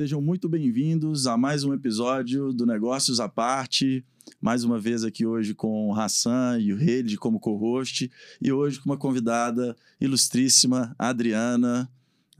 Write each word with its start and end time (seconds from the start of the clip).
Sejam 0.00 0.22
muito 0.22 0.48
bem-vindos 0.48 1.26
a 1.26 1.36
mais 1.36 1.64
um 1.64 1.74
episódio 1.74 2.52
do 2.52 2.64
Negócios 2.64 3.18
à 3.18 3.28
Parte. 3.28 4.04
Mais 4.40 4.62
uma 4.62 4.78
vez 4.78 5.02
aqui 5.02 5.26
hoje 5.26 5.54
com 5.54 5.88
o 5.88 5.92
Hassan 5.92 6.60
e 6.60 6.72
o 6.72 6.76
Rede 6.76 7.16
como 7.16 7.40
co-host. 7.40 8.08
E 8.40 8.52
hoje 8.52 8.78
com 8.78 8.88
uma 8.88 8.96
convidada 8.96 9.76
ilustríssima, 10.00 10.94
Adriana. 10.96 11.90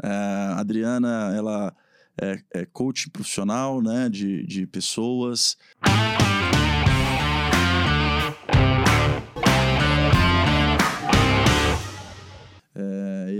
É, 0.01 0.09
a 0.09 0.61
Adriana, 0.61 1.35
ela 1.37 1.77
é, 2.23 2.41
é 2.55 2.65
coach 2.65 3.11
profissional 3.11 3.83
né, 3.83 4.09
de, 4.09 4.47
de 4.47 4.65
pessoas. 4.65 5.57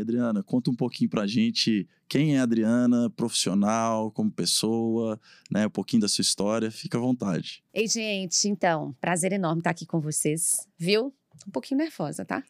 Adriana, 0.03 0.43
conta 0.43 0.71
um 0.71 0.75
pouquinho 0.75 1.11
pra 1.11 1.27
gente 1.27 1.89
quem 2.09 2.37
é 2.37 2.41
a 2.41 2.43
Adriana, 2.43 3.11
profissional, 3.11 4.11
como 4.11 4.31
pessoa, 4.31 5.21
né? 5.51 5.67
Um 5.67 5.71
pouquinho 5.71 6.01
da 6.01 6.09
sua 6.09 6.23
história. 6.23 6.71
Fica 6.71 6.97
à 6.97 7.01
vontade. 7.01 7.63
Ei, 7.73 7.87
gente, 7.87 8.49
então, 8.49 8.95
prazer 9.01 9.33
enorme 9.33 9.61
estar 9.61 9.71
aqui 9.71 9.85
com 9.85 10.01
vocês, 10.01 10.67
viu? 10.79 11.13
Um 11.47 11.51
pouquinho 11.51 11.79
nervosa, 11.79 12.25
tá? 12.25 12.43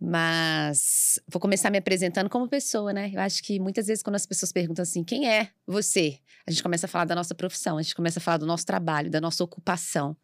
Mas 0.00 1.18
vou 1.28 1.40
começar 1.40 1.70
me 1.70 1.78
apresentando 1.78 2.28
como 2.28 2.48
pessoa, 2.48 2.92
né? 2.92 3.10
Eu 3.12 3.20
acho 3.20 3.42
que 3.42 3.60
muitas 3.60 3.86
vezes 3.86 4.02
quando 4.02 4.16
as 4.16 4.26
pessoas 4.26 4.50
perguntam 4.50 4.82
assim, 4.82 5.04
quem 5.04 5.28
é 5.28 5.50
você? 5.66 6.18
A 6.46 6.50
gente 6.50 6.62
começa 6.62 6.86
a 6.86 6.88
falar 6.88 7.04
da 7.04 7.14
nossa 7.14 7.34
profissão, 7.34 7.78
a 7.78 7.82
gente 7.82 7.94
começa 7.94 8.18
a 8.18 8.22
falar 8.22 8.38
do 8.38 8.46
nosso 8.46 8.64
trabalho, 8.64 9.10
da 9.10 9.20
nossa 9.20 9.42
ocupação. 9.44 10.16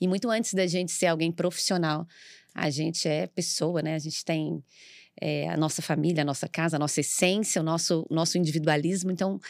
E 0.00 0.08
muito 0.08 0.30
antes 0.30 0.54
da 0.54 0.66
gente 0.66 0.92
ser 0.92 1.06
alguém 1.06 1.30
profissional, 1.32 2.06
a 2.54 2.70
gente 2.70 3.06
é 3.06 3.26
pessoa, 3.26 3.82
né? 3.82 3.94
A 3.94 3.98
gente 3.98 4.24
tem 4.24 4.62
é, 5.20 5.48
a 5.48 5.56
nossa 5.56 5.82
família, 5.82 6.22
a 6.22 6.24
nossa 6.24 6.48
casa, 6.48 6.76
a 6.76 6.78
nossa 6.78 7.00
essência, 7.00 7.60
o 7.60 7.64
nosso, 7.64 8.06
nosso 8.10 8.38
individualismo. 8.38 9.10
Então, 9.10 9.40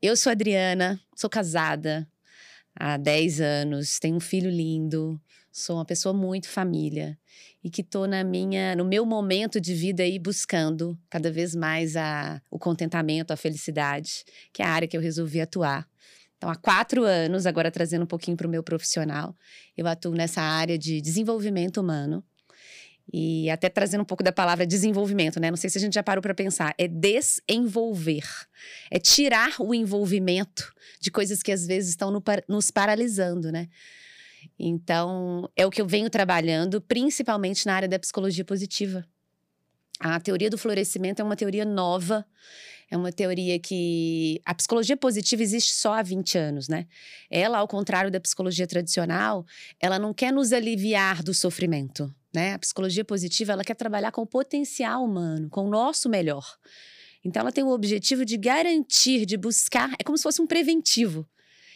eu 0.00 0.16
sou 0.16 0.30
Adriana, 0.30 1.00
sou 1.14 1.30
casada 1.30 2.08
há 2.74 2.96
10 2.96 3.40
anos, 3.40 3.98
tenho 3.98 4.16
um 4.16 4.20
filho 4.20 4.50
lindo, 4.50 5.20
sou 5.50 5.76
uma 5.76 5.84
pessoa 5.84 6.12
muito 6.12 6.48
família 6.48 7.18
e 7.62 7.70
que 7.70 7.82
estou 7.82 8.06
na 8.08 8.24
minha, 8.24 8.74
no 8.74 8.84
meu 8.84 9.06
momento 9.06 9.60
de 9.60 9.74
vida 9.74 10.02
aí 10.02 10.18
buscando 10.18 10.98
cada 11.08 11.30
vez 11.30 11.54
mais 11.54 11.96
a, 11.96 12.40
o 12.50 12.58
contentamento, 12.58 13.32
a 13.32 13.36
felicidade, 13.36 14.24
que 14.52 14.62
é 14.62 14.64
a 14.64 14.70
área 14.70 14.88
que 14.88 14.96
eu 14.96 15.00
resolvi 15.00 15.40
atuar. 15.40 15.86
Então, 16.36 16.50
há 16.50 16.56
quatro 16.56 17.04
anos, 17.04 17.46
agora 17.46 17.70
trazendo 17.70 18.02
um 18.02 18.06
pouquinho 18.06 18.36
para 18.36 18.48
o 18.48 18.50
meu 18.50 18.64
profissional, 18.64 19.36
eu 19.76 19.86
atuo 19.86 20.12
nessa 20.12 20.42
área 20.42 20.76
de 20.76 21.00
desenvolvimento 21.00 21.80
humano 21.80 22.24
e 23.12 23.48
até 23.50 23.68
trazendo 23.68 24.02
um 24.02 24.06
pouco 24.06 24.22
da 24.22 24.32
palavra 24.32 24.66
desenvolvimento, 24.66 25.40
né? 25.40 25.50
Não 25.50 25.56
sei 25.56 25.70
se 25.70 25.78
a 25.78 25.80
gente 25.80 25.94
já 25.94 26.02
parou 26.02 26.20
para 26.22 26.34
pensar. 26.34 26.74
É 26.76 26.86
desenvolver. 26.86 28.24
É 28.90 28.98
tirar 28.98 29.54
o 29.58 29.74
envolvimento 29.74 30.72
de 31.00 31.10
coisas 31.10 31.42
que 31.42 31.52
às 31.52 31.66
vezes 31.66 31.90
estão 31.90 32.10
no, 32.10 32.22
nos 32.48 32.70
paralisando, 32.70 33.50
né? 33.50 33.68
Então, 34.58 35.48
é 35.56 35.64
o 35.66 35.70
que 35.70 35.80
eu 35.80 35.86
venho 35.86 36.10
trabalhando, 36.10 36.80
principalmente 36.80 37.66
na 37.66 37.74
área 37.74 37.88
da 37.88 37.98
psicologia 37.98 38.44
positiva. 38.44 39.04
A 40.00 40.18
teoria 40.18 40.50
do 40.50 40.58
florescimento 40.58 41.22
é 41.22 41.24
uma 41.24 41.36
teoria 41.36 41.64
nova, 41.64 42.26
é 42.90 42.96
uma 42.96 43.12
teoria 43.12 43.58
que 43.58 44.40
a 44.44 44.54
psicologia 44.54 44.96
positiva 44.96 45.42
existe 45.42 45.72
só 45.72 45.94
há 45.94 46.02
20 46.02 46.36
anos, 46.36 46.68
né? 46.68 46.86
Ela, 47.30 47.58
ao 47.58 47.68
contrário 47.68 48.10
da 48.10 48.20
psicologia 48.20 48.66
tradicional, 48.66 49.46
ela 49.80 49.98
não 49.98 50.12
quer 50.12 50.32
nos 50.32 50.52
aliviar 50.52 51.22
do 51.22 51.32
sofrimento. 51.32 52.12
Né? 52.32 52.54
A 52.54 52.58
psicologia 52.58 53.04
positiva 53.04 53.52
ela 53.52 53.64
quer 53.64 53.74
trabalhar 53.74 54.10
com 54.10 54.22
o 54.22 54.26
potencial 54.26 55.04
humano, 55.04 55.50
com 55.50 55.66
o 55.66 55.70
nosso 55.70 56.08
melhor. 56.08 56.56
Então, 57.24 57.40
ela 57.40 57.52
tem 57.52 57.62
o 57.62 57.70
objetivo 57.70 58.24
de 58.24 58.36
garantir, 58.36 59.24
de 59.26 59.36
buscar, 59.36 59.94
é 59.98 60.02
como 60.02 60.16
se 60.16 60.22
fosse 60.22 60.42
um 60.42 60.46
preventivo. 60.46 61.28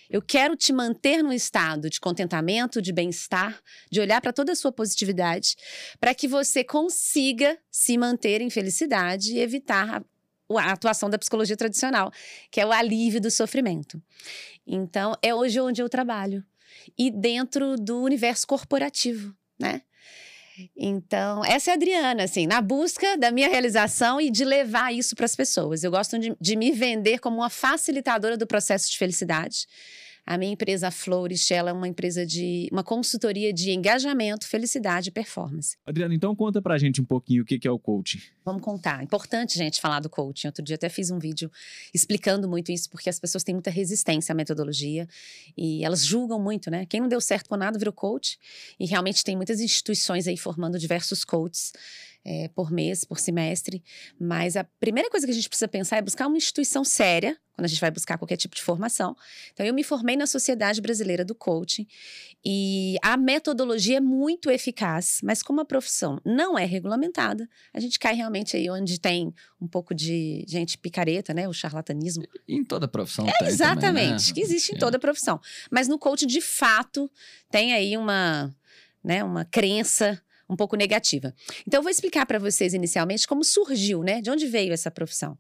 Eu 0.09 0.23
quero 0.23 0.57
te 0.57 0.73
manter 0.73 1.23
num 1.23 1.33
estado 1.33 1.91
de 1.91 2.01
contentamento, 2.01 2.81
de 2.81 2.93
bem-estar, 2.93 3.61
de 3.91 4.01
olhar 4.01 4.21
para 4.21 4.33
toda 4.33 4.53
a 4.53 4.57
sua 4.57 4.71
positividade, 4.71 5.57
para 6.01 6.15
que 6.15 6.29
você 6.29 6.63
consiga 6.63 7.59
se 7.71 7.99
manter 7.99 8.41
em 8.41 8.51
felicidade 8.51 9.35
e 9.35 9.41
evitar 9.41 10.03
a, 10.49 10.61
a, 10.61 10.73
atuação 10.73 11.11
da 11.11 11.19
psicologia 11.19 11.57
tradicional, 11.57 12.13
que 12.51 12.61
é 12.61 12.67
o 12.67 12.73
alívio 12.73 13.21
do 13.21 13.31
sofrimento. 13.31 14.01
Então, 14.67 15.17
é 15.23 15.35
hoje 15.35 15.61
onde 15.61 15.83
eu 15.83 15.89
trabalho. 15.89 16.45
E 16.97 17.11
dentro 17.11 17.77
do 17.77 18.01
universo 18.03 18.47
corporativo, 18.47 19.35
né? 19.59 19.83
Então, 20.77 21.45
essa 21.45 21.71
é 21.71 21.73
a 21.73 21.77
Adriana, 21.77 22.25
assim, 22.25 22.47
na 22.47 22.61
busca 22.61 23.17
da 23.17 23.31
minha 23.31 23.49
realização 23.49 24.21
e 24.21 24.31
de 24.31 24.45
levar 24.45 24.93
isso 24.93 25.15
para 25.15 25.27
as 25.27 25.37
pessoas. 25.37 25.85
Eu 25.85 25.91
gosto 25.91 26.19
de, 26.19 26.35
de 26.41 26.57
me 26.57 26.73
vender 26.73 27.19
como 27.19 27.39
uma 27.39 27.51
facilitadora 27.51 28.37
do 28.37 28.47
processo 28.47 28.91
de 28.91 28.99
felicidade. 28.99 29.67
A 30.27 30.37
minha 30.37 30.53
empresa 30.53 30.91
Flores, 30.91 31.49
ela 31.53 31.71
é 31.71 31.73
uma 31.73 31.87
empresa 31.87 32.27
de 32.27 32.69
uma 32.73 32.83
consultoria 32.83 33.53
de 33.53 33.71
engajamento, 33.71 34.49
felicidade 34.49 35.11
e 35.11 35.13
performance. 35.13 35.77
Adriana, 35.87 36.15
então 36.15 36.35
conta 36.35 36.61
pra 36.61 36.77
gente 36.77 37.01
um 37.01 37.05
pouquinho 37.05 37.45
o 37.45 37.47
que 37.47 37.61
é 37.67 37.71
o 37.71 37.79
coaching. 37.79 38.19
Vamos 38.45 38.61
contar. 38.61 39.05
Importante, 39.05 39.57
gente, 39.57 39.81
falar 39.81 40.01
do 40.01 40.11
coaching. 40.11 40.49
Outro 40.49 40.65
dia 40.65 40.75
até 40.75 40.89
fiz 40.89 41.13
um 41.13 41.19
vídeo 41.21 41.49
explicando 41.95 42.49
muito 42.49 42.73
isso, 42.73 42.91
porque 42.91 43.09
as 43.09 43.21
pessoas 43.21 43.45
têm 43.45 43.55
muita 43.55 43.71
resistência 43.71 44.33
à 44.33 44.35
metodologia 44.35 45.07
e 45.57 45.85
elas 45.85 46.05
julgam 46.05 46.41
muito, 46.41 46.73
né? 46.73 46.87
Quem 46.87 47.01
não 47.01 47.09
deu 47.09 47.21
certo 47.21 47.49
com 47.49 47.57
nada 47.57 47.79
virou 47.79 47.93
coach. 47.93 48.37
E 48.81 48.87
realmente 48.87 49.23
tem 49.23 49.37
muitas 49.37 49.61
instituições 49.61 50.27
aí 50.27 50.37
formando 50.37 50.77
diversos 50.77 51.25
coaches 51.25 51.73
é, 52.25 52.49
por 52.49 52.73
mês, 52.73 53.05
por 53.05 53.21
semestre. 53.21 53.81
Mas 54.19 54.57
a 54.57 54.65
primeira 54.65 55.09
coisa 55.09 55.25
que 55.25 55.31
a 55.31 55.35
gente 55.35 55.49
precisa 55.49 55.69
pensar 55.69 55.99
é 55.99 56.03
buscar 56.03 56.27
uma 56.27 56.37
instituição 56.37 56.85
séria, 56.85 57.39
quando 57.57 57.65
a 57.65 57.69
gente 57.69 57.81
vai 57.81 57.91
buscar 57.91 58.19
qualquer 58.19 58.37
tipo 58.37 58.55
de 58.55 58.63
formação. 58.63 59.17
Então, 59.53 59.65
eu 59.65 59.73
me 59.73 59.83
formei 59.83 60.15
na 60.15 60.27
Sociedade 60.27 60.81
Brasileira 60.81 61.25
do 61.25 61.35
Coaching 61.35 61.87
e 62.45 62.97
a 63.03 63.17
metodologia 63.17 63.97
é 63.97 64.01
muito 64.01 64.51
eficaz, 64.51 65.21
mas 65.25 65.43
como 65.43 65.63
a 65.63 65.65
profissão 65.65 66.21
não 66.23 66.59
é 66.59 66.67
regulamentada, 66.67 67.49
a 67.73 67.81
gente 67.81 67.99
cai 67.99 68.15
realmente 68.15 68.57
aí 68.57 68.69
onde 68.69 69.01
tem 69.01 69.35
um 69.59 69.67
pouco 69.67 69.95
de 69.95 70.45
gente 70.47 70.77
picareta, 70.77 71.33
né? 71.33 71.49
O 71.49 71.53
charlatanismo. 71.53 72.25
Em 72.47 72.63
toda 72.63 72.87
profissão 72.87 73.27
é, 73.27 73.47
Exatamente, 73.47 73.81
também, 73.81 74.11
né? 74.11 74.19
que 74.35 74.41
existe 74.41 74.75
em 74.75 74.79
toda 74.79 74.99
profissão. 74.99 75.41
Mas 75.71 75.89
no 75.89 75.99
coaching, 75.99 76.27
de 76.27 76.43
fato, 76.43 77.11
tem 77.51 77.73
aí 77.73 77.97
uma, 77.97 78.55
né, 79.03 79.25
uma 79.25 79.47
crença 79.47 80.21
um 80.49 80.57
pouco 80.57 80.77
negativa. 80.77 81.35
Então, 81.67 81.79
eu 81.79 81.83
vou 81.83 81.91
explicar 81.91 82.27
para 82.27 82.39
vocês 82.39 82.75
inicialmente 82.75 83.27
como 83.27 83.45
surgiu, 83.45 84.03
né? 84.03 84.21
De 84.21 84.31
onde 84.31 84.47
veio 84.47 84.73
essa 84.73 84.91
profissão. 84.91 85.39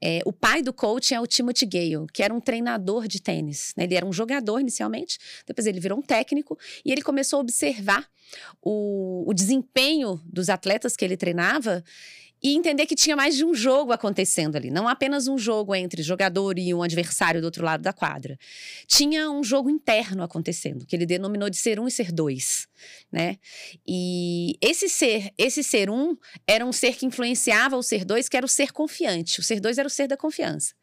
É, 0.00 0.20
o 0.24 0.32
pai 0.32 0.62
do 0.62 0.72
coaching 0.72 1.14
é 1.14 1.20
o 1.20 1.26
Timothy 1.26 1.64
Gale, 1.64 2.06
que 2.12 2.22
era 2.22 2.34
um 2.34 2.40
treinador 2.40 3.08
de 3.08 3.22
tênis. 3.22 3.72
Né? 3.76 3.84
Ele 3.84 3.94
era 3.94 4.04
um 4.04 4.12
jogador 4.12 4.60
inicialmente, 4.60 5.18
depois 5.46 5.66
ele 5.66 5.80
virou 5.80 5.98
um 5.98 6.02
técnico 6.02 6.58
e 6.84 6.92
ele 6.92 7.00
começou 7.00 7.38
a 7.38 7.40
observar 7.40 8.06
o, 8.60 9.24
o 9.26 9.32
desempenho 9.32 10.20
dos 10.26 10.48
atletas 10.48 10.96
que 10.96 11.04
ele 11.04 11.16
treinava 11.16 11.82
e 12.44 12.54
entender 12.54 12.84
que 12.84 12.94
tinha 12.94 13.16
mais 13.16 13.34
de 13.34 13.42
um 13.42 13.54
jogo 13.54 13.90
acontecendo 13.90 14.54
ali, 14.56 14.70
não 14.70 14.86
apenas 14.86 15.26
um 15.26 15.38
jogo 15.38 15.74
entre 15.74 16.02
jogador 16.02 16.58
e 16.58 16.74
um 16.74 16.82
adversário 16.82 17.40
do 17.40 17.46
outro 17.46 17.64
lado 17.64 17.80
da 17.80 17.90
quadra. 17.90 18.38
Tinha 18.86 19.30
um 19.30 19.42
jogo 19.42 19.70
interno 19.70 20.22
acontecendo, 20.22 20.84
que 20.84 20.94
ele 20.94 21.06
denominou 21.06 21.48
de 21.48 21.56
ser 21.56 21.80
um 21.80 21.88
e 21.88 21.90
ser 21.90 22.12
dois, 22.12 22.68
né? 23.10 23.38
E 23.88 24.58
esse 24.60 24.90
ser, 24.90 25.32
esse 25.38 25.64
ser 25.64 25.88
um 25.88 26.14
era 26.46 26.66
um 26.66 26.72
ser 26.72 26.96
que 26.96 27.06
influenciava 27.06 27.78
o 27.78 27.82
ser 27.82 28.04
dois, 28.04 28.28
que 28.28 28.36
era 28.36 28.44
o 28.44 28.48
ser 28.48 28.72
confiante. 28.72 29.40
O 29.40 29.42
ser 29.42 29.58
dois 29.58 29.78
era 29.78 29.88
o 29.88 29.90
ser 29.90 30.06
da 30.06 30.16
confiança. 30.16 30.74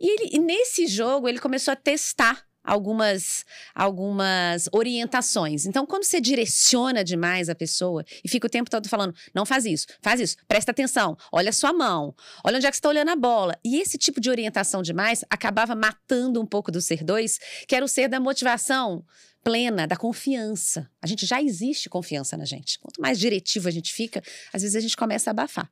E, 0.00 0.08
ele, 0.08 0.30
e 0.32 0.38
nesse 0.38 0.86
jogo 0.86 1.28
ele 1.28 1.40
começou 1.40 1.72
a 1.72 1.76
testar 1.76 2.42
algumas, 2.64 3.44
algumas 3.74 4.68
orientações. 4.72 5.66
Então, 5.66 5.84
quando 5.84 6.04
você 6.04 6.20
direciona 6.20 7.04
demais 7.04 7.48
a 7.48 7.54
pessoa 7.54 8.04
e 8.24 8.28
fica 8.28 8.46
o 8.46 8.50
tempo 8.50 8.70
todo 8.70 8.88
falando, 8.88 9.14
não 9.34 9.44
faz 9.44 9.66
isso, 9.66 9.86
faz 10.00 10.20
isso, 10.20 10.36
presta 10.48 10.70
atenção, 10.70 11.16
olha 11.30 11.50
a 11.50 11.52
sua 11.52 11.72
mão, 11.72 12.14
olha 12.42 12.56
onde 12.56 12.66
é 12.66 12.70
que 12.70 12.76
você 12.76 12.80
está 12.80 12.88
olhando 12.88 13.10
a 13.10 13.16
bola. 13.16 13.58
E 13.62 13.78
esse 13.78 13.98
tipo 13.98 14.20
de 14.20 14.30
orientação 14.30 14.82
demais 14.82 15.24
acabava 15.28 15.74
matando 15.74 16.40
um 16.40 16.46
pouco 16.46 16.72
do 16.72 16.80
ser 16.80 17.04
dois, 17.04 17.38
que 17.68 17.76
era 17.76 17.84
o 17.84 17.88
ser 17.88 18.08
da 18.08 18.18
motivação 18.18 19.04
plena, 19.44 19.86
da 19.86 19.94
confiança. 19.94 20.90
A 21.02 21.06
gente 21.06 21.26
já 21.26 21.40
existe 21.40 21.90
confiança 21.90 22.34
na 22.36 22.46
gente. 22.46 22.78
Quanto 22.78 23.00
mais 23.00 23.18
diretivo 23.18 23.68
a 23.68 23.70
gente 23.70 23.92
fica, 23.92 24.22
às 24.52 24.62
vezes 24.62 24.74
a 24.74 24.80
gente 24.80 24.96
começa 24.96 25.28
a 25.28 25.32
abafar. 25.32 25.70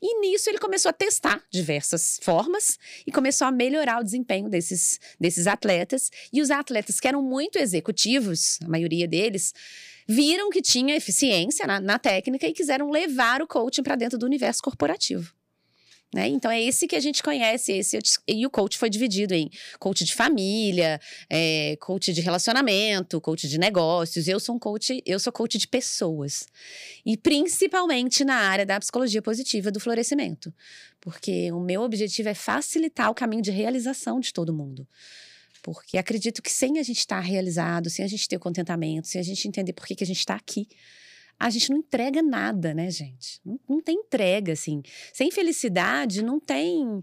E 0.00 0.20
nisso 0.20 0.48
ele 0.48 0.58
começou 0.58 0.88
a 0.88 0.92
testar 0.94 1.44
diversas 1.50 2.18
formas 2.22 2.78
e 3.06 3.12
começou 3.12 3.46
a 3.46 3.52
melhorar 3.52 4.00
o 4.00 4.04
desempenho 4.04 4.48
desses, 4.48 4.98
desses 5.20 5.46
atletas. 5.46 6.10
E 6.32 6.40
os 6.40 6.50
atletas 6.50 6.98
que 6.98 7.06
eram 7.06 7.22
muito 7.22 7.58
executivos, 7.58 8.58
a 8.64 8.68
maioria 8.68 9.06
deles, 9.06 9.52
viram 10.08 10.50
que 10.50 10.62
tinha 10.62 10.96
eficiência 10.96 11.66
na, 11.66 11.78
na 11.78 11.98
técnica 11.98 12.46
e 12.46 12.52
quiseram 12.54 12.90
levar 12.90 13.42
o 13.42 13.46
coaching 13.46 13.82
para 13.82 13.94
dentro 13.94 14.18
do 14.18 14.26
universo 14.26 14.62
corporativo. 14.62 15.32
Né? 16.14 16.28
Então 16.28 16.50
é 16.50 16.62
esse 16.62 16.86
que 16.86 16.94
a 16.94 17.00
gente 17.00 17.22
conhece, 17.22 17.72
esse 17.72 17.98
e 18.28 18.46
o 18.46 18.50
coach 18.50 18.76
foi 18.76 18.90
dividido 18.90 19.32
em 19.32 19.50
coach 19.78 20.04
de 20.04 20.14
família, 20.14 21.00
é, 21.28 21.76
coach 21.80 22.12
de 22.12 22.20
relacionamento, 22.20 23.18
coach 23.18 23.48
de 23.48 23.58
negócios. 23.58 24.28
Eu 24.28 24.38
sou 24.38 24.56
um 24.56 24.58
coach, 24.58 25.02
eu 25.06 25.18
sou 25.18 25.32
coach 25.32 25.56
de 25.56 25.66
pessoas 25.66 26.46
e 27.06 27.16
principalmente 27.16 28.24
na 28.24 28.34
área 28.34 28.66
da 28.66 28.78
psicologia 28.78 29.22
positiva 29.22 29.70
do 29.70 29.80
florescimento, 29.80 30.52
porque 31.00 31.50
o 31.50 31.60
meu 31.60 31.80
objetivo 31.80 32.28
é 32.28 32.34
facilitar 32.34 33.10
o 33.10 33.14
caminho 33.14 33.42
de 33.42 33.50
realização 33.50 34.20
de 34.20 34.34
todo 34.34 34.52
mundo. 34.52 34.86
Porque 35.62 35.96
acredito 35.96 36.42
que 36.42 36.50
sem 36.50 36.78
a 36.78 36.82
gente 36.82 36.98
estar 36.98 37.20
realizado, 37.20 37.88
sem 37.88 38.04
a 38.04 38.08
gente 38.08 38.28
ter 38.28 38.36
o 38.36 38.40
contentamento, 38.40 39.06
sem 39.06 39.20
a 39.20 39.24
gente 39.24 39.46
entender 39.46 39.72
por 39.72 39.86
que, 39.86 39.94
que 39.94 40.04
a 40.04 40.06
gente 40.06 40.18
está 40.18 40.34
aqui, 40.34 40.68
a 41.42 41.50
gente 41.50 41.70
não 41.70 41.78
entrega 41.78 42.22
nada, 42.22 42.72
né, 42.72 42.88
gente? 42.88 43.40
Não, 43.44 43.58
não 43.68 43.80
tem 43.80 43.96
entrega, 43.96 44.52
assim. 44.52 44.80
Sem 45.12 45.30
felicidade 45.32 46.22
não 46.22 46.38
tem, 46.38 47.00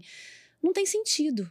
não 0.62 0.72
tem 0.72 0.86
sentido, 0.86 1.50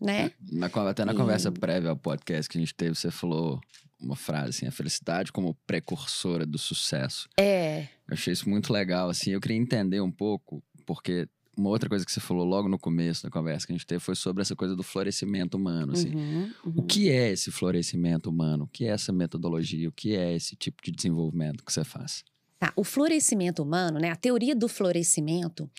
né? 0.00 0.32
Na, 0.50 0.68
até 0.88 1.04
na 1.04 1.12
e... 1.12 1.16
conversa 1.16 1.52
prévia 1.52 1.90
ao 1.90 1.96
podcast 1.96 2.48
que 2.48 2.56
a 2.56 2.60
gente 2.60 2.74
teve, 2.74 2.94
você 2.94 3.10
falou 3.10 3.60
uma 4.00 4.16
frase 4.16 4.50
assim, 4.50 4.66
a 4.66 4.72
felicidade 4.72 5.30
como 5.30 5.54
precursora 5.66 6.46
do 6.46 6.56
sucesso. 6.56 7.28
É. 7.38 7.82
Eu 8.08 8.14
achei 8.14 8.32
isso 8.32 8.48
muito 8.48 8.72
legal, 8.72 9.10
assim. 9.10 9.32
Eu 9.32 9.40
queria 9.40 9.58
entender 9.58 10.00
um 10.00 10.10
pouco, 10.10 10.62
porque 10.86 11.28
uma 11.58 11.70
outra 11.70 11.88
coisa 11.88 12.04
que 12.04 12.12
você 12.12 12.20
falou 12.20 12.44
logo 12.44 12.68
no 12.68 12.78
começo 12.78 13.22
da 13.22 13.30
conversa 13.30 13.66
que 13.66 13.72
a 13.72 13.76
gente 13.76 13.86
teve 13.86 14.00
foi 14.00 14.14
sobre 14.14 14.42
essa 14.42 14.54
coisa 14.54 14.76
do 14.76 14.82
florescimento 14.82 15.56
humano. 15.56 15.92
Assim. 15.92 16.14
Uhum, 16.14 16.52
uhum. 16.64 16.74
O 16.76 16.82
que 16.82 17.10
é 17.10 17.30
esse 17.30 17.50
florescimento 17.50 18.30
humano? 18.30 18.64
O 18.64 18.68
que 18.68 18.84
é 18.84 18.88
essa 18.88 19.12
metodologia? 19.12 19.88
O 19.88 19.92
que 19.92 20.16
é 20.16 20.34
esse 20.34 20.56
tipo 20.56 20.82
de 20.82 20.90
desenvolvimento 20.90 21.64
que 21.64 21.72
você 21.72 21.84
faz? 21.84 22.24
Tá, 22.58 22.72
o 22.74 22.82
florescimento 22.82 23.62
humano, 23.62 24.00
né? 24.00 24.10
A 24.10 24.16
teoria 24.16 24.54
do 24.54 24.68
florescimento, 24.68 25.70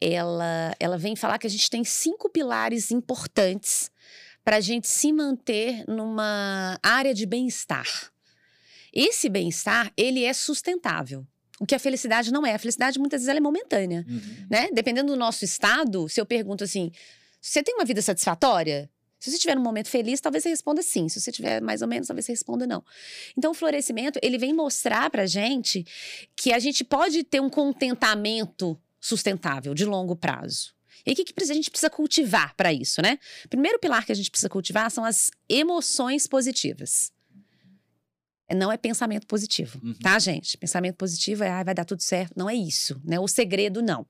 ela, 0.00 0.74
ela 0.80 0.96
vem 0.96 1.14
falar 1.14 1.38
que 1.38 1.46
a 1.46 1.50
gente 1.50 1.68
tem 1.68 1.84
cinco 1.84 2.30
pilares 2.30 2.90
importantes 2.90 3.90
para 4.42 4.56
a 4.56 4.60
gente 4.60 4.86
se 4.86 5.12
manter 5.12 5.84
numa 5.88 6.78
área 6.82 7.14
de 7.14 7.26
bem-estar. 7.26 7.86
Esse 8.92 9.28
bem-estar, 9.28 9.92
ele 9.96 10.22
é 10.22 10.32
sustentável. 10.32 11.26
O 11.60 11.66
que 11.66 11.74
a 11.74 11.78
felicidade 11.78 12.32
não 12.32 12.44
é. 12.44 12.54
A 12.54 12.58
felicidade 12.58 12.98
muitas 12.98 13.22
vezes 13.22 13.36
é 13.36 13.40
momentânea, 13.40 14.04
uhum. 14.08 14.46
né? 14.50 14.68
Dependendo 14.72 15.12
do 15.12 15.18
nosso 15.18 15.44
estado, 15.44 16.08
se 16.08 16.20
eu 16.20 16.26
pergunto 16.26 16.64
assim, 16.64 16.90
você 17.40 17.62
tem 17.62 17.74
uma 17.74 17.84
vida 17.84 18.02
satisfatória? 18.02 18.90
Se 19.20 19.30
você 19.30 19.36
estiver 19.36 19.54
num 19.54 19.62
momento 19.62 19.88
feliz, 19.88 20.20
talvez 20.20 20.42
você 20.42 20.50
responda 20.50 20.82
sim. 20.82 21.08
Se 21.08 21.18
você 21.18 21.30
estiver 21.30 21.62
mais 21.62 21.80
ou 21.80 21.88
menos, 21.88 22.08
talvez 22.08 22.26
você 22.26 22.32
responda 22.32 22.66
não. 22.66 22.84
Então, 23.36 23.52
o 23.52 23.54
florescimento, 23.54 24.18
ele 24.22 24.36
vem 24.36 24.52
mostrar 24.52 25.08
pra 25.08 25.24
gente 25.24 25.86
que 26.36 26.52
a 26.52 26.58
gente 26.58 26.84
pode 26.84 27.24
ter 27.24 27.40
um 27.40 27.48
contentamento 27.48 28.78
sustentável, 29.00 29.72
de 29.74 29.84
longo 29.84 30.14
prazo. 30.14 30.74
E 31.06 31.12
o 31.12 31.14
que, 31.14 31.24
que 31.24 31.42
a 31.42 31.54
gente 31.54 31.70
precisa 31.70 31.90
cultivar 31.90 32.54
para 32.54 32.72
isso, 32.72 33.00
né? 33.00 33.18
Primeiro 33.48 33.78
pilar 33.78 34.04
que 34.04 34.12
a 34.12 34.14
gente 34.14 34.30
precisa 34.30 34.48
cultivar 34.48 34.90
são 34.90 35.04
as 35.04 35.30
emoções 35.48 36.26
positivas. 36.26 37.12
Não 38.52 38.70
é 38.70 38.76
pensamento 38.76 39.26
positivo, 39.26 39.80
uhum. 39.82 39.94
tá, 39.94 40.18
gente? 40.18 40.58
Pensamento 40.58 40.96
positivo 40.96 41.42
é, 41.42 41.50
ah, 41.50 41.62
vai 41.62 41.74
dar 41.74 41.84
tudo 41.84 42.02
certo. 42.02 42.34
Não 42.36 42.48
é 42.48 42.54
isso, 42.54 43.00
né? 43.04 43.18
O 43.18 43.26
segredo, 43.26 43.80
não. 43.80 44.06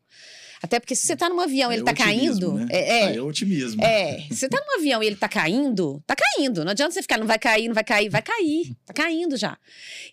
Até 0.60 0.80
porque 0.80 0.96
se 0.96 1.06
você 1.06 1.14
tá 1.14 1.28
num 1.28 1.40
avião 1.40 1.70
e 1.70 1.74
é 1.74 1.76
ele 1.76 1.84
tá 1.84 1.94
caindo. 1.94 2.54
Né? 2.54 2.66
É, 2.70 2.78
é, 2.78 3.16
é 3.16 3.22
otimismo. 3.22 3.84
É. 3.84 4.20
Se 4.30 4.36
você 4.36 4.48
tá 4.48 4.58
num 4.66 4.78
avião 4.80 5.02
e 5.02 5.06
ele 5.06 5.16
tá 5.16 5.28
caindo, 5.28 6.02
tá 6.06 6.16
caindo. 6.16 6.64
Não 6.64 6.70
adianta 6.70 6.92
você 6.92 7.02
ficar, 7.02 7.18
não 7.18 7.26
vai 7.26 7.38
cair, 7.38 7.68
não 7.68 7.74
vai 7.74 7.84
cair, 7.84 8.08
vai 8.08 8.22
cair. 8.22 8.74
Tá 8.86 8.94
caindo 8.94 9.36
já. 9.36 9.58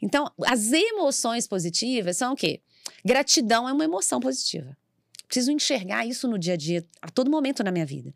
Então, 0.01 0.29
as 0.45 0.71
emoções 0.71 1.47
positivas 1.47 2.17
são 2.17 2.33
o 2.33 2.35
quê? 2.35 2.61
Gratidão 3.03 3.67
é 3.67 3.73
uma 3.73 3.85
emoção 3.85 4.19
positiva. 4.19 4.77
Preciso 5.25 5.51
enxergar 5.51 6.05
isso 6.05 6.27
no 6.27 6.37
dia 6.37 6.55
a 6.55 6.57
dia, 6.57 6.85
a 7.01 7.09
todo 7.09 7.31
momento 7.31 7.63
na 7.63 7.71
minha 7.71 7.85
vida. 7.85 8.13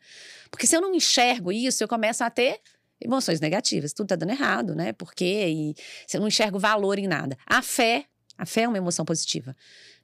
Porque 0.51 0.67
se 0.67 0.75
eu 0.75 0.81
não 0.81 0.93
enxergo 0.93 1.53
isso, 1.53 1.81
eu 1.81 1.87
começo 1.87 2.21
a 2.21 2.29
ter 2.29 2.59
emoções 3.05 3.39
negativas. 3.39 3.93
Tudo 3.93 4.07
tá 4.07 4.15
dando 4.15 4.31
errado, 4.31 4.75
né? 4.75 4.93
Por 4.93 5.13
quê? 5.13 5.47
E 5.47 5.75
você 6.05 6.19
não 6.19 6.27
enxerga 6.27 6.57
o 6.57 6.59
valor 6.59 6.99
em 6.99 7.07
nada. 7.07 7.37
A 7.45 7.61
fé, 7.61 8.05
a 8.37 8.45
fé 8.45 8.63
é 8.63 8.67
uma 8.67 8.77
emoção 8.77 9.05
positiva. 9.05 9.55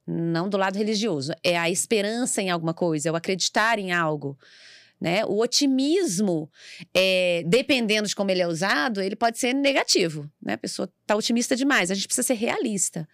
Não 0.08 0.50
do 0.50 0.58
lado 0.58 0.78
religioso. 0.78 1.34
É 1.44 1.58
a 1.58 1.70
esperança 1.70 2.42
em 2.42 2.50
alguma 2.50 2.74
coisa, 2.74 3.10
é 3.10 3.12
o 3.12 3.16
acreditar 3.16 3.78
em 3.80 3.92
algo. 3.92 4.38
Né? 5.00 5.26
O 5.26 5.40
otimismo, 5.40 6.50
é, 6.94 7.44
dependendo 7.48 8.08
de 8.08 8.16
como 8.16 8.30
ele 8.30 8.42
é 8.42 8.48
usado, 8.48 9.02
ele 9.02 9.16
pode 9.16 9.40
ser 9.40 9.52
negativo. 9.52 10.30
Né? 10.40 10.54
A 10.54 10.58
pessoa 10.58 10.88
está 11.02 11.16
otimista 11.16 11.56
demais. 11.56 11.90
A 11.90 11.96
gente 11.96 12.08
precisa 12.08 12.28
ser 12.28 12.36
realista. 12.36 13.08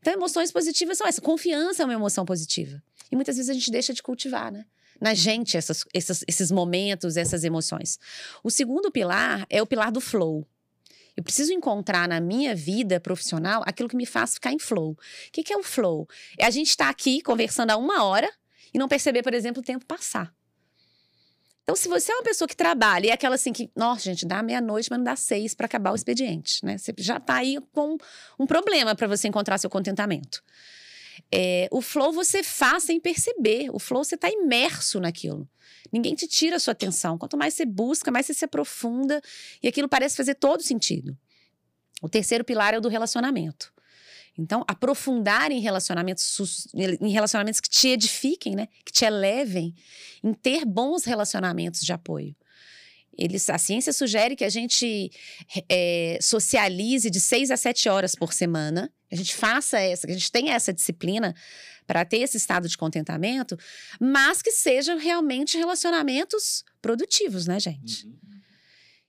Então, 0.00 0.12
emoções 0.12 0.50
positivas 0.50 0.96
são 0.96 1.06
essa. 1.06 1.20
Confiança 1.20 1.82
é 1.82 1.84
uma 1.84 1.92
emoção 1.92 2.24
positiva. 2.24 2.82
E 3.12 3.16
muitas 3.16 3.36
vezes 3.36 3.50
a 3.50 3.52
gente 3.52 3.70
deixa 3.70 3.92
de 3.92 4.02
cultivar, 4.02 4.50
né? 4.50 4.64
Na 5.00 5.14
gente 5.14 5.56
essas, 5.56 5.84
essas, 5.94 6.24
esses 6.26 6.50
momentos, 6.50 7.16
essas 7.16 7.44
emoções. 7.44 7.98
O 8.42 8.50
segundo 8.50 8.90
pilar 8.90 9.46
é 9.48 9.62
o 9.62 9.66
pilar 9.66 9.90
do 9.90 10.00
flow. 10.00 10.46
Eu 11.16 11.22
preciso 11.22 11.52
encontrar 11.52 12.08
na 12.08 12.20
minha 12.20 12.54
vida 12.54 13.00
profissional 13.00 13.62
aquilo 13.66 13.88
que 13.88 13.96
me 13.96 14.06
faz 14.06 14.34
ficar 14.34 14.52
em 14.52 14.58
flow. 14.58 14.92
O 14.92 14.96
que, 15.32 15.42
que 15.42 15.52
é 15.52 15.56
o 15.56 15.64
flow? 15.64 16.08
É 16.38 16.46
a 16.46 16.50
gente 16.50 16.68
estar 16.68 16.84
tá 16.84 16.90
aqui 16.90 17.20
conversando 17.20 17.70
há 17.72 17.76
uma 17.76 18.04
hora 18.04 18.30
e 18.72 18.78
não 18.78 18.86
perceber, 18.86 19.22
por 19.22 19.34
exemplo, 19.34 19.60
o 19.60 19.64
tempo 19.64 19.84
passar. 19.84 20.32
Então, 21.68 21.76
se 21.76 21.86
você 21.86 22.12
é 22.12 22.14
uma 22.14 22.22
pessoa 22.22 22.48
que 22.48 22.56
trabalha 22.56 23.08
e 23.08 23.10
é 23.10 23.12
aquela 23.12 23.34
assim 23.34 23.52
que, 23.52 23.70
nossa, 23.76 24.02
gente, 24.02 24.24
dá 24.24 24.42
meia-noite, 24.42 24.88
mas 24.90 24.98
não 24.98 25.04
dá 25.04 25.16
seis 25.16 25.54
para 25.54 25.66
acabar 25.66 25.92
o 25.92 25.94
expediente, 25.94 26.64
né? 26.64 26.78
Você 26.78 26.94
já 26.96 27.18
está 27.18 27.34
aí 27.34 27.58
com 27.72 27.98
um 28.38 28.46
problema 28.46 28.94
para 28.94 29.06
você 29.06 29.28
encontrar 29.28 29.58
seu 29.58 29.68
contentamento. 29.68 30.42
É, 31.32 31.68
o 31.70 31.80
flow 31.80 32.12
você 32.12 32.42
faz 32.42 32.84
sem 32.84 33.00
perceber. 33.00 33.70
O 33.72 33.78
flow 33.78 34.04
você 34.04 34.14
está 34.14 34.30
imerso 34.30 35.00
naquilo. 35.00 35.48
Ninguém 35.92 36.14
te 36.14 36.26
tira 36.26 36.56
a 36.56 36.60
sua 36.60 36.72
atenção. 36.72 37.18
Quanto 37.18 37.36
mais 37.36 37.54
você 37.54 37.64
busca, 37.64 38.10
mais 38.10 38.26
você 38.26 38.34
se 38.34 38.44
aprofunda 38.44 39.20
e 39.62 39.68
aquilo 39.68 39.88
parece 39.88 40.16
fazer 40.16 40.34
todo 40.34 40.62
sentido. 40.62 41.16
O 42.02 42.08
terceiro 42.08 42.44
pilar 42.44 42.74
é 42.74 42.78
o 42.78 42.80
do 42.80 42.88
relacionamento. 42.88 43.72
Então, 44.38 44.64
aprofundar 44.68 45.50
em 45.50 45.58
relacionamentos, 45.58 46.68
em 46.74 47.10
relacionamentos 47.10 47.60
que 47.60 47.68
te 47.68 47.88
edifiquem, 47.88 48.54
né? 48.54 48.68
que 48.84 48.92
te 48.92 49.04
elevem, 49.04 49.74
em 50.22 50.32
ter 50.32 50.64
bons 50.64 51.04
relacionamentos 51.04 51.80
de 51.80 51.92
apoio. 51.92 52.36
Eles, 53.18 53.50
a 53.50 53.58
ciência 53.58 53.92
sugere 53.92 54.36
que 54.36 54.44
a 54.44 54.48
gente 54.48 55.10
é, 55.68 56.18
socialize 56.22 57.10
de 57.10 57.18
seis 57.18 57.50
a 57.50 57.56
sete 57.56 57.88
horas 57.88 58.14
por 58.14 58.32
semana, 58.32 58.92
a 59.10 59.16
gente 59.16 59.34
faça 59.34 59.78
essa, 59.78 60.06
que 60.06 60.12
a 60.12 60.16
gente 60.16 60.30
tenha 60.30 60.54
essa 60.54 60.72
disciplina 60.72 61.34
para 61.86 62.04
ter 62.04 62.18
esse 62.18 62.36
estado 62.36 62.68
de 62.68 62.76
contentamento, 62.76 63.58
mas 63.98 64.42
que 64.42 64.50
sejam 64.50 64.98
realmente 64.98 65.56
relacionamentos 65.56 66.64
produtivos, 66.82 67.46
né, 67.46 67.58
gente? 67.58 68.06
Uhum. 68.06 68.18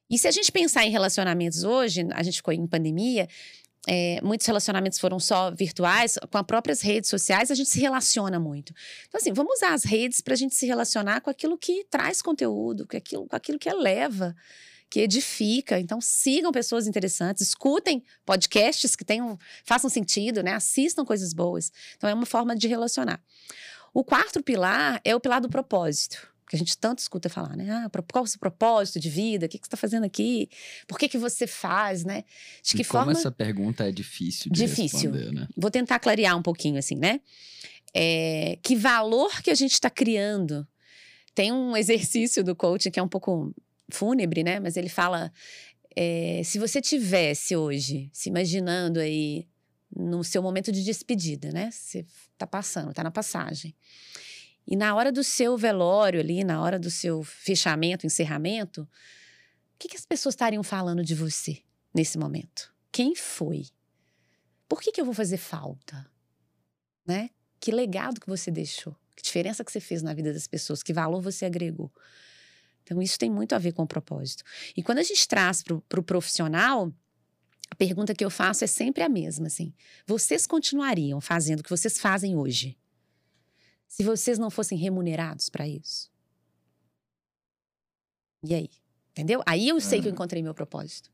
E 0.09 0.17
se 0.17 0.27
a 0.27 0.31
gente 0.31 0.51
pensar 0.51 0.85
em 0.85 0.89
relacionamentos 0.89 1.63
hoje, 1.63 2.07
a 2.13 2.23
gente 2.23 2.37
ficou 2.37 2.53
em 2.53 2.65
pandemia, 2.65 3.27
é, 3.87 4.19
muitos 4.23 4.45
relacionamentos 4.45 4.99
foram 4.99 5.19
só 5.19 5.51
virtuais, 5.51 6.17
com 6.31 6.37
as 6.37 6.45
próprias 6.45 6.81
redes 6.81 7.09
sociais, 7.09 7.51
a 7.51 7.55
gente 7.55 7.69
se 7.69 7.79
relaciona 7.79 8.39
muito. 8.39 8.73
Então, 9.07 9.19
assim, 9.19 9.31
vamos 9.33 9.55
usar 9.55 9.73
as 9.73 9.83
redes 9.83 10.19
para 10.21 10.33
a 10.33 10.37
gente 10.37 10.55
se 10.55 10.65
relacionar 10.65 11.21
com 11.21 11.29
aquilo 11.29 11.57
que 11.57 11.85
traz 11.89 12.21
conteúdo, 12.21 12.87
com 12.87 12.97
aquilo, 12.97 13.27
com 13.27 13.35
aquilo 13.35 13.59
que 13.59 13.69
eleva, 13.69 14.35
que 14.89 15.01
edifica. 15.01 15.79
Então, 15.79 16.01
sigam 16.01 16.51
pessoas 16.51 16.87
interessantes, 16.87 17.47
escutem 17.47 18.03
podcasts 18.25 18.95
que 18.95 19.05
tenham, 19.05 19.37
façam 19.63 19.89
sentido, 19.89 20.41
né? 20.41 20.53
Assistam 20.53 21.05
coisas 21.05 21.33
boas. 21.33 21.71
Então, 21.95 22.09
é 22.09 22.13
uma 22.13 22.25
forma 22.25 22.55
de 22.55 22.67
relacionar. 22.67 23.21
O 23.93 24.03
quarto 24.03 24.41
pilar 24.41 24.99
é 25.03 25.15
o 25.15 25.19
pilar 25.19 25.41
do 25.41 25.49
propósito 25.49 26.29
que 26.49 26.55
a 26.55 26.59
gente 26.59 26.75
tanto 26.79 26.97
escuta 26.97 27.29
falar, 27.29 27.55
né? 27.55 27.69
Ah, 27.69 27.89
qual 28.11 28.23
é 28.23 28.25
o 28.25 28.27
seu 28.27 28.39
propósito 28.39 28.99
de 28.99 29.07
vida? 29.07 29.45
O 29.45 29.49
que, 29.49 29.59
que 29.59 29.65
você 29.65 29.67
está 29.67 29.77
fazendo 29.77 30.03
aqui? 30.03 30.49
Por 30.87 30.97
que, 30.97 31.07
que 31.07 31.17
você 31.17 31.45
faz, 31.45 32.03
né? 32.03 32.23
De 32.63 32.73
que 32.73 32.81
e 32.81 32.83
forma... 32.83 33.05
Como 33.05 33.17
essa 33.17 33.31
pergunta 33.31 33.87
é 33.87 33.91
difícil 33.91 34.51
de 34.51 34.65
difícil. 34.65 35.11
responder, 35.11 35.31
né? 35.31 35.47
Vou 35.55 35.69
tentar 35.69 35.99
clarear 35.99 36.35
um 36.35 36.41
pouquinho, 36.41 36.79
assim, 36.79 36.95
né? 36.95 37.21
É, 37.93 38.57
que 38.63 38.75
valor 38.75 39.43
que 39.43 39.51
a 39.51 39.55
gente 39.55 39.73
está 39.73 39.91
criando? 39.91 40.67
Tem 41.35 41.51
um 41.51 41.77
exercício 41.77 42.43
do 42.43 42.55
coaching 42.55 42.89
que 42.89 42.99
é 42.99 43.03
um 43.03 43.07
pouco 43.07 43.53
fúnebre, 43.91 44.43
né? 44.43 44.59
Mas 44.59 44.77
ele 44.77 44.89
fala: 44.89 45.31
é, 45.95 46.41
se 46.43 46.59
você 46.59 46.81
tivesse 46.81 47.55
hoje 47.55 48.09
se 48.13 48.29
imaginando 48.29 48.99
aí 48.99 49.47
no 49.95 50.23
seu 50.23 50.41
momento 50.41 50.71
de 50.71 50.83
despedida, 50.83 51.51
né? 51.51 51.69
Você 51.71 52.05
está 52.33 52.45
passando, 52.45 52.91
está 52.91 53.03
na 53.03 53.11
passagem. 53.11 53.75
E 54.67 54.75
na 54.75 54.95
hora 54.95 55.11
do 55.11 55.23
seu 55.23 55.57
velório 55.57 56.19
ali, 56.19 56.43
na 56.43 56.61
hora 56.61 56.77
do 56.77 56.91
seu 56.91 57.23
fechamento, 57.23 58.05
encerramento, 58.05 58.83
o 58.83 58.87
que, 59.79 59.87
que 59.87 59.97
as 59.97 60.05
pessoas 60.05 60.33
estariam 60.33 60.61
falando 60.61 61.03
de 61.03 61.15
você 61.15 61.63
nesse 61.93 62.17
momento? 62.17 62.71
Quem 62.91 63.15
foi? 63.15 63.65
Por 64.67 64.79
que, 64.79 64.91
que 64.91 65.01
eu 65.01 65.05
vou 65.05 65.13
fazer 65.13 65.37
falta? 65.37 66.05
Né? 67.05 67.31
Que 67.59 67.71
legado 67.71 68.21
que 68.21 68.27
você 68.27 68.51
deixou? 68.51 68.95
Que 69.15 69.23
diferença 69.23 69.63
que 69.65 69.71
você 69.71 69.79
fez 69.79 70.03
na 70.03 70.13
vida 70.13 70.31
das 70.31 70.45
pessoas? 70.45 70.83
Que 70.83 70.93
valor 70.93 71.21
você 71.21 71.45
agregou? 71.45 71.91
Então, 72.89 73.01
isso 73.01 73.19
tem 73.19 73.29
muito 73.29 73.53
a 73.53 73.59
ver 73.59 73.73
com 73.73 73.83
o 73.83 73.87
propósito. 73.87 74.43
E 74.75 74.81
quando 74.81 74.97
a 74.97 75.03
gente 75.03 75.27
traz 75.27 75.61
para 75.61 75.75
o 75.75 75.81
pro 75.81 76.01
profissional, 76.01 76.91
a 77.69 77.75
pergunta 77.75 78.15
que 78.15 78.25
eu 78.25 78.31
faço 78.31 78.63
é 78.63 78.67
sempre 78.67 79.03
a 79.03 79.09
mesma, 79.09 79.45
assim. 79.45 79.73
Vocês 80.07 80.47
continuariam 80.47 81.21
fazendo 81.21 81.59
o 81.59 81.63
que 81.63 81.69
vocês 81.69 81.99
fazem 81.99 82.35
hoje? 82.35 82.79
se 83.89 84.03
vocês 84.03 84.37
não 84.37 84.51
fossem 84.51 84.77
remunerados 84.77 85.49
para 85.49 85.67
isso? 85.67 86.09
E 88.43 88.53
aí? 88.53 88.69
Entendeu? 89.11 89.41
Aí 89.45 89.67
eu 89.67 89.81
sei 89.81 89.99
que 89.99 90.07
eu 90.07 90.11
encontrei 90.11 90.41
meu 90.41 90.53
propósito. 90.53 91.11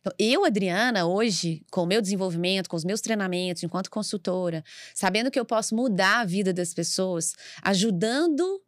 Então, 0.00 0.12
eu, 0.18 0.44
Adriana, 0.44 1.06
hoje, 1.06 1.64
com 1.70 1.82
o 1.82 1.86
meu 1.86 2.00
desenvolvimento, 2.00 2.68
com 2.68 2.76
os 2.76 2.84
meus 2.84 3.00
treinamentos, 3.00 3.62
enquanto 3.62 3.90
consultora, 3.90 4.64
sabendo 4.94 5.30
que 5.30 5.38
eu 5.38 5.44
posso 5.44 5.76
mudar 5.76 6.20
a 6.20 6.24
vida 6.24 6.52
das 6.52 6.72
pessoas, 6.72 7.34
ajudando 7.62 8.63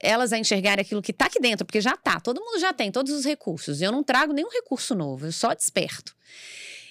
elas 0.00 0.32
a 0.32 0.38
enxergarem 0.38 0.82
aquilo 0.82 1.02
que 1.02 1.10
está 1.10 1.26
aqui 1.26 1.40
dentro, 1.40 1.64
porque 1.64 1.80
já 1.80 1.92
está, 1.94 2.20
todo 2.20 2.40
mundo 2.40 2.58
já 2.60 2.72
tem 2.72 2.90
todos 2.90 3.12
os 3.12 3.24
recursos. 3.24 3.80
Eu 3.80 3.92
não 3.92 4.02
trago 4.02 4.32
nenhum 4.32 4.50
recurso 4.50 4.94
novo, 4.94 5.26
eu 5.26 5.32
só 5.32 5.54
desperto. 5.54 6.14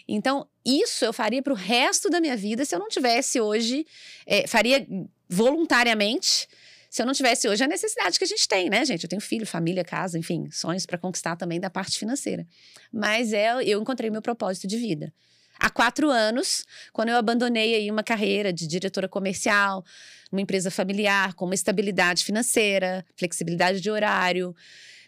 Então, 0.08 0.48
isso 0.64 1.04
eu 1.04 1.12
faria 1.12 1.42
para 1.42 1.54
o 1.54 1.56
resto 1.56 2.10
da 2.10 2.20
minha 2.20 2.38
vida 2.38 2.64
se 2.64 2.76
eu 2.76 2.80
não 2.80 2.88
tivesse 2.88 3.40
hoje, 3.40 3.86
é, 4.26 4.48
faria 4.48 4.86
voluntariamente, 5.28 6.48
se 6.90 7.02
eu 7.02 7.06
não 7.06 7.14
tivesse 7.14 7.48
hoje 7.50 7.64
a 7.64 7.68
necessidade 7.68 8.18
que 8.18 8.24
a 8.24 8.28
gente 8.28 8.48
tem, 8.48 8.70
né, 8.70 8.86
gente? 8.86 9.04
Eu 9.04 9.10
tenho 9.10 9.22
filho, 9.22 9.46
família, 9.46 9.84
casa, 9.84 10.18
enfim, 10.18 10.48
sonhos 10.52 10.86
para 10.86 10.98
conquistar 10.98 11.36
também 11.36 11.60
da 11.60 11.70
parte 11.70 11.98
financeira. 11.98 12.48
Mas 12.94 13.34
é, 13.34 13.52
eu 13.64 13.82
encontrei 13.82 14.10
meu 14.10 14.22
propósito 14.22 14.68
de 14.68 14.78
vida. 14.78 15.14
Há 15.60 15.70
quatro 15.70 16.10
anos, 16.10 16.66
quando 16.92 17.10
eu 17.10 17.18
abandonei 17.18 17.76
aí 17.76 17.90
uma 17.90 18.04
carreira 18.04 18.52
de 18.52 18.68
diretora 18.68 19.08
comercial, 19.08 19.84
uma 20.32 20.42
empresa 20.42 20.70
familiar, 20.70 21.34
com 21.34 21.46
uma 21.46 21.56
estabilidade 21.56 22.24
financeira, 22.24 23.06
flexibilidade 23.16 23.80
de 23.80 23.90
horário, 23.90 24.56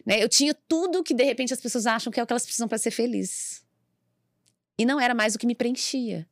né? 0.08 0.22
Eu 0.22 0.28
tinha 0.28 0.54
tudo 0.66 1.04
que 1.04 1.12
de 1.12 1.22
repente 1.22 1.52
as 1.52 1.60
pessoas 1.60 1.86
acham 1.86 2.10
que 2.10 2.18
é 2.18 2.22
o 2.22 2.26
que 2.26 2.32
elas 2.32 2.44
precisam 2.44 2.66
para 2.66 2.78
ser 2.78 2.90
felizes. 2.90 3.62
E 4.78 4.86
não 4.86 4.98
era 4.98 5.14
mais 5.14 5.34
o 5.34 5.38
que 5.38 5.46
me 5.46 5.54
preenchia. 5.54 6.26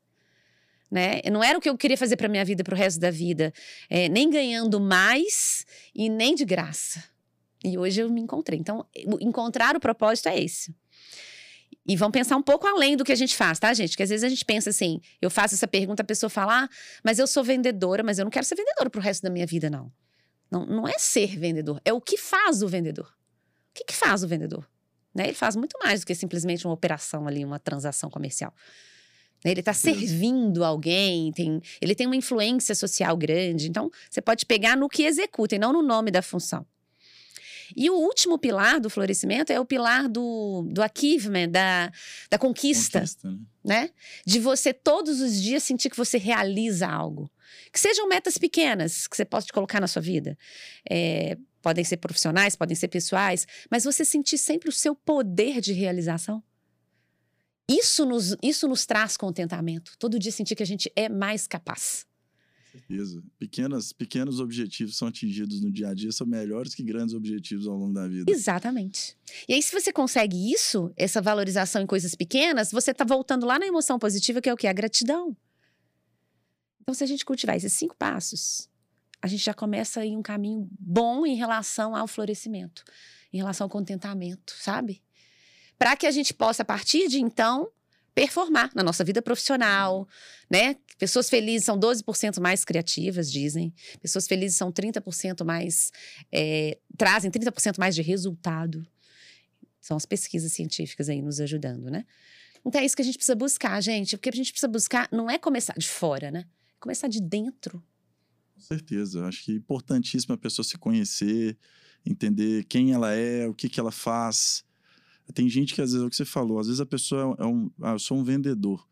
Né? 0.90 1.20
Não 1.30 1.42
era 1.42 1.58
o 1.58 1.60
que 1.60 1.68
eu 1.68 1.76
queria 1.76 1.98
fazer 1.98 2.16
para 2.16 2.28
minha 2.28 2.44
vida, 2.44 2.64
para 2.64 2.74
o 2.74 2.76
resto 2.76 3.00
da 3.00 3.10
vida, 3.10 3.52
é, 3.90 4.08
nem 4.08 4.30
ganhando 4.30 4.80
mais 4.80 5.66
e 5.94 6.08
nem 6.08 6.34
de 6.34 6.44
graça. 6.44 7.04
E 7.62 7.76
hoje 7.76 8.00
eu 8.00 8.08
me 8.08 8.20
encontrei. 8.20 8.58
Então, 8.58 8.86
encontrar 9.20 9.76
o 9.76 9.80
propósito 9.80 10.28
é 10.28 10.40
esse. 10.40 10.74
E 11.88 11.96
vamos 11.96 12.12
pensar 12.12 12.36
um 12.36 12.42
pouco 12.42 12.66
além 12.66 12.96
do 12.96 13.04
que 13.04 13.12
a 13.12 13.16
gente 13.16 13.36
faz, 13.36 13.58
tá, 13.58 13.72
gente? 13.72 13.90
Porque 13.90 14.02
às 14.02 14.10
vezes 14.10 14.24
a 14.24 14.28
gente 14.28 14.44
pensa 14.44 14.70
assim, 14.70 15.00
eu 15.22 15.30
faço 15.30 15.54
essa 15.54 15.68
pergunta, 15.68 16.02
a 16.02 16.06
pessoa 16.06 16.28
fala, 16.28 16.64
ah, 16.64 16.68
mas 17.04 17.18
eu 17.18 17.26
sou 17.26 17.44
vendedora, 17.44 18.02
mas 18.02 18.18
eu 18.18 18.24
não 18.24 18.30
quero 18.30 18.44
ser 18.44 18.56
vendedora 18.56 18.90
pro 18.90 19.00
resto 19.00 19.22
da 19.22 19.30
minha 19.30 19.46
vida, 19.46 19.70
não. 19.70 19.92
Não, 20.50 20.66
não 20.66 20.88
é 20.88 20.98
ser 20.98 21.38
vendedor, 21.38 21.80
é 21.84 21.92
o 21.92 22.00
que 22.00 22.16
faz 22.16 22.62
o 22.62 22.68
vendedor. 22.68 23.06
O 23.06 23.74
que, 23.74 23.84
que 23.84 23.94
faz 23.94 24.24
o 24.24 24.28
vendedor? 24.28 24.68
Né? 25.14 25.24
Ele 25.28 25.34
faz 25.34 25.54
muito 25.54 25.78
mais 25.82 26.00
do 26.00 26.06
que 26.06 26.14
simplesmente 26.14 26.66
uma 26.66 26.74
operação 26.74 27.26
ali, 27.26 27.44
uma 27.44 27.58
transação 27.58 28.10
comercial. 28.10 28.52
Né? 29.44 29.50
Ele 29.52 29.60
está 29.60 29.72
servindo 29.72 30.64
alguém, 30.64 31.32
tem, 31.32 31.60
ele 31.80 31.94
tem 31.94 32.06
uma 32.06 32.16
influência 32.16 32.74
social 32.74 33.16
grande. 33.16 33.68
Então, 33.68 33.90
você 34.10 34.20
pode 34.20 34.44
pegar 34.44 34.76
no 34.76 34.88
que 34.88 35.04
executa 35.04 35.54
e 35.54 35.58
não 35.58 35.72
no 35.72 35.82
nome 35.82 36.10
da 36.10 36.20
função. 36.20 36.66
E 37.74 37.88
o 37.90 37.94
último 37.94 38.38
pilar 38.38 38.78
do 38.80 38.90
florescimento 38.90 39.52
é 39.52 39.58
o 39.58 39.64
pilar 39.64 40.08
do, 40.08 40.66
do 40.70 40.82
achievement, 40.82 41.48
da, 41.48 41.90
da 42.30 42.38
conquista. 42.38 43.00
conquista 43.00 43.28
né? 43.28 43.38
né? 43.64 43.90
De 44.24 44.38
você 44.38 44.72
todos 44.72 45.20
os 45.20 45.40
dias 45.40 45.62
sentir 45.62 45.90
que 45.90 45.96
você 45.96 46.18
realiza 46.18 46.86
algo. 46.86 47.30
Que 47.72 47.80
sejam 47.80 48.08
metas 48.08 48.38
pequenas 48.38 49.06
que 49.06 49.16
você 49.16 49.24
possa 49.24 49.48
colocar 49.52 49.80
na 49.80 49.86
sua 49.86 50.02
vida. 50.02 50.36
É, 50.88 51.36
podem 51.62 51.84
ser 51.84 51.96
profissionais, 51.96 52.54
podem 52.54 52.76
ser 52.76 52.88
pessoais, 52.88 53.46
mas 53.70 53.84
você 53.84 54.04
sentir 54.04 54.38
sempre 54.38 54.68
o 54.68 54.72
seu 54.72 54.94
poder 54.94 55.60
de 55.60 55.72
realização. 55.72 56.42
Isso 57.68 58.04
nos, 58.04 58.36
isso 58.42 58.68
nos 58.68 58.86
traz 58.86 59.16
contentamento. 59.16 59.92
Todo 59.98 60.18
dia 60.18 60.30
sentir 60.30 60.54
que 60.54 60.62
a 60.62 60.66
gente 60.66 60.92
é 60.94 61.08
mais 61.08 61.46
capaz 61.46 62.06
certeza. 62.76 63.22
Pequenas, 63.38 63.92
pequenos 63.92 64.40
objetivos 64.40 64.96
são 64.96 65.08
atingidos 65.08 65.60
no 65.60 65.70
dia 65.70 65.88
a 65.88 65.94
dia, 65.94 66.12
são 66.12 66.26
melhores 66.26 66.74
que 66.74 66.82
grandes 66.82 67.14
objetivos 67.14 67.66
ao 67.66 67.76
longo 67.76 67.92
da 67.92 68.06
vida. 68.06 68.30
Exatamente. 68.30 69.16
E 69.48 69.54
aí, 69.54 69.62
se 69.62 69.72
você 69.72 69.92
consegue 69.92 70.52
isso, 70.52 70.92
essa 70.96 71.20
valorização 71.20 71.82
em 71.82 71.86
coisas 71.86 72.14
pequenas, 72.14 72.70
você 72.70 72.90
está 72.90 73.04
voltando 73.04 73.46
lá 73.46 73.58
na 73.58 73.66
emoção 73.66 73.98
positiva, 73.98 74.40
que 74.40 74.48
é 74.48 74.52
o 74.52 74.56
que? 74.56 74.66
A 74.66 74.72
gratidão. 74.72 75.36
Então, 76.80 76.94
se 76.94 77.02
a 77.02 77.06
gente 77.06 77.24
cultivar 77.24 77.56
esses 77.56 77.72
cinco 77.72 77.96
passos, 77.96 78.68
a 79.20 79.26
gente 79.26 79.44
já 79.44 79.54
começa 79.54 80.04
em 80.04 80.16
um 80.16 80.22
caminho 80.22 80.68
bom 80.78 81.26
em 81.26 81.34
relação 81.34 81.96
ao 81.96 82.06
florescimento, 82.06 82.84
em 83.32 83.38
relação 83.38 83.64
ao 83.64 83.70
contentamento, 83.70 84.54
sabe? 84.58 85.02
Para 85.78 85.96
que 85.96 86.06
a 86.06 86.10
gente 86.10 86.32
possa, 86.32 86.62
a 86.62 86.64
partir 86.64 87.08
de 87.08 87.20
então, 87.20 87.68
performar 88.16 88.70
na 88.74 88.82
nossa 88.82 89.04
vida 89.04 89.20
profissional, 89.20 90.08
né? 90.50 90.76
Pessoas 90.98 91.28
felizes 91.28 91.66
são 91.66 91.78
12% 91.78 92.40
mais 92.40 92.64
criativas, 92.64 93.30
dizem. 93.30 93.74
Pessoas 94.00 94.26
felizes 94.26 94.56
são 94.56 94.72
30% 94.72 95.44
mais. 95.44 95.92
É, 96.32 96.78
trazem 96.96 97.30
30% 97.30 97.78
mais 97.78 97.94
de 97.94 98.00
resultado. 98.00 98.88
São 99.78 99.98
as 99.98 100.06
pesquisas 100.06 100.50
científicas 100.52 101.10
aí 101.10 101.20
nos 101.20 101.40
ajudando, 101.40 101.90
né? 101.90 102.06
Então 102.64 102.80
é 102.80 102.86
isso 102.86 102.96
que 102.96 103.02
a 103.02 103.04
gente 103.04 103.18
precisa 103.18 103.36
buscar, 103.36 103.78
gente. 103.82 104.16
Porque 104.16 104.30
a 104.30 104.32
gente 104.32 104.50
precisa 104.50 104.68
buscar 104.68 105.10
não 105.12 105.30
é 105.30 105.36
começar 105.36 105.74
de 105.76 105.86
fora, 105.86 106.30
né? 106.30 106.46
É 106.74 106.80
começar 106.80 107.08
de 107.08 107.20
dentro. 107.20 107.84
Com 108.54 108.60
certeza. 108.62 109.26
Acho 109.26 109.44
que 109.44 109.52
é 109.52 109.56
importantíssimo 109.56 110.34
a 110.34 110.38
pessoa 110.38 110.64
se 110.64 110.78
conhecer, 110.78 111.58
entender 112.04 112.64
quem 112.64 112.94
ela 112.94 113.12
é, 113.12 113.46
o 113.46 113.52
que, 113.52 113.68
que 113.68 113.78
ela 113.78 113.92
faz 113.92 114.64
tem 115.32 115.48
gente 115.48 115.74
que 115.74 115.82
às 115.82 115.90
vezes 115.90 116.04
é 116.04 116.06
o 116.06 116.10
que 116.10 116.16
você 116.16 116.24
falou, 116.24 116.58
às 116.58 116.66
vezes 116.66 116.80
a 116.80 116.86
pessoa 116.86 117.36
é 117.38 117.44
um, 117.44 117.70
ah, 117.82 117.92
eu 117.92 117.98
sou 117.98 118.18
um 118.18 118.24
vendedor. 118.24 118.86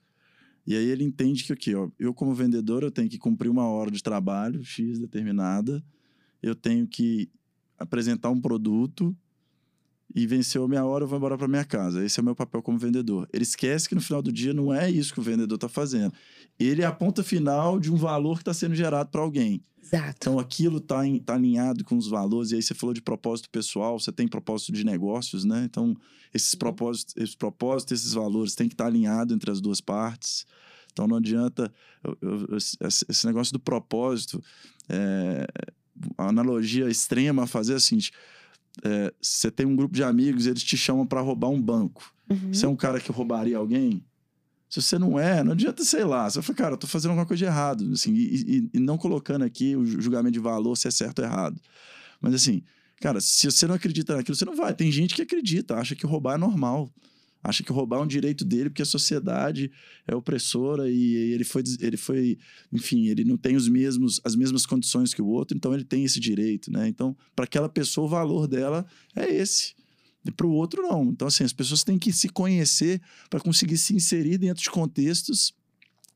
E 0.67 0.75
aí 0.75 0.87
ele 0.87 1.05
entende 1.05 1.45
que 1.45 1.53
o 1.53 1.57
quê? 1.57 1.75
Ó, 1.75 1.91
eu 1.99 2.14
como 2.14 2.35
vendedor 2.35 2.83
eu 2.83 2.91
tenho 2.91 3.09
que 3.09 3.19
cumprir 3.19 3.50
uma 3.50 3.67
hora 3.67 3.91
de 3.91 4.03
trabalho 4.03 4.64
X 4.64 4.99
determinada, 4.99 5.85
eu 6.43 6.55
tenho 6.55 6.87
que 6.87 7.31
apresentar 7.79 8.31
um 8.31 8.41
produto 8.41 9.14
e 10.14 10.26
venceu 10.26 10.64
a 10.64 10.69
minha 10.69 10.85
hora, 10.85 11.05
eu 11.05 11.09
vou 11.09 11.19
embora 11.19 11.37
para 11.37 11.49
minha 11.49 11.64
casa. 11.64 12.05
Esse 12.05 12.21
é 12.21 12.23
o 12.23 12.25
meu 12.25 12.35
papel 12.37 12.62
como 12.62 12.79
vendedor. 12.79 13.29
Ele 13.33 13.43
esquece 13.43 13.88
que 13.88 13.95
no 13.95 14.00
final 14.00 14.23
do 14.23 14.33
dia 14.33 14.55
não 14.55 14.73
é 14.73 14.91
isso 14.91 15.12
que 15.12 15.21
o 15.21 15.23
vendedor 15.23 15.57
está 15.57 15.69
fazendo. 15.69 16.14
Ele 16.58 16.82
é 16.82 16.87
a 16.87 16.92
ponta 16.92 17.23
final 17.23 17.80
de 17.80 17.92
um 17.92 17.96
valor 17.96 18.37
que 18.37 18.42
está 18.42 18.54
sendo 18.54 18.75
gerado 18.75 19.11
para 19.11 19.20
alguém. 19.20 19.61
Exato. 19.82 20.16
Então 20.16 20.38
aquilo 20.38 20.78
está 20.78 21.02
tá 21.25 21.34
alinhado 21.34 21.84
com 21.84 21.96
os 21.96 22.08
valores. 22.08 22.50
E 22.50 22.56
aí 22.56 22.62
você 22.62 22.75
falou 22.75 22.94
de 22.94 23.02
propósito 23.02 23.50
pessoal, 23.50 23.99
você 23.99 24.11
tem 24.11 24.26
propósito 24.26 24.73
de 24.73 24.84
negócios, 24.84 25.44
né? 25.44 25.64
Então 25.64 25.96
esses 26.32 26.54
propósitos, 26.54 27.14
esses 27.16 27.34
propósitos, 27.34 28.00
esses 28.00 28.14
valores 28.14 28.54
têm 28.54 28.68
que 28.68 28.75
estar 28.75 28.84
tá 28.84 28.90
alinhados 28.90 29.34
entre 29.34 29.50
as 29.50 29.61
duas 29.61 29.80
partes. 29.80 30.46
Então 30.92 31.06
não 31.06 31.16
adianta 31.16 31.73
eu, 32.02 32.16
eu, 32.23 32.56
esse 32.56 33.26
negócio 33.26 33.52
do 33.52 33.61
propósito. 33.61 34.42
É, 34.88 35.46
a 36.16 36.28
analogia 36.28 36.88
extrema 36.88 37.44
a 37.44 37.46
fazer 37.46 37.75
é 37.75 37.76
a 37.76 37.80
seguinte: 37.80 38.12
é, 38.82 39.12
você 39.20 39.50
tem 39.50 39.66
um 39.66 39.76
grupo 39.76 39.94
de 39.94 40.02
amigos, 40.02 40.46
eles 40.46 40.62
te 40.62 40.76
chamam 40.76 41.06
para 41.06 41.20
roubar 41.20 41.50
um 41.50 41.61
banco. 41.61 42.12
Uhum. 42.28 42.52
Você 42.52 42.64
é 42.64 42.68
um 42.68 42.76
cara 42.76 42.99
que 43.00 43.12
roubaria 43.12 43.58
alguém? 43.58 44.02
Se 44.75 44.83
você 44.83 44.99
não 44.99 45.16
é, 45.16 45.45
não 45.45 45.52
adianta, 45.52 45.85
sei 45.85 46.02
lá. 46.02 46.28
Você 46.28 46.43
fala, 46.43 46.57
cara, 46.57 46.75
eu 46.75 46.76
tô 46.76 46.88
fazendo 46.88 47.11
alguma 47.11 47.25
coisa 47.25 47.38
de 47.38 47.45
errado. 47.45 47.88
Assim, 47.93 48.12
e, 48.12 48.57
e, 48.57 48.71
e 48.75 48.81
não 48.81 48.99
colocando 48.99 49.45
aqui 49.45 49.76
o 49.76 49.87
julgamento 49.87 50.33
de 50.33 50.40
valor 50.40 50.75
se 50.75 50.88
é 50.88 50.90
certo 50.90 51.21
ou 51.21 51.25
errado. 51.25 51.61
Mas 52.21 52.35
assim, 52.35 52.61
cara, 53.00 53.21
se 53.21 53.49
você 53.49 53.69
não 53.69 53.76
acredita 53.76 54.16
naquilo, 54.16 54.35
você 54.35 54.45
não 54.45 54.57
vai. 54.57 54.75
Tem 54.75 54.90
gente 54.90 55.14
que 55.14 55.23
acredita, 55.23 55.76
acha 55.76 55.95
que 55.95 56.04
roubar 56.04 56.35
é 56.35 56.38
normal. 56.38 56.93
Acha 57.40 57.62
que 57.62 57.71
roubar 57.71 58.00
é 58.00 58.02
um 58.02 58.07
direito 58.07 58.45
dele 58.45 58.69
porque 58.69 58.83
a 58.83 58.85
sociedade 58.85 59.71
é 60.09 60.16
opressora 60.16 60.90
e 60.90 61.14
ele 61.33 61.45
foi, 61.45 61.62
ele 61.78 61.97
foi, 61.97 62.37
enfim, 62.73 63.07
ele 63.07 63.23
não 63.23 63.37
tem 63.37 63.54
os 63.54 63.69
mesmos, 63.69 64.21
as 64.25 64.35
mesmas 64.35 64.66
condições 64.66 65.14
que 65.14 65.23
o 65.23 65.26
outro, 65.26 65.57
então 65.57 65.73
ele 65.73 65.85
tem 65.85 66.02
esse 66.02 66.19
direito, 66.19 66.73
né? 66.73 66.88
Então, 66.88 67.16
para 67.37 67.45
aquela 67.45 67.69
pessoa, 67.69 68.07
o 68.07 68.11
valor 68.11 68.49
dela 68.49 68.85
é 69.14 69.33
esse. 69.33 69.76
E 70.25 70.31
para 70.31 70.47
o 70.47 70.52
outro, 70.52 70.83
não. 70.83 71.04
Então, 71.04 71.28
assim, 71.28 71.45
as 71.45 71.52
pessoas 71.52 71.85
têm 71.85 71.99
que 71.99 72.12
se 72.12 72.28
conhecer 72.28 73.00
para 73.28 73.40
conseguir 73.40 73.76
se 73.76 73.95
inserir 73.95 74.38
dentro 74.38 74.62
de 74.62 74.71
contextos 74.71 75.52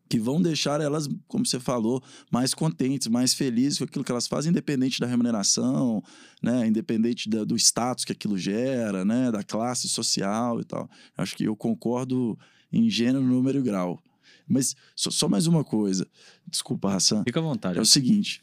que 0.08 0.18
vão 0.18 0.40
deixar 0.40 0.80
elas, 0.80 1.06
como 1.26 1.44
você 1.44 1.60
falou, 1.60 2.02
mais 2.30 2.54
contentes, 2.54 3.08
mais 3.08 3.34
felizes 3.34 3.78
com 3.78 3.84
aquilo 3.84 4.02
que 4.02 4.10
elas 4.10 4.26
fazem, 4.26 4.50
independente 4.50 4.98
da 4.98 5.06
remuneração, 5.06 6.02
né? 6.42 6.66
independente 6.66 7.28
da, 7.28 7.44
do 7.44 7.54
status 7.56 8.04
que 8.04 8.12
aquilo 8.12 8.38
gera, 8.38 9.04
né? 9.04 9.30
da 9.30 9.42
classe 9.42 9.86
social 9.88 10.60
e 10.60 10.64
tal. 10.64 10.88
Acho 11.16 11.36
que 11.36 11.44
eu 11.44 11.54
concordo 11.54 12.38
em 12.72 12.88
gênero, 12.88 13.22
número 13.22 13.58
e 13.58 13.62
grau. 13.62 14.02
Mas 14.48 14.74
só, 14.96 15.10
só 15.10 15.28
mais 15.28 15.46
uma 15.46 15.62
coisa. 15.62 16.06
Desculpa, 16.46 16.94
Hassan. 16.94 17.22
Fica 17.24 17.40
à 17.40 17.42
vontade. 17.42 17.78
É 17.78 17.82
o 17.82 17.86
seguinte. 17.86 18.42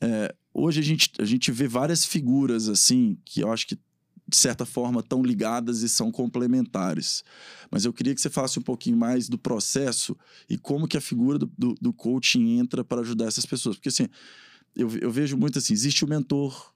É, 0.00 0.34
hoje 0.54 0.80
a 0.80 0.82
gente, 0.82 1.12
a 1.18 1.24
gente 1.24 1.52
vê 1.52 1.68
várias 1.68 2.06
figuras 2.06 2.68
assim 2.68 3.18
que 3.24 3.40
eu 3.40 3.52
acho 3.52 3.66
que 3.66 3.78
de 4.32 4.38
certa 4.38 4.64
forma, 4.64 5.00
estão 5.00 5.22
ligadas 5.22 5.82
e 5.82 5.88
são 5.88 6.10
complementares. 6.10 7.22
Mas 7.70 7.84
eu 7.84 7.92
queria 7.92 8.14
que 8.14 8.20
você 8.20 8.30
falasse 8.30 8.58
um 8.58 8.62
pouquinho 8.62 8.96
mais 8.96 9.28
do 9.28 9.38
processo 9.38 10.16
e 10.48 10.56
como 10.56 10.88
que 10.88 10.96
a 10.96 11.00
figura 11.00 11.38
do, 11.38 11.52
do, 11.56 11.74
do 11.80 11.92
coaching 11.92 12.58
entra 12.58 12.82
para 12.82 13.02
ajudar 13.02 13.26
essas 13.26 13.44
pessoas. 13.44 13.76
Porque, 13.76 13.90
assim, 13.90 14.08
eu, 14.74 14.90
eu 14.98 15.10
vejo 15.10 15.36
muito 15.36 15.58
assim, 15.58 15.74
existe 15.74 16.02
o 16.02 16.08
mentor, 16.08 16.71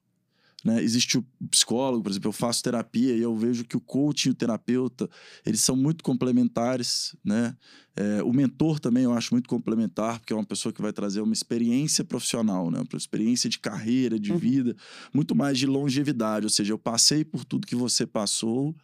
Né? 0.65 0.83
Existe 0.83 1.19
o 1.19 1.25
psicólogo, 1.51 2.03
por 2.03 2.11
exemplo, 2.11 2.29
eu 2.29 2.33
faço 2.33 2.63
terapia 2.63 3.15
e 3.15 3.21
eu 3.21 3.37
vejo 3.37 3.65
que 3.65 3.77
o 3.77 3.81
coach 3.81 4.27
e 4.27 4.31
o 4.31 4.35
terapeuta, 4.35 5.09
eles 5.45 5.61
são 5.61 5.77
muito 5.77 6.03
complementares, 6.03 7.15
né? 7.25 7.57
É, 7.95 8.23
o 8.23 8.33
mentor 8.33 8.79
também 8.79 9.05
eu 9.05 9.13
acho 9.13 9.33
muito 9.33 9.49
complementar, 9.49 10.19
porque 10.19 10.33
é 10.33 10.37
uma 10.37 10.45
pessoa 10.45 10.73
que 10.73 10.83
vai 10.83 10.93
trazer 10.93 11.21
uma 11.21 11.33
experiência 11.33 12.05
profissional, 12.05 12.71
né? 12.71 12.79
Uma 12.81 12.99
experiência 12.99 13.49
de 13.49 13.59
carreira, 13.59 14.19
de 14.19 14.33
uhum. 14.33 14.39
vida, 14.39 14.77
muito 15.15 15.35
mais 15.35 15.59
de 15.59 15.67
longevidade, 15.67 16.45
ou 16.45 16.51
seja, 16.51 16.73
eu 16.73 16.79
passei 16.79 17.25
por 17.25 17.45
tudo 17.45 17.67
que 17.67 17.77
você 17.77 18.07
passou, 18.07 18.75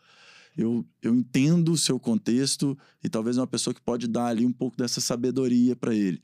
eu, 0.56 0.86
eu 1.02 1.14
entendo 1.14 1.72
o 1.72 1.78
seu 1.78 1.98
contexto 1.98 2.78
e 3.02 3.08
talvez 3.08 3.38
é 3.38 3.40
uma 3.40 3.46
pessoa 3.46 3.72
que 3.72 3.80
pode 3.80 4.06
dar 4.06 4.26
ali 4.26 4.44
um 4.44 4.52
pouco 4.52 4.76
dessa 4.76 5.00
sabedoria 5.00 5.74
para 5.74 5.94
ele 5.94 6.22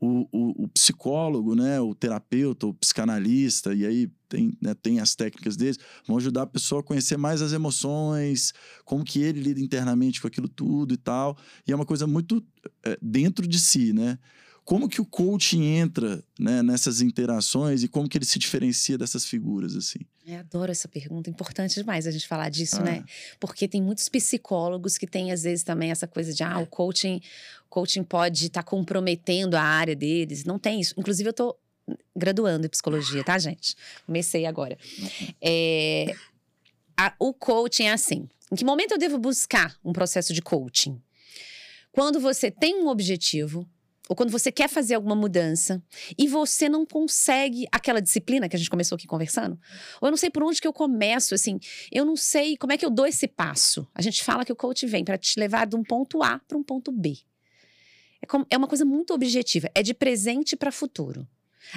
o, 0.00 0.26
o, 0.32 0.64
o, 0.64 0.68
psicólogo, 0.68 1.54
né, 1.54 1.78
o 1.80 1.94
terapeuta, 1.94 2.66
o 2.66 2.74
psicanalista, 2.74 3.74
e 3.74 3.84
aí 3.84 4.10
tem, 4.28 4.56
né, 4.60 4.74
tem 4.74 4.98
as 4.98 5.14
técnicas 5.14 5.56
deles, 5.56 5.78
vão 6.06 6.16
ajudar 6.16 6.42
a 6.42 6.46
pessoa 6.46 6.80
a 6.80 6.84
conhecer 6.84 7.18
mais 7.18 7.42
as 7.42 7.52
emoções, 7.52 8.54
como 8.84 9.04
que 9.04 9.20
ele 9.20 9.40
lida 9.40 9.60
internamente 9.60 10.20
com 10.20 10.26
aquilo 10.26 10.48
tudo 10.48 10.94
e 10.94 10.96
tal. 10.96 11.36
E 11.66 11.72
é 11.72 11.76
uma 11.76 11.84
coisa 11.84 12.06
muito 12.06 12.42
é, 12.84 12.98
dentro 13.02 13.46
de 13.46 13.60
si, 13.60 13.92
né? 13.92 14.18
Como 14.70 14.88
que 14.88 15.00
o 15.00 15.04
coaching 15.04 15.64
entra 15.64 16.22
né, 16.38 16.62
nessas 16.62 17.00
interações 17.00 17.82
e 17.82 17.88
como 17.88 18.08
que 18.08 18.16
ele 18.16 18.24
se 18.24 18.38
diferencia 18.38 18.96
dessas 18.96 19.24
figuras, 19.24 19.74
assim? 19.74 19.98
Eu 20.24 20.38
adoro 20.38 20.70
essa 20.70 20.86
pergunta, 20.86 21.28
importante 21.28 21.74
demais 21.74 22.06
a 22.06 22.12
gente 22.12 22.28
falar 22.28 22.50
disso, 22.50 22.76
ah. 22.76 22.84
né? 22.84 23.04
Porque 23.40 23.66
tem 23.66 23.82
muitos 23.82 24.08
psicólogos 24.08 24.96
que 24.96 25.08
têm, 25.08 25.32
às 25.32 25.42
vezes, 25.42 25.64
também 25.64 25.90
essa 25.90 26.06
coisa 26.06 26.32
de, 26.32 26.44
ah, 26.44 26.60
o 26.60 26.66
coaching, 26.68 27.20
coaching 27.68 28.04
pode 28.04 28.46
estar 28.46 28.62
tá 28.62 28.70
comprometendo 28.70 29.56
a 29.56 29.60
área 29.60 29.96
deles. 29.96 30.44
Não 30.44 30.56
tem 30.56 30.80
isso. 30.80 30.94
Inclusive, 30.96 31.30
eu 31.30 31.32
estou 31.32 31.58
graduando 32.14 32.64
em 32.64 32.70
psicologia, 32.70 33.24
tá, 33.24 33.36
gente? 33.40 33.74
Comecei 34.06 34.46
agora. 34.46 34.78
É, 35.42 36.14
a, 36.96 37.12
o 37.18 37.34
coaching 37.34 37.86
é 37.86 37.92
assim. 37.92 38.28
Em 38.52 38.54
que 38.54 38.64
momento 38.64 38.92
eu 38.92 38.98
devo 38.98 39.18
buscar 39.18 39.76
um 39.84 39.92
processo 39.92 40.32
de 40.32 40.40
coaching? 40.40 41.02
Quando 41.90 42.20
você 42.20 42.52
tem 42.52 42.76
um 42.76 42.86
objetivo, 42.86 43.68
ou 44.10 44.16
quando 44.16 44.32
você 44.32 44.50
quer 44.50 44.68
fazer 44.68 44.96
alguma 44.96 45.14
mudança 45.14 45.80
e 46.18 46.26
você 46.26 46.68
não 46.68 46.84
consegue 46.84 47.68
aquela 47.70 48.02
disciplina 48.02 48.48
que 48.48 48.56
a 48.56 48.58
gente 48.58 48.68
começou 48.68 48.96
aqui 48.96 49.06
conversando, 49.06 49.56
ou 50.00 50.08
eu 50.08 50.10
não 50.10 50.16
sei 50.16 50.28
por 50.28 50.42
onde 50.42 50.60
que 50.60 50.66
eu 50.66 50.72
começo, 50.72 51.32
assim, 51.32 51.60
eu 51.92 52.04
não 52.04 52.16
sei 52.16 52.56
como 52.56 52.72
é 52.72 52.76
que 52.76 52.84
eu 52.84 52.90
dou 52.90 53.06
esse 53.06 53.28
passo. 53.28 53.86
A 53.94 54.02
gente 54.02 54.24
fala 54.24 54.44
que 54.44 54.52
o 54.52 54.56
coach 54.56 54.84
vem 54.84 55.04
para 55.04 55.16
te 55.16 55.38
levar 55.38 55.64
de 55.64 55.76
um 55.76 55.84
ponto 55.84 56.24
A 56.24 56.40
para 56.40 56.58
um 56.58 56.62
ponto 56.62 56.90
B. 56.90 57.18
É, 58.20 58.26
como, 58.26 58.44
é 58.50 58.56
uma 58.56 58.66
coisa 58.66 58.84
muito 58.84 59.14
objetiva, 59.14 59.70
é 59.76 59.80
de 59.80 59.94
presente 59.94 60.56
para 60.56 60.72
futuro. 60.72 61.24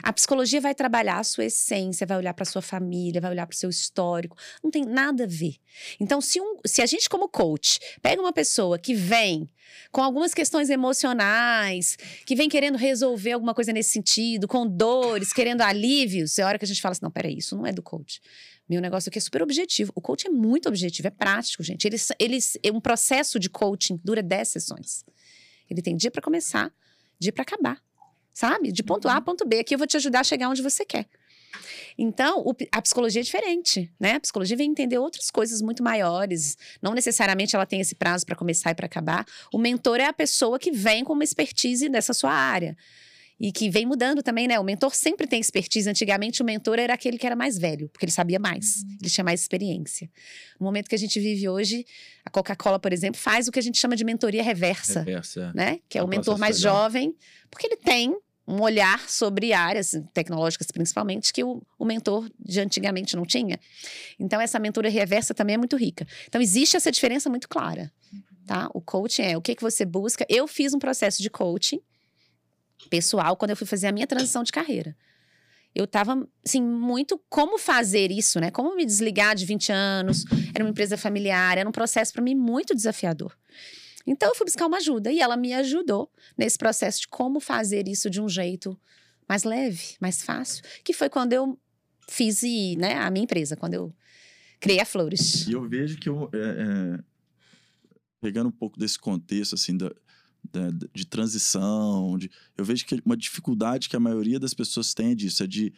A 0.02 0.14
psicologia 0.14 0.62
vai 0.62 0.74
trabalhar 0.74 1.20
a 1.20 1.24
sua 1.24 1.46
essência, 1.46 2.08
vai 2.08 2.18
olhar 2.18 2.34
para 2.34 2.46
sua 2.46 2.62
família, 2.62 3.22
vai 3.22 3.32
olhar 3.32 3.46
para 3.46 3.54
o 3.54 3.58
seu 3.58 3.70
histórico. 3.70 4.38
Não 4.64 4.72
tem 4.72 4.86
nada 4.86 5.26
a 5.26 5.28
ver. 5.28 5.56
Então, 6.00 6.22
se, 6.22 6.40
um, 6.40 6.58
se 6.66 6.82
a 6.82 6.86
gente, 6.86 7.10
como 7.10 7.28
coach, 7.28 7.80
pega 8.02 8.22
uma 8.22 8.34
pessoa 8.34 8.80
que 8.80 8.94
vem 8.94 9.50
com 9.92 10.02
algumas 10.02 10.34
questões 10.34 10.70
emocionais, 10.70 11.98
que 12.26 12.36
vem 12.36 12.48
querendo 12.48 12.78
resolver 12.78 13.34
alguma 13.34 13.54
coisa 13.54 13.74
nesse 13.74 13.90
sentido, 13.90 14.48
com 14.48 14.68
dores, 14.68 15.34
querendo 15.34 15.62
alívios, 15.62 16.38
é 16.40 16.44
hora 16.44 16.58
que 16.58 16.66
a 16.66 16.68
gente 16.68 16.82
fala 16.82 16.94
assim: 16.94 17.04
não, 17.04 17.12
peraí, 17.12 17.38
isso 17.38 17.56
não 17.56 17.66
é 17.66 17.72
do 17.72 17.82
coach. 17.82 18.22
Meu 18.70 18.80
negócio 18.80 19.10
aqui 19.10 19.18
é 19.18 19.22
super 19.22 19.42
objetivo. 19.42 19.92
O 19.94 20.02
coach 20.02 20.26
é 20.26 20.30
muito 20.30 20.70
objetivo, 20.70 21.08
é 21.08 21.12
prático, 21.12 21.62
gente. 21.64 21.86
Eles, 21.86 22.10
eles, 22.18 22.58
um 22.74 22.80
processo 22.80 23.38
de 23.38 23.50
coaching 23.50 24.00
dura 24.04 24.24
10 24.24 24.48
sessões. 24.48 25.04
Ele 25.70 25.82
tem 25.82 25.98
dia 25.98 26.10
para 26.10 26.22
começar, 26.22 26.74
dia 27.20 27.34
para 27.34 27.42
acabar 27.42 27.82
sabe? 28.34 28.72
De 28.72 28.84
ponto 28.84 29.08
A 29.08 29.14
a 29.14 29.18
uhum. 29.18 29.24
ponto 29.24 29.46
B. 29.46 29.60
Aqui 29.60 29.76
eu 29.76 29.78
vou 29.78 29.88
te 29.88 29.98
ajudar 29.98 30.22
a 30.22 30.24
chegar 30.24 30.50
onde 30.50 30.62
você 30.62 30.84
quer. 30.86 31.06
Então, 31.98 32.40
o, 32.40 32.56
a 32.72 32.82
psicologia 32.82 33.22
é 33.22 33.24
diferente, 33.24 33.92
né? 34.00 34.14
A 34.14 34.20
psicologia 34.20 34.58
vem 34.58 34.72
entender 34.72 34.98
outras 34.98 35.30
coisas 35.30 35.62
muito 35.62 35.84
maiores. 35.84 36.58
Não 36.82 36.94
necessariamente 36.94 37.56
ela 37.56 37.66
tem 37.66 37.80
esse 37.80 37.96
prazo 37.96 38.26
para 38.26 38.36
começar 38.36 38.72
e 38.72 38.76
para 38.76 38.88
acabar. 38.88 39.26
O 39.54 39.58
mentor 39.58 40.00
é 40.00 40.06
a 40.06 40.14
pessoa 40.14 40.58
que 40.58 40.72
vem 40.72 41.04
com 41.04 41.14
uma 41.14 41.24
expertise 41.24 41.88
dessa 41.90 42.14
sua 42.14 42.32
área. 42.32 42.76
E 43.40 43.52
que 43.52 43.70
vem 43.70 43.86
mudando 43.86 44.22
também, 44.22 44.48
né? 44.48 44.60
O 44.60 44.64
mentor 44.64 44.96
sempre 44.96 45.28
tem 45.28 45.40
expertise. 45.40 45.90
Antigamente, 45.90 46.42
o 46.42 46.46
mentor 46.46 46.80
era 46.80 46.94
aquele 46.94 47.18
que 47.18 47.26
era 47.26 47.36
mais 47.36 47.58
velho, 47.58 47.90
porque 47.90 48.06
ele 48.06 48.12
sabia 48.12 48.40
mais, 48.40 48.84
uhum. 48.84 48.98
ele 49.02 49.10
tinha 49.10 49.24
mais 49.24 49.42
experiência. 49.42 50.10
No 50.60 50.66
momento 50.66 50.88
que 50.88 50.96
a 50.96 51.00
gente 51.00 51.20
vive 51.20 51.50
hoje, 51.50 51.86
a 52.24 52.30
Coca-Cola, 52.30 52.80
por 52.80 52.94
exemplo, 52.94 53.20
faz 53.20 53.48
o 53.48 53.52
que 53.52 53.60
a 53.60 53.62
gente 53.62 53.78
chama 53.78 53.96
de 53.96 54.04
mentoria 54.04 54.44
reversa. 54.44 55.00
Reversa. 55.00 55.52
É. 55.54 55.58
Né? 55.58 55.80
Que 55.90 55.98
é, 55.98 56.02
é 56.02 56.04
o 56.04 56.08
mentor 56.08 56.38
mais 56.38 56.60
jovem, 56.60 57.16
porque 57.50 57.68
ele 57.68 57.78
tem 57.78 58.16
um 58.48 58.62
olhar 58.62 59.10
sobre 59.10 59.54
áreas 59.54 59.92
tecnológicas, 60.14 60.68
principalmente, 60.68 61.32
que 61.32 61.44
o, 61.44 61.62
o, 61.80 61.86
mentor 61.86 62.30
de 62.38 62.60
antigamente 62.60 63.16
não 63.16 63.26
tinha. 63.26 63.58
Então, 64.20 64.40
essa 64.40 64.60
mentoria 64.60 64.92
reversa 64.92 65.34
também 65.34 65.56
é 65.56 65.58
muito 65.58 65.78
rica. 65.78 66.06
Então, 66.28 66.42
existe 66.42 66.76
essa 66.76 66.92
diferença 66.92 67.30
muito 67.30 67.48
clara. 67.48 67.92
Tá? 68.46 68.70
O 68.74 68.82
coaching 68.82 69.22
é 69.22 69.38
o 69.38 69.42
que, 69.42 69.56
que 69.56 69.62
você 69.62 69.86
busca. 69.86 70.26
Eu 70.28 70.48
fiz 70.48 70.74
um 70.74 70.80
processo 70.80 71.22
de 71.22 71.30
coaching 71.30 71.80
pessoal 72.90 73.36
quando 73.36 73.52
eu 73.52 73.58
fui 73.58 73.68
fazer 73.68 73.88
a 73.88 73.92
minha 73.92 74.08
transição 74.08 74.44
de 74.44 74.52
carreira. 74.52 74.96
Eu 75.76 75.86
estava, 75.86 76.28
assim, 76.46 76.62
muito 76.62 77.20
como 77.30 77.58
fazer 77.58 78.12
isso, 78.12 78.40
né? 78.40 78.52
Como 78.52 78.76
me 78.76 78.86
desligar 78.86 79.36
de 79.36 79.44
20 79.44 79.72
anos, 79.72 80.24
era 80.54 80.64
uma 80.64 80.70
empresa 80.70 80.96
familiar, 80.96 81.58
era 81.58 81.68
um 81.68 81.72
processo 81.72 82.14
para 82.14 82.22
mim 82.22 82.36
muito 82.36 82.76
desafiador. 82.76 83.36
Então 84.06 84.30
eu 84.30 84.36
fui 84.36 84.46
buscar 84.46 84.68
uma 84.68 84.78
ajuda 84.78 85.12
e 85.12 85.20
ela 85.20 85.36
me 85.36 85.54
ajudou 85.54 86.12
nesse 86.38 86.58
processo 86.58 87.02
de 87.02 87.08
como 87.08 87.40
fazer 87.40 87.88
isso 87.88 88.10
de 88.10 88.22
um 88.22 88.30
jeito 88.30 88.78
mais 89.28 89.44
leve, 89.44 89.96
mais 90.00 90.22
fácil, 90.22 90.64
que 90.84 90.94
foi 90.94 91.10
quando 91.10 91.34
eu 91.34 91.58
fiz 92.10 92.42
né, 92.78 92.96
a 92.96 93.10
minha 93.10 93.24
empresa, 93.24 93.56
quando 93.56 93.74
eu 93.74 93.94
criei 94.60 94.80
a 94.80 94.86
Flores. 94.86 95.48
E 95.48 95.54
eu 95.54 95.68
vejo 95.68 95.98
que 95.98 96.10
eu, 96.10 96.30
é, 96.34 96.38
é, 96.38 97.00
pegando 98.22 98.50
um 98.50 98.52
pouco 98.52 98.78
desse 98.78 99.00
contexto 99.00 99.56
assim 99.56 99.76
da, 99.76 99.92
da, 100.52 100.70
de 100.94 101.06
transição, 101.06 102.18
de, 102.18 102.30
eu 102.58 102.66
vejo 102.66 102.86
que 102.86 103.02
uma 103.06 103.18
dificuldade 103.18 103.90
que 103.90 103.96
a 103.96 104.00
maioria 104.00 104.40
das 104.40 104.54
pessoas 104.54 104.94
tem 104.94 105.12
é 105.12 105.16
disso, 105.16 105.44
é 105.44 105.48
de 105.48 105.74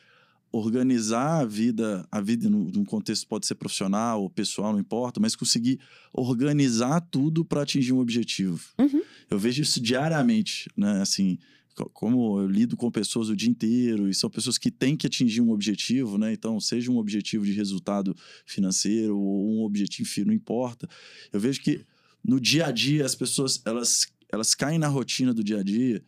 organizar 0.51 1.41
a 1.41 1.45
vida, 1.45 2.07
a 2.09 2.21
vida 2.21 2.49
num 2.49 2.85
contexto 2.85 3.27
pode 3.27 3.45
ser 3.45 3.55
profissional 3.55 4.21
ou 4.21 4.29
pessoal, 4.29 4.71
não 4.71 4.79
importa, 4.79 5.19
mas 5.19 5.35
conseguir 5.35 5.79
organizar 6.13 7.01
tudo 7.01 7.43
para 7.43 7.61
atingir 7.61 7.91
um 7.91 7.99
objetivo. 7.99 8.61
Uhum. 8.79 9.01
Eu 9.29 9.37
vejo 9.37 9.61
isso 9.61 9.81
diariamente, 9.81 10.69
né? 10.77 11.01
Assim, 11.01 11.37
como 11.91 12.39
eu 12.39 12.47
lido 12.47 12.77
com 12.77 12.89
pessoas 12.89 13.27
o 13.27 13.35
dia 13.35 13.49
inteiro 13.49 14.09
e 14.09 14.13
são 14.13 14.29
pessoas 14.29 14.57
que 14.57 14.71
têm 14.71 14.95
que 14.95 15.05
atingir 15.05 15.41
um 15.41 15.51
objetivo, 15.51 16.17
né? 16.17 16.31
Então, 16.31 16.57
seja 16.59 16.89
um 16.89 16.97
objetivo 16.97 17.43
de 17.43 17.51
resultado 17.51 18.15
financeiro 18.45 19.17
ou 19.17 19.59
um 19.59 19.63
objetivo, 19.63 20.09
não 20.25 20.33
importa. 20.33 20.87
Eu 21.33 21.39
vejo 21.39 21.59
que 21.61 21.85
no 22.23 22.39
dia 22.39 22.67
a 22.67 22.71
dia 22.71 23.05
as 23.05 23.13
pessoas 23.13 23.61
elas 23.65 24.07
elas 24.35 24.53
caem 24.53 24.77
na 24.77 24.87
rotina 24.87 25.33
do 25.33 25.43
dia 25.43 25.59
a 25.59 25.63
dia 25.63 26.03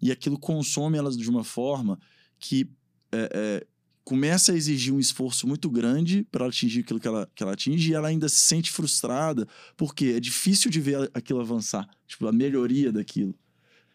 e 0.00 0.10
aquilo 0.10 0.38
consome 0.38 0.96
elas 0.96 1.16
de 1.16 1.28
uma 1.28 1.44
forma 1.44 1.98
que 2.38 2.70
é, 3.12 3.30
é, 3.32 3.66
começa 4.04 4.52
a 4.52 4.56
exigir 4.56 4.94
um 4.94 4.98
esforço 4.98 5.46
muito 5.46 5.68
grande 5.68 6.26
para 6.30 6.46
atingir 6.46 6.80
aquilo 6.80 7.00
que 7.00 7.08
ela, 7.08 7.30
que 7.34 7.42
ela 7.42 7.52
atinge 7.52 7.90
e 7.90 7.94
ela 7.94 8.08
ainda 8.08 8.28
se 8.28 8.40
sente 8.40 8.70
frustrada 8.70 9.46
porque 9.76 10.06
é 10.16 10.20
difícil 10.20 10.70
de 10.70 10.80
ver 10.80 11.10
aquilo 11.14 11.40
avançar, 11.40 11.88
tipo, 12.06 12.26
a 12.26 12.32
melhoria 12.32 12.92
daquilo. 12.92 13.34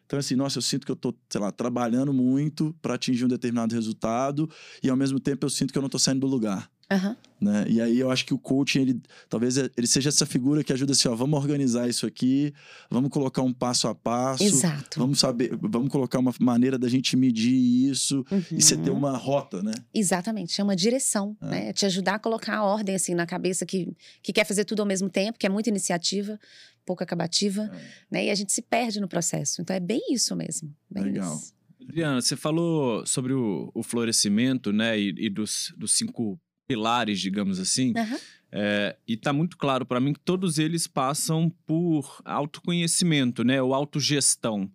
Então, 0.06 0.19
assim, 0.19 0.36
nossa, 0.36 0.60
eu 0.60 0.62
sinto 0.62 0.86
que 0.86 0.91
eu 0.91 0.95
tô, 0.95 1.15
sei 1.28 1.41
lá, 1.41 1.52
trabalhando 1.52 2.13
muito 2.13 2.76
para 2.82 2.93
atingir 2.93 3.26
um 3.26 3.28
determinado 3.28 3.74
resultado 3.74 4.50
e 4.84 4.89
ao 4.89 4.95
mesmo 4.95 5.19
tempo 5.19 5.45
eu 5.45 5.50
sinto 5.50 5.71
que 5.71 5.78
eu 5.78 5.82
não 5.82 5.89
tô 5.89 5.98
saindo 5.98 6.19
do 6.19 6.28
lugar. 6.28 6.69
Uhum. 6.91 7.15
Né? 7.41 7.65
E 7.67 7.82
aí 7.82 8.00
eu 8.00 8.12
acho 8.12 8.26
que 8.26 8.34
o 8.34 8.38
coaching, 8.38 8.82
ele, 8.82 9.02
talvez 9.30 9.58
ele 9.58 9.88
seja 9.88 10.10
essa 10.10 10.26
figura 10.26 10.63
que 10.63 10.71
ajuda 10.71 10.93
assim, 10.93 11.08
ó, 11.08 11.15
vamos 11.15 11.38
organizar 11.39 11.89
isso 11.89 12.06
aqui, 12.06 12.54
vamos 12.89 13.10
colocar 13.10 13.41
um 13.41 13.52
passo 13.52 13.88
a 13.88 13.95
passo, 13.95 14.43
Exato. 14.43 15.00
vamos 15.00 15.19
saber, 15.19 15.56
vamos 15.62 15.89
colocar 15.89 16.19
uma 16.19 16.34
maneira 16.39 16.78
da 16.78 16.88
gente 16.88 17.17
medir 17.17 17.56
isso 17.89 18.26
uhum. 18.32 18.43
e 18.52 18.62
você 18.62 18.78
ter 18.78 18.91
uhum. 18.91 18.98
uma 18.98 19.17
rota, 19.17 19.62
né? 19.62 19.74
Exatamente, 19.93 20.60
é 20.62 20.63
uma 20.63 20.76
direção, 20.76 21.36
é. 21.41 21.45
né? 21.48 21.74
Te 21.74 21.86
ajudar 21.86 22.15
a 22.15 22.19
colocar 22.19 22.58
a 22.58 22.63
ordem 22.63 22.95
assim 22.95 23.13
na 23.13 23.26
cabeça 23.26 23.65
que, 23.65 23.95
que 24.21 24.32
quer 24.32 24.45
fazer 24.45 24.63
tudo 24.63 24.82
ao 24.82 24.86
mesmo 24.86 25.10
tempo, 25.10 25.38
que 25.39 25.45
é 25.45 25.50
muita 25.50 25.69
iniciativa, 25.69 26.39
pouco 26.86 27.04
acabativa, 27.04 27.63
é. 27.63 27.82
né? 28.10 28.26
E 28.26 28.30
a 28.30 28.36
gente 28.36 28.54
se 28.54 28.62
perde 28.62 29.00
no 29.00 29.08
processo. 29.08 29.62
Então 29.62 29.76
é 29.76 29.80
bem 29.80 30.02
isso 30.12 30.36
mesmo. 30.36 30.74
Bem 30.89 31.04
Legal. 31.06 31.36
Isso. 31.36 31.54
Adriana, 31.82 32.21
você 32.21 32.36
falou 32.36 33.06
sobre 33.06 33.34
o, 33.34 33.71
o 33.74 33.84
florescimento, 33.84 34.74
né, 34.74 35.00
e, 35.00 35.13
e 35.17 35.30
dos, 35.30 35.74
dos 35.78 35.95
cinco 35.95 36.39
pilares, 36.67 37.19
digamos 37.19 37.60
assim. 37.60 37.93
Uhum. 37.95 38.17
É, 38.51 38.95
e 39.08 39.13
está 39.13 39.34
muito 39.34 39.58
claro 39.58 39.86
para 39.86 39.99
mim 39.99 40.13
que 40.13 40.19
todos 40.19 40.58
eles 40.58 40.88
passam 40.88 41.51
por 41.65 42.21
autoconhecimento, 42.23 43.43
né? 43.43 43.62
Ou 43.62 43.73
autogestão. 43.73 44.69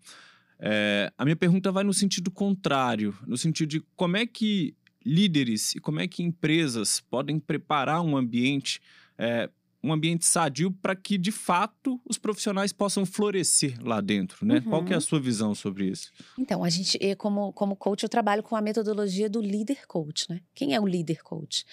É, 0.58 1.10
a 1.16 1.24
minha 1.24 1.36
pergunta 1.36 1.72
vai 1.72 1.82
no 1.82 1.94
sentido 1.94 2.30
contrário, 2.30 3.16
no 3.26 3.36
sentido 3.38 3.70
de 3.70 3.80
como 3.96 4.16
é 4.16 4.26
que 4.26 4.74
líderes 5.04 5.74
e 5.74 5.80
como 5.80 6.00
é 6.00 6.06
que 6.06 6.22
empresas 6.22 7.00
podem 7.00 7.38
preparar 7.38 8.02
um 8.02 8.16
ambiente 8.16 8.80
é, 9.16 9.48
um 9.82 9.92
ambiente 9.92 10.26
sadio 10.26 10.70
para 10.70 10.94
que, 10.94 11.16
de 11.16 11.32
fato, 11.32 12.00
os 12.04 12.18
profissionais 12.18 12.72
possam 12.72 13.06
florescer 13.06 13.78
lá 13.82 14.00
dentro, 14.00 14.46
né? 14.46 14.56
Uhum. 14.56 14.62
Qual 14.62 14.84
que 14.84 14.92
é 14.92 14.94
a 14.94 14.98
uhum. 14.98 15.00
sua 15.00 15.20
visão 15.20 15.54
sobre 15.54 15.86
isso? 15.86 16.10
Então, 16.38 16.62
a 16.62 16.68
gente, 16.68 16.98
como, 17.16 17.52
como 17.52 17.74
coach, 17.74 18.02
eu 18.02 18.08
trabalho 18.08 18.42
com 18.42 18.54
a 18.54 18.60
metodologia 18.60 19.28
do 19.28 19.40
líder 19.40 19.86
coach, 19.86 20.26
né? 20.28 20.40
Quem 20.54 20.74
é 20.74 20.80
o 20.80 20.86
líder 20.86 21.22
coach? 21.22 21.64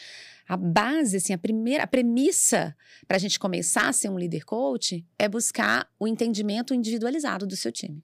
A 0.47 0.55
base, 0.55 1.17
assim, 1.17 1.33
a 1.33 1.37
primeira, 1.37 1.83
a 1.83 1.87
premissa 1.87 2.75
para 3.05 3.17
a 3.17 3.19
gente 3.19 3.37
começar 3.37 3.89
a 3.89 3.93
ser 3.93 4.09
um 4.09 4.17
líder 4.17 4.45
coach 4.45 5.05
é 5.19 5.27
buscar 5.27 5.89
o 5.99 6.07
entendimento 6.07 6.73
individualizado 6.73 7.45
do 7.45 7.57
seu 7.57 7.71
time. 7.71 8.01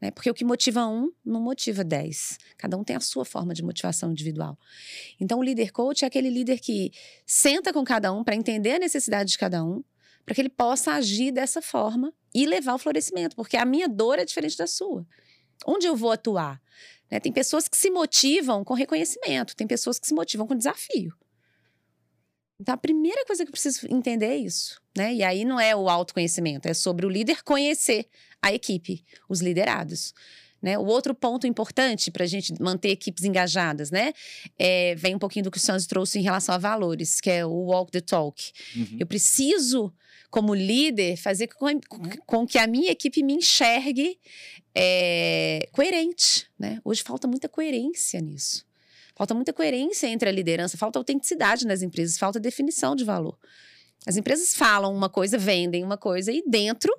Né? 0.00 0.10
Porque 0.10 0.30
o 0.30 0.34
que 0.34 0.44
motiva 0.44 0.86
um 0.86 1.12
não 1.24 1.40
motiva 1.40 1.82
dez. 1.82 2.38
Cada 2.56 2.76
um 2.76 2.84
tem 2.84 2.96
a 2.96 3.00
sua 3.00 3.24
forma 3.24 3.52
de 3.52 3.62
motivação 3.62 4.10
individual. 4.10 4.58
Então, 5.20 5.38
o 5.38 5.42
líder 5.42 5.72
coach 5.72 6.04
é 6.04 6.06
aquele 6.06 6.30
líder 6.30 6.60
que 6.60 6.92
senta 7.26 7.72
com 7.72 7.84
cada 7.84 8.12
um 8.12 8.22
para 8.22 8.34
entender 8.34 8.74
a 8.74 8.78
necessidade 8.78 9.30
de 9.30 9.38
cada 9.38 9.64
um, 9.64 9.82
para 10.24 10.34
que 10.34 10.40
ele 10.40 10.48
possa 10.48 10.92
agir 10.92 11.32
dessa 11.32 11.60
forma 11.60 12.12
e 12.34 12.46
levar 12.46 12.72
ao 12.72 12.78
florescimento, 12.78 13.34
porque 13.34 13.56
a 13.56 13.64
minha 13.64 13.88
dor 13.88 14.18
é 14.18 14.24
diferente 14.24 14.56
da 14.56 14.66
sua. 14.66 15.06
Onde 15.66 15.86
eu 15.86 15.96
vou 15.96 16.12
atuar? 16.12 16.60
Né? 17.10 17.18
Tem 17.18 17.32
pessoas 17.32 17.66
que 17.66 17.76
se 17.76 17.90
motivam 17.90 18.62
com 18.62 18.74
reconhecimento, 18.74 19.56
tem 19.56 19.66
pessoas 19.66 19.98
que 19.98 20.06
se 20.06 20.14
motivam 20.14 20.46
com 20.46 20.54
desafio. 20.54 21.12
Então, 22.60 22.74
a 22.74 22.78
primeira 22.78 23.24
coisa 23.24 23.44
que 23.44 23.48
eu 23.48 23.52
preciso 23.52 23.86
entender 23.88 24.26
é 24.26 24.36
isso. 24.36 24.80
Né? 24.96 25.14
E 25.14 25.22
aí 25.22 25.44
não 25.44 25.60
é 25.60 25.76
o 25.76 25.88
autoconhecimento, 25.88 26.68
é 26.68 26.74
sobre 26.74 27.06
o 27.06 27.08
líder 27.08 27.42
conhecer 27.44 28.08
a 28.42 28.52
equipe, 28.52 29.04
os 29.28 29.40
liderados. 29.40 30.12
Né? 30.60 30.76
O 30.76 30.84
outro 30.86 31.14
ponto 31.14 31.46
importante 31.46 32.10
para 32.10 32.24
a 32.24 32.26
gente 32.26 32.52
manter 32.60 32.88
equipes 32.88 33.22
engajadas, 33.22 33.92
né? 33.92 34.12
É, 34.58 34.96
vem 34.96 35.14
um 35.14 35.18
pouquinho 35.18 35.44
do 35.44 35.52
que 35.52 35.58
o 35.58 35.60
Santos 35.60 35.86
trouxe 35.86 36.18
em 36.18 36.22
relação 36.22 36.52
a 36.52 36.58
valores, 36.58 37.20
que 37.20 37.30
é 37.30 37.46
o 37.46 37.50
walk 37.50 37.92
the 37.92 38.00
talk. 38.00 38.52
Uhum. 38.74 38.96
Eu 38.98 39.06
preciso, 39.06 39.94
como 40.30 40.52
líder, 40.52 41.16
fazer 41.16 41.46
com, 41.46 41.66
com, 42.26 42.44
que 42.44 42.58
a 42.58 42.66
minha 42.66 42.90
equipe 42.90 43.22
me 43.22 43.34
enxergue 43.34 44.18
é, 44.74 45.68
coerente. 45.70 46.48
Né? 46.58 46.80
Hoje 46.84 47.04
falta 47.04 47.28
muita 47.28 47.48
coerência 47.48 48.20
nisso. 48.20 48.66
Falta 49.18 49.34
muita 49.34 49.52
coerência 49.52 50.06
entre 50.06 50.28
a 50.28 50.32
liderança, 50.32 50.78
falta 50.78 50.96
autenticidade 50.96 51.66
nas 51.66 51.82
empresas, 51.82 52.16
falta 52.16 52.38
definição 52.38 52.94
de 52.94 53.02
valor. 53.02 53.36
As 54.06 54.16
empresas 54.16 54.54
falam 54.54 54.94
uma 54.94 55.08
coisa, 55.08 55.36
vendem 55.36 55.82
uma 55.82 55.98
coisa 55.98 56.30
e 56.30 56.40
dentro 56.46 56.96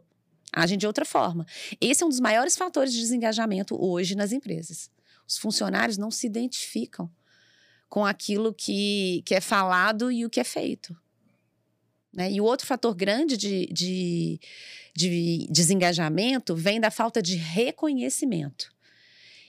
agem 0.51 0.77
de 0.77 0.85
outra 0.85 1.05
forma. 1.05 1.45
Esse 1.79 2.03
é 2.03 2.05
um 2.05 2.09
dos 2.09 2.19
maiores 2.19 2.57
fatores 2.57 2.91
de 2.91 2.99
desengajamento 2.99 3.81
hoje 3.81 4.15
nas 4.15 4.33
empresas. 4.33 4.91
Os 5.25 5.37
funcionários 5.37 5.97
não 5.97 6.11
se 6.11 6.27
identificam 6.27 7.09
com 7.87 8.05
aquilo 8.05 8.53
que, 8.53 9.23
que 9.25 9.33
é 9.33 9.39
falado 9.39 10.11
e 10.11 10.25
o 10.25 10.29
que 10.29 10.41
é 10.41 10.43
feito. 10.43 10.93
Né? 12.11 12.33
E 12.33 12.41
o 12.41 12.43
outro 12.43 12.67
fator 12.67 12.93
grande 12.93 13.37
de, 13.37 13.65
de, 13.67 14.41
de 14.93 15.47
desengajamento 15.49 16.53
vem 16.53 16.81
da 16.81 16.91
falta 16.91 17.21
de 17.21 17.35
reconhecimento. 17.37 18.77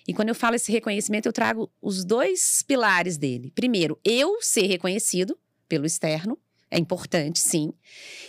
E 0.06 0.14
quando 0.14 0.28
eu 0.28 0.34
falo 0.34 0.56
esse 0.56 0.72
reconhecimento, 0.72 1.26
eu 1.26 1.32
trago 1.32 1.70
os 1.80 2.04
dois 2.04 2.62
pilares 2.62 3.16
dele. 3.16 3.52
Primeiro, 3.54 3.98
eu 4.04 4.40
ser 4.40 4.66
reconhecido 4.66 5.38
pelo 5.68 5.86
externo, 5.86 6.38
é 6.70 6.78
importante, 6.78 7.38
sim. 7.38 7.72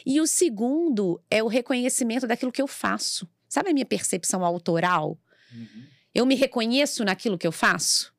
E 0.05 0.19
o 0.19 0.27
segundo 0.27 1.21
é 1.29 1.43
o 1.43 1.47
reconhecimento 1.47 2.27
daquilo 2.27 2.51
que 2.51 2.61
eu 2.61 2.67
faço. 2.67 3.27
Sabe 3.47 3.69
a 3.69 3.73
minha 3.73 3.85
percepção 3.85 4.43
autoral? 4.43 5.19
Uhum. 5.53 5.83
Eu 6.13 6.25
me 6.25 6.35
reconheço 6.35 7.03
naquilo 7.03 7.37
que 7.37 7.47
eu 7.47 7.51
faço? 7.51 8.13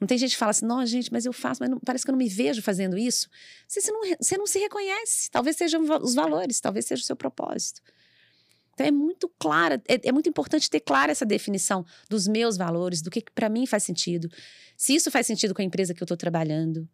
Não 0.00 0.06
tem 0.06 0.16
gente 0.16 0.30
que 0.30 0.38
fala 0.38 0.50
assim, 0.50 0.64
não, 0.64 0.84
gente, 0.86 1.12
mas 1.12 1.26
eu 1.26 1.32
faço, 1.32 1.60
mas 1.60 1.68
não, 1.68 1.78
parece 1.78 2.04
que 2.04 2.10
eu 2.10 2.12
não 2.12 2.18
me 2.18 2.28
vejo 2.28 2.62
fazendo 2.62 2.96
isso. 2.96 3.28
Você, 3.68 3.82
você, 3.82 3.92
não, 3.92 4.00
você 4.18 4.38
não 4.38 4.46
se 4.46 4.58
reconhece. 4.58 5.30
Talvez 5.30 5.56
sejam 5.56 5.82
os 6.02 6.14
valores, 6.14 6.58
talvez 6.58 6.86
seja 6.86 7.02
o 7.02 7.04
seu 7.04 7.14
propósito. 7.14 7.82
Então 8.80 8.86
é 8.86 8.90
muito 8.90 9.28
clara, 9.38 9.82
é, 9.86 10.08
é 10.08 10.12
muito 10.12 10.30
importante 10.30 10.70
ter 10.70 10.80
clara 10.80 11.12
essa 11.12 11.26
definição 11.26 11.84
dos 12.08 12.26
meus 12.26 12.56
valores, 12.56 13.02
do 13.02 13.10
que, 13.10 13.20
que 13.20 13.30
para 13.30 13.50
mim 13.50 13.66
faz 13.66 13.82
sentido. 13.82 14.30
Se 14.74 14.94
isso 14.94 15.10
faz 15.10 15.26
sentido 15.26 15.54
com 15.54 15.60
a 15.60 15.64
empresa 15.64 15.92
que 15.92 16.02
eu 16.02 16.06
estou 16.06 16.16
trabalhando, 16.16 16.88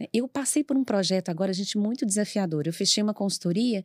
né? 0.00 0.08
Eu 0.12 0.26
passei 0.26 0.64
por 0.64 0.76
um 0.76 0.82
projeto 0.82 1.28
agora, 1.28 1.52
gente, 1.52 1.78
muito 1.78 2.04
desafiador. 2.04 2.64
Eu 2.66 2.72
fechei 2.72 3.00
uma 3.00 3.14
consultoria 3.14 3.84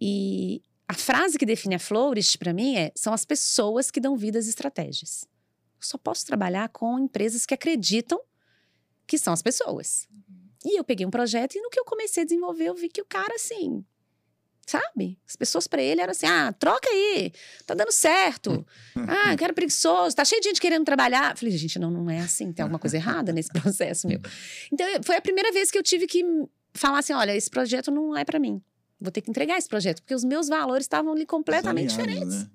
e 0.00 0.62
a 0.86 0.94
frase 0.94 1.36
que 1.36 1.44
define 1.44 1.74
a 1.74 1.78
Flores 1.80 2.36
para 2.36 2.52
mim 2.52 2.76
é: 2.76 2.92
são 2.94 3.12
as 3.12 3.24
pessoas 3.24 3.90
que 3.90 4.00
dão 4.00 4.16
vida 4.16 4.38
às 4.38 4.46
estratégias. 4.46 5.24
Eu 5.76 5.86
só 5.86 5.98
posso 5.98 6.24
trabalhar 6.24 6.68
com 6.68 7.00
empresas 7.00 7.46
que 7.46 7.54
acreditam 7.54 8.20
que 9.08 9.18
são 9.18 9.32
as 9.32 9.42
pessoas. 9.42 10.06
E 10.64 10.78
eu 10.78 10.84
peguei 10.84 11.04
um 11.04 11.10
projeto 11.10 11.56
e 11.56 11.60
no 11.60 11.68
que 11.68 11.80
eu 11.80 11.84
comecei 11.84 12.22
a 12.22 12.26
desenvolver, 12.26 12.66
eu 12.66 12.76
vi 12.76 12.88
que 12.88 13.02
o 13.02 13.06
cara, 13.06 13.34
assim, 13.34 13.84
sabe? 14.70 15.18
As 15.26 15.34
pessoas 15.34 15.66
para 15.66 15.82
ele 15.82 16.00
eram 16.00 16.12
assim: 16.12 16.26
ah, 16.26 16.52
troca 16.52 16.88
aí, 16.88 17.32
tá 17.66 17.74
dando 17.74 17.92
certo. 17.92 18.64
Ah, 19.08 19.36
quero 19.36 19.54
preguiçoso, 19.54 20.14
tá 20.14 20.24
cheio 20.24 20.40
de 20.40 20.48
gente 20.48 20.60
querendo 20.60 20.84
trabalhar. 20.84 21.36
Falei, 21.36 21.56
gente, 21.56 21.78
não, 21.78 21.90
não 21.90 22.10
é 22.10 22.20
assim, 22.20 22.52
tem 22.52 22.62
alguma 22.62 22.78
coisa 22.78 22.96
errada 22.96 23.32
nesse 23.32 23.48
processo 23.52 24.06
meu. 24.06 24.20
Então, 24.70 24.86
foi 25.02 25.16
a 25.16 25.20
primeira 25.20 25.50
vez 25.52 25.70
que 25.70 25.78
eu 25.78 25.82
tive 25.82 26.06
que 26.06 26.24
falar 26.74 26.98
assim: 26.98 27.12
olha, 27.12 27.34
esse 27.34 27.50
projeto 27.50 27.90
não 27.90 28.16
é 28.16 28.24
para 28.24 28.38
mim. 28.38 28.62
Vou 29.00 29.10
ter 29.10 29.20
que 29.20 29.30
entregar 29.30 29.58
esse 29.58 29.68
projeto, 29.68 30.02
porque 30.02 30.14
os 30.14 30.24
meus 30.24 30.48
valores 30.48 30.84
estavam 30.84 31.12
ali 31.12 31.24
completamente 31.24 31.90
diferentes. 31.90 32.44
Né? 32.44 32.50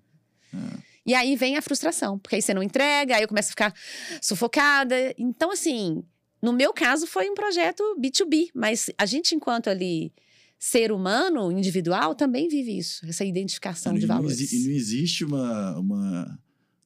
É. 0.53 0.77
E 1.07 1.13
aí 1.13 1.35
vem 1.35 1.57
a 1.57 1.61
frustração, 1.61 2.17
porque 2.19 2.35
aí 2.35 2.41
você 2.41 2.53
não 2.53 2.63
entrega, 2.63 3.15
aí 3.15 3.23
eu 3.23 3.27
começo 3.27 3.49
a 3.49 3.51
ficar 3.51 3.73
sufocada. 4.21 4.95
Então, 5.17 5.51
assim, 5.51 6.03
no 6.41 6.53
meu 6.53 6.71
caso 6.73 7.07
foi 7.07 7.29
um 7.29 7.33
projeto 7.33 7.83
B2B, 7.99 8.49
mas 8.53 8.89
a 8.97 9.05
gente, 9.05 9.35
enquanto 9.35 9.69
ali 9.69 10.13
ser 10.59 10.91
humano, 10.91 11.51
individual, 11.51 12.15
também 12.15 12.47
vive 12.47 12.77
isso, 12.77 13.05
essa 13.05 13.23
identificação 13.23 13.93
de 13.93 14.05
valores. 14.05 14.51
E 14.51 14.67
não 14.67 14.71
existe 14.71 15.23
uma, 15.23 15.77
uma, 15.77 16.39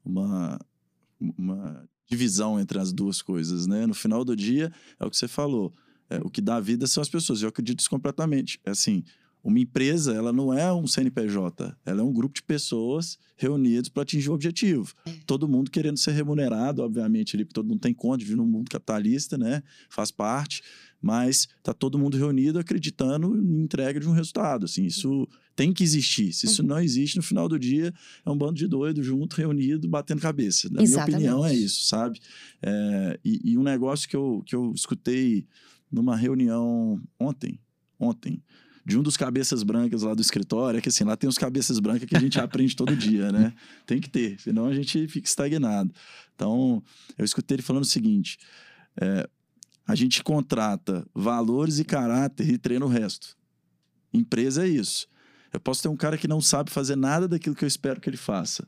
uma, 0.03 0.59
uma 1.19 1.89
divisão 2.07 2.59
entre 2.59 2.79
as 2.79 2.91
duas 2.91 3.21
coisas, 3.21 3.67
né? 3.67 3.85
No 3.85 3.93
final 3.93 4.25
do 4.25 4.35
dia, 4.35 4.71
é 4.99 5.05
o 5.05 5.09
que 5.09 5.17
você 5.17 5.27
falou, 5.27 5.73
é, 6.09 6.17
o 6.17 6.29
que 6.29 6.41
dá 6.41 6.59
vida 6.59 6.87
são 6.87 7.01
as 7.01 7.09
pessoas. 7.09 7.41
Eu 7.41 7.49
acredito 7.49 7.79
isso 7.79 7.89
completamente. 7.89 8.59
É 8.65 8.71
assim, 8.71 9.03
uma 9.43 9.59
empresa, 9.59 10.13
ela 10.13 10.33
não 10.33 10.53
é 10.53 10.73
um 10.73 10.85
CNPJ, 10.85 11.75
ela 11.85 12.01
é 12.01 12.03
um 12.03 12.11
grupo 12.11 12.35
de 12.35 12.43
pessoas 12.43 13.17
reunidos 13.37 13.89
para 13.89 14.03
atingir 14.03 14.29
o 14.29 14.33
objetivo. 14.33 14.93
É. 15.05 15.13
Todo 15.25 15.47
mundo 15.47 15.71
querendo 15.71 15.97
ser 15.97 16.11
remunerado, 16.11 16.81
obviamente, 16.81 17.35
ali, 17.35 17.45
porque 17.45 17.53
todo 17.53 17.67
mundo 17.67 17.79
tem 17.79 17.93
conta 17.93 18.25
vir 18.25 18.35
num 18.35 18.45
mundo 18.45 18.69
capitalista, 18.69 19.37
né? 19.37 19.63
Faz 19.89 20.11
parte, 20.11 20.61
mas 21.01 21.47
tá 21.63 21.73
todo 21.73 21.97
mundo 21.97 22.17
reunido 22.17 22.59
acreditando 22.59 23.35
em 23.37 23.61
entrega 23.61 23.99
de 23.99 24.07
um 24.07 24.11
resultado. 24.11 24.65
Assim, 24.65 24.85
isso 24.85 25.27
tem 25.55 25.73
que 25.73 25.83
existir. 25.83 26.33
Se 26.33 26.45
isso 26.45 26.61
uhum. 26.61 26.69
não 26.69 26.79
existe, 26.79 27.17
no 27.17 27.23
final 27.23 27.47
do 27.47 27.57
dia, 27.57 27.93
é 28.25 28.29
um 28.29 28.37
bando 28.37 28.55
de 28.55 28.67
doido 28.67 29.01
junto, 29.01 29.35
reunido, 29.35 29.87
batendo 29.87 30.21
cabeça. 30.21 30.69
Na 30.69 30.81
Exatamente. 30.81 31.17
minha 31.17 31.35
opinião, 31.35 31.45
é 31.45 31.53
isso, 31.53 31.87
sabe? 31.87 32.19
É, 32.61 33.19
e, 33.23 33.51
e 33.51 33.57
um 33.57 33.63
negócio 33.63 34.07
que 34.07 34.15
eu, 34.15 34.43
que 34.45 34.55
eu 34.55 34.73
escutei 34.75 35.47
numa 35.91 36.15
reunião 36.15 37.01
ontem, 37.19 37.59
ontem, 37.99 38.43
de 38.85 38.97
um 38.97 39.03
dos 39.03 39.15
cabeças 39.15 39.61
brancas 39.63 40.01
lá 40.01 40.13
do 40.13 40.21
escritório, 40.21 40.79
é 40.79 40.81
que 40.81 40.89
assim, 40.89 41.03
lá 41.03 41.15
tem 41.15 41.29
os 41.29 41.37
cabeças 41.37 41.79
brancas 41.79 42.07
que 42.07 42.15
a 42.15 42.19
gente 42.19 42.39
aprende 42.39 42.75
todo 42.75 42.95
dia, 42.95 43.31
né? 43.31 43.53
Tem 43.85 43.99
que 43.99 44.09
ter, 44.09 44.39
senão 44.39 44.65
a 44.65 44.73
gente 44.73 45.07
fica 45.07 45.27
estagnado. 45.27 45.93
Então, 46.33 46.81
eu 47.17 47.23
escutei 47.23 47.55
ele 47.55 47.61
falando 47.61 47.83
o 47.83 47.87
seguinte: 47.87 48.39
é, 48.99 49.29
a 49.89 49.95
gente 49.95 50.23
contrata 50.23 51.03
valores 51.15 51.79
e 51.79 51.83
caráter 51.83 52.47
e 52.47 52.59
treina 52.59 52.85
o 52.85 52.87
resto. 52.87 53.35
Empresa 54.13 54.63
é 54.63 54.69
isso. 54.69 55.07
Eu 55.51 55.59
posso 55.59 55.81
ter 55.81 55.87
um 55.87 55.97
cara 55.97 56.15
que 56.15 56.27
não 56.27 56.39
sabe 56.39 56.69
fazer 56.69 56.95
nada 56.95 57.27
daquilo 57.27 57.55
que 57.55 57.63
eu 57.63 57.67
espero 57.67 57.99
que 57.99 58.07
ele 58.07 58.15
faça 58.15 58.67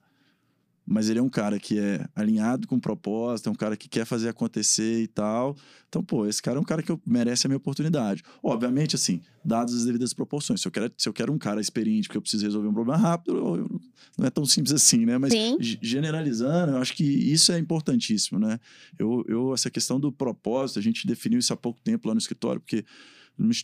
mas 0.86 1.10
ele 1.10 1.20
é 1.20 1.22
um 1.22 1.30
cara 1.30 1.60
que 1.60 1.80
é 1.80 2.06
alinhado 2.16 2.68
com 2.68 2.76
o 2.76 2.82
propósito, 2.82 3.48
é 3.48 3.52
um 3.52 3.56
cara 3.56 3.78
que 3.78 3.88
quer 3.88 4.06
fazer 4.06 4.30
acontecer 4.30 5.04
e 5.04 5.08
tal. 5.08 5.56
Então, 5.88 6.04
pô, 6.04 6.26
esse 6.26 6.42
cara 6.42 6.58
é 6.58 6.62
um 6.62 6.66
cara 6.66 6.82
que 6.82 6.98
merece 7.06 7.46
a 7.46 7.50
minha 7.50 7.58
oportunidade. 7.58 8.24
Obviamente, 8.42 8.96
assim, 8.96 9.22
dadas 9.44 9.76
as 9.76 9.86
devidas 9.86 10.14
proporções. 10.14 10.62
Se 10.62 10.68
eu 10.68 10.72
quero, 10.72 10.92
se 10.98 11.08
eu 11.08 11.14
quero 11.14 11.32
um 11.32 11.38
cara 11.38 11.62
experiente 11.62 12.08
porque 12.08 12.18
eu 12.18 12.22
preciso 12.22 12.46
resolver 12.46 12.68
um 12.68 12.74
problema 12.74 12.98
rápido, 12.98 13.38
eu, 13.38 13.56
eu, 13.58 13.82
não 14.18 14.26
é 14.26 14.30
tão 14.30 14.46
simples 14.46 14.74
assim, 14.74 15.06
né? 15.06 15.18
Mas 15.18 15.34
Sim. 15.34 15.58
generalizando, 15.82 16.74
eu 16.74 16.78
acho 16.78 16.94
que 16.94 17.04
isso 17.04 17.52
é 17.52 17.60
importantíssimo, 17.60 18.40
né? 18.40 18.60
Eu, 18.98 19.24
eu, 19.28 19.54
essa 19.54 19.70
questão 19.70 20.00
do 20.00 20.12
propósito, 20.12 20.80
a 20.80 20.82
gente 20.82 21.06
definiu 21.06 21.40
isso 21.40 21.54
há 21.54 21.58
pouco 21.58 21.80
tempo 21.82 22.08
lá 22.08 22.14
no 22.14 22.20
escritório, 22.20 22.60
porque 22.60 22.84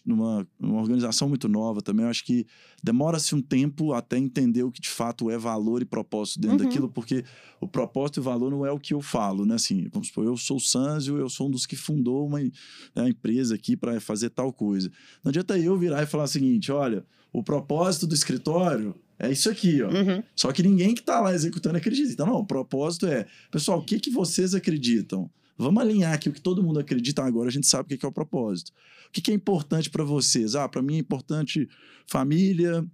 numa, 0.05 0.47
numa 0.59 0.79
organização 0.79 1.29
muito 1.29 1.47
nova 1.47 1.81
também, 1.81 2.05
eu 2.05 2.09
acho 2.09 2.25
que 2.25 2.45
demora-se 2.83 3.35
um 3.35 3.41
tempo 3.41 3.93
até 3.93 4.17
entender 4.17 4.63
o 4.63 4.71
que 4.71 4.81
de 4.81 4.89
fato 4.89 5.29
é 5.29 5.37
valor 5.37 5.81
e 5.81 5.85
propósito 5.85 6.39
dentro 6.39 6.57
uhum. 6.57 6.63
daquilo, 6.63 6.89
porque 6.89 7.23
o 7.61 7.67
propósito 7.67 8.19
e 8.19 8.23
valor 8.23 8.49
não 8.49 8.65
é 8.65 8.71
o 8.71 8.79
que 8.79 8.93
eu 8.93 9.01
falo, 9.01 9.45
né? 9.45 9.55
Assim, 9.55 9.87
vamos 9.91 10.07
supor, 10.07 10.25
eu 10.25 10.37
sou 10.37 10.57
o 10.57 10.61
Sanzio, 10.61 11.17
eu 11.17 11.29
sou 11.29 11.47
um 11.47 11.51
dos 11.51 11.65
que 11.65 11.75
fundou 11.75 12.27
uma 12.27 12.39
né, 12.39 13.09
empresa 13.09 13.55
aqui 13.55 13.75
para 13.75 13.99
fazer 13.99 14.29
tal 14.29 14.51
coisa. 14.51 14.91
Não 15.23 15.29
adianta 15.29 15.57
eu 15.57 15.77
virar 15.77 16.03
e 16.03 16.05
falar 16.05 16.23
o 16.23 16.27
seguinte: 16.27 16.71
olha, 16.71 17.05
o 17.31 17.43
propósito 17.43 18.07
do 18.07 18.15
escritório 18.15 18.95
é 19.19 19.31
isso 19.31 19.49
aqui, 19.49 19.81
ó. 19.81 19.89
Uhum. 19.89 20.23
Só 20.35 20.51
que 20.51 20.61
ninguém 20.61 20.93
que 20.93 21.01
está 21.01 21.19
lá 21.19 21.33
executando 21.33 21.77
acredita. 21.77 22.11
Então, 22.11 22.25
não, 22.25 22.37
o 22.37 22.45
propósito 22.45 23.07
é, 23.07 23.25
pessoal, 23.51 23.79
o 23.79 23.83
que, 23.83 23.99
que 23.99 24.09
vocês 24.09 24.53
acreditam? 24.53 25.29
Vamos 25.57 25.81
alinhar 25.81 26.13
aqui 26.13 26.29
o 26.29 26.33
que 26.33 26.41
todo 26.41 26.63
mundo 26.63 26.79
acredita 26.79 27.23
agora, 27.23 27.49
a 27.49 27.51
gente 27.51 27.67
sabe 27.67 27.93
o 27.93 27.97
que 27.97 28.05
é 28.05 28.09
o 28.09 28.11
propósito. 28.11 28.71
O 29.07 29.11
que 29.11 29.31
é 29.31 29.33
importante 29.33 29.89
para 29.89 30.03
vocês? 30.03 30.55
Ah, 30.55 30.67
para 30.67 30.81
mim 30.81 30.95
é 30.95 30.99
importante 30.99 31.67
família, 32.05 32.85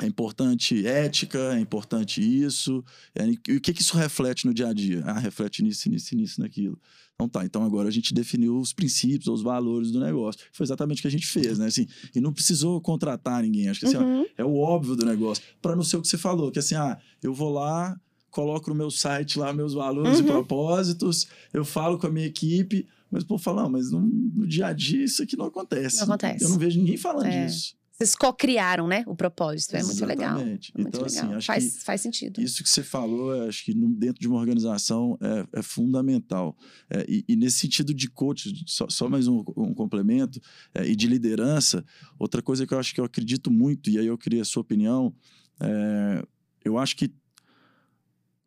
é 0.00 0.06
importante 0.06 0.86
ética, 0.86 1.38
é 1.54 1.60
importante 1.60 2.20
isso. 2.20 2.84
É, 3.14 3.26
e 3.26 3.56
o 3.56 3.60
que, 3.60 3.72
que 3.72 3.82
isso 3.82 3.96
reflete 3.96 4.46
no 4.46 4.54
dia 4.54 4.68
a 4.68 4.72
dia? 4.72 5.02
Ah, 5.04 5.18
reflete 5.18 5.62
nisso, 5.62 5.88
nisso, 5.88 6.16
nisso, 6.16 6.40
naquilo. 6.40 6.78
Então 7.14 7.28
tá, 7.28 7.44
então 7.44 7.62
agora 7.62 7.88
a 7.88 7.92
gente 7.92 8.12
definiu 8.12 8.58
os 8.58 8.72
princípios, 8.72 9.28
os 9.28 9.42
valores 9.42 9.92
do 9.92 10.00
negócio. 10.00 10.40
Foi 10.52 10.64
exatamente 10.64 10.98
o 10.98 11.02
que 11.02 11.08
a 11.08 11.10
gente 11.10 11.26
fez, 11.26 11.58
né? 11.58 11.66
Assim, 11.66 11.86
e 12.14 12.20
não 12.20 12.32
precisou 12.32 12.80
contratar 12.80 13.42
ninguém. 13.42 13.68
Acho 13.68 13.80
que 13.80 13.86
assim, 13.86 13.96
uhum. 13.96 14.22
ó, 14.22 14.26
é 14.36 14.44
o 14.44 14.56
óbvio 14.56 14.96
do 14.96 15.04
negócio. 15.04 15.44
Para 15.60 15.76
não 15.76 15.84
ser 15.84 15.98
o 15.98 16.02
que 16.02 16.08
você 16.08 16.18
falou, 16.18 16.50
que 16.50 16.58
assim, 16.58 16.74
ah, 16.74 16.98
eu 17.22 17.32
vou 17.32 17.52
lá, 17.52 17.98
coloco 18.32 18.70
no 18.70 18.74
meu 18.74 18.90
site 18.90 19.38
lá 19.38 19.52
meus 19.52 19.74
valores 19.74 20.18
uhum. 20.18 20.24
e 20.24 20.26
propósitos, 20.26 21.28
eu 21.52 21.64
falo 21.64 21.98
com 21.98 22.06
a 22.08 22.10
minha 22.10 22.26
equipe, 22.26 22.88
mas 23.10 23.22
pô, 23.22 23.38
falar, 23.38 23.68
mas 23.68 23.92
no, 23.92 24.00
no, 24.00 24.46
dia 24.46 24.66
a 24.66 24.72
dia 24.72 25.04
isso 25.04 25.22
aqui 25.22 25.36
não 25.36 25.44
acontece. 25.44 25.98
Não 25.98 26.04
acontece. 26.04 26.42
Eu 26.42 26.48
não 26.48 26.58
vejo 26.58 26.78
ninguém 26.78 26.96
falando 26.96 27.26
é. 27.26 27.46
disso. 27.46 27.76
Vocês 27.92 28.16
co-criaram, 28.16 28.88
né, 28.88 29.04
o 29.06 29.14
propósito. 29.14 29.76
É 29.76 29.82
muito 29.82 30.04
legal. 30.06 30.40
É 30.40 30.44
muito 30.44 30.72
então, 30.76 31.04
assim, 31.04 31.16
legal. 31.16 31.28
assim, 31.28 31.36
acho 31.36 31.46
faz, 31.46 31.76
que 31.76 31.84
faz 31.84 32.00
sentido. 32.00 32.40
Isso 32.40 32.62
que 32.62 32.68
você 32.68 32.82
falou, 32.82 33.46
acho 33.46 33.64
que 33.64 33.74
dentro 33.74 34.18
de 34.18 34.26
uma 34.26 34.38
organização 34.40 35.16
é, 35.20 35.60
é 35.60 35.62
fundamental. 35.62 36.56
É, 36.88 37.04
e, 37.06 37.22
e, 37.28 37.36
nesse 37.36 37.58
sentido 37.58 37.92
de 37.92 38.08
coach, 38.08 38.64
só, 38.66 38.88
só 38.88 39.08
mais 39.10 39.28
um, 39.28 39.44
um 39.56 39.74
complemento, 39.74 40.40
é, 40.74 40.88
e 40.88 40.96
de 40.96 41.06
liderança, 41.06 41.84
outra 42.18 42.40
coisa 42.40 42.66
que 42.66 42.72
eu 42.72 42.78
acho 42.78 42.94
que 42.94 43.00
eu 43.00 43.04
acredito 43.04 43.50
muito, 43.50 43.90
e 43.90 43.98
aí 43.98 44.06
eu 44.06 44.16
queria 44.16 44.40
a 44.40 44.46
sua 44.46 44.62
opinião, 44.62 45.14
é, 45.60 46.24
eu 46.64 46.78
acho 46.78 46.96
que 46.96 47.12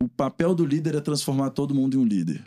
o 0.01 0.08
papel 0.08 0.53
do 0.53 0.65
líder 0.65 0.95
é 0.95 1.01
transformar 1.01 1.51
todo 1.51 1.73
mundo 1.73 1.95
em 1.95 1.99
um 1.99 2.05
líder. 2.05 2.45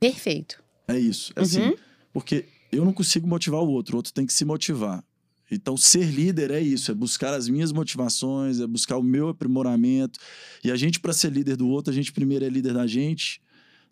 Perfeito. 0.00 0.62
É 0.86 0.98
isso. 0.98 1.32
É 1.36 1.40
assim, 1.40 1.60
uhum. 1.60 1.76
porque 2.12 2.46
eu 2.72 2.84
não 2.84 2.92
consigo 2.92 3.26
motivar 3.26 3.60
o 3.60 3.68
outro, 3.68 3.94
o 3.94 3.96
outro 3.98 4.12
tem 4.12 4.26
que 4.26 4.32
se 4.32 4.44
motivar. 4.44 5.04
Então, 5.50 5.76
ser 5.76 6.04
líder 6.04 6.50
é 6.50 6.60
isso, 6.60 6.90
é 6.90 6.94
buscar 6.94 7.32
as 7.32 7.48
minhas 7.48 7.72
motivações, 7.72 8.60
é 8.60 8.66
buscar 8.66 8.98
o 8.98 9.02
meu 9.02 9.28
aprimoramento. 9.28 10.18
E 10.62 10.70
a 10.70 10.76
gente, 10.76 11.00
para 11.00 11.12
ser 11.12 11.32
líder 11.32 11.56
do 11.56 11.68
outro, 11.68 11.90
a 11.90 11.94
gente 11.94 12.12
primeiro 12.12 12.44
é 12.44 12.48
líder 12.48 12.74
da 12.74 12.86
gente, 12.86 13.40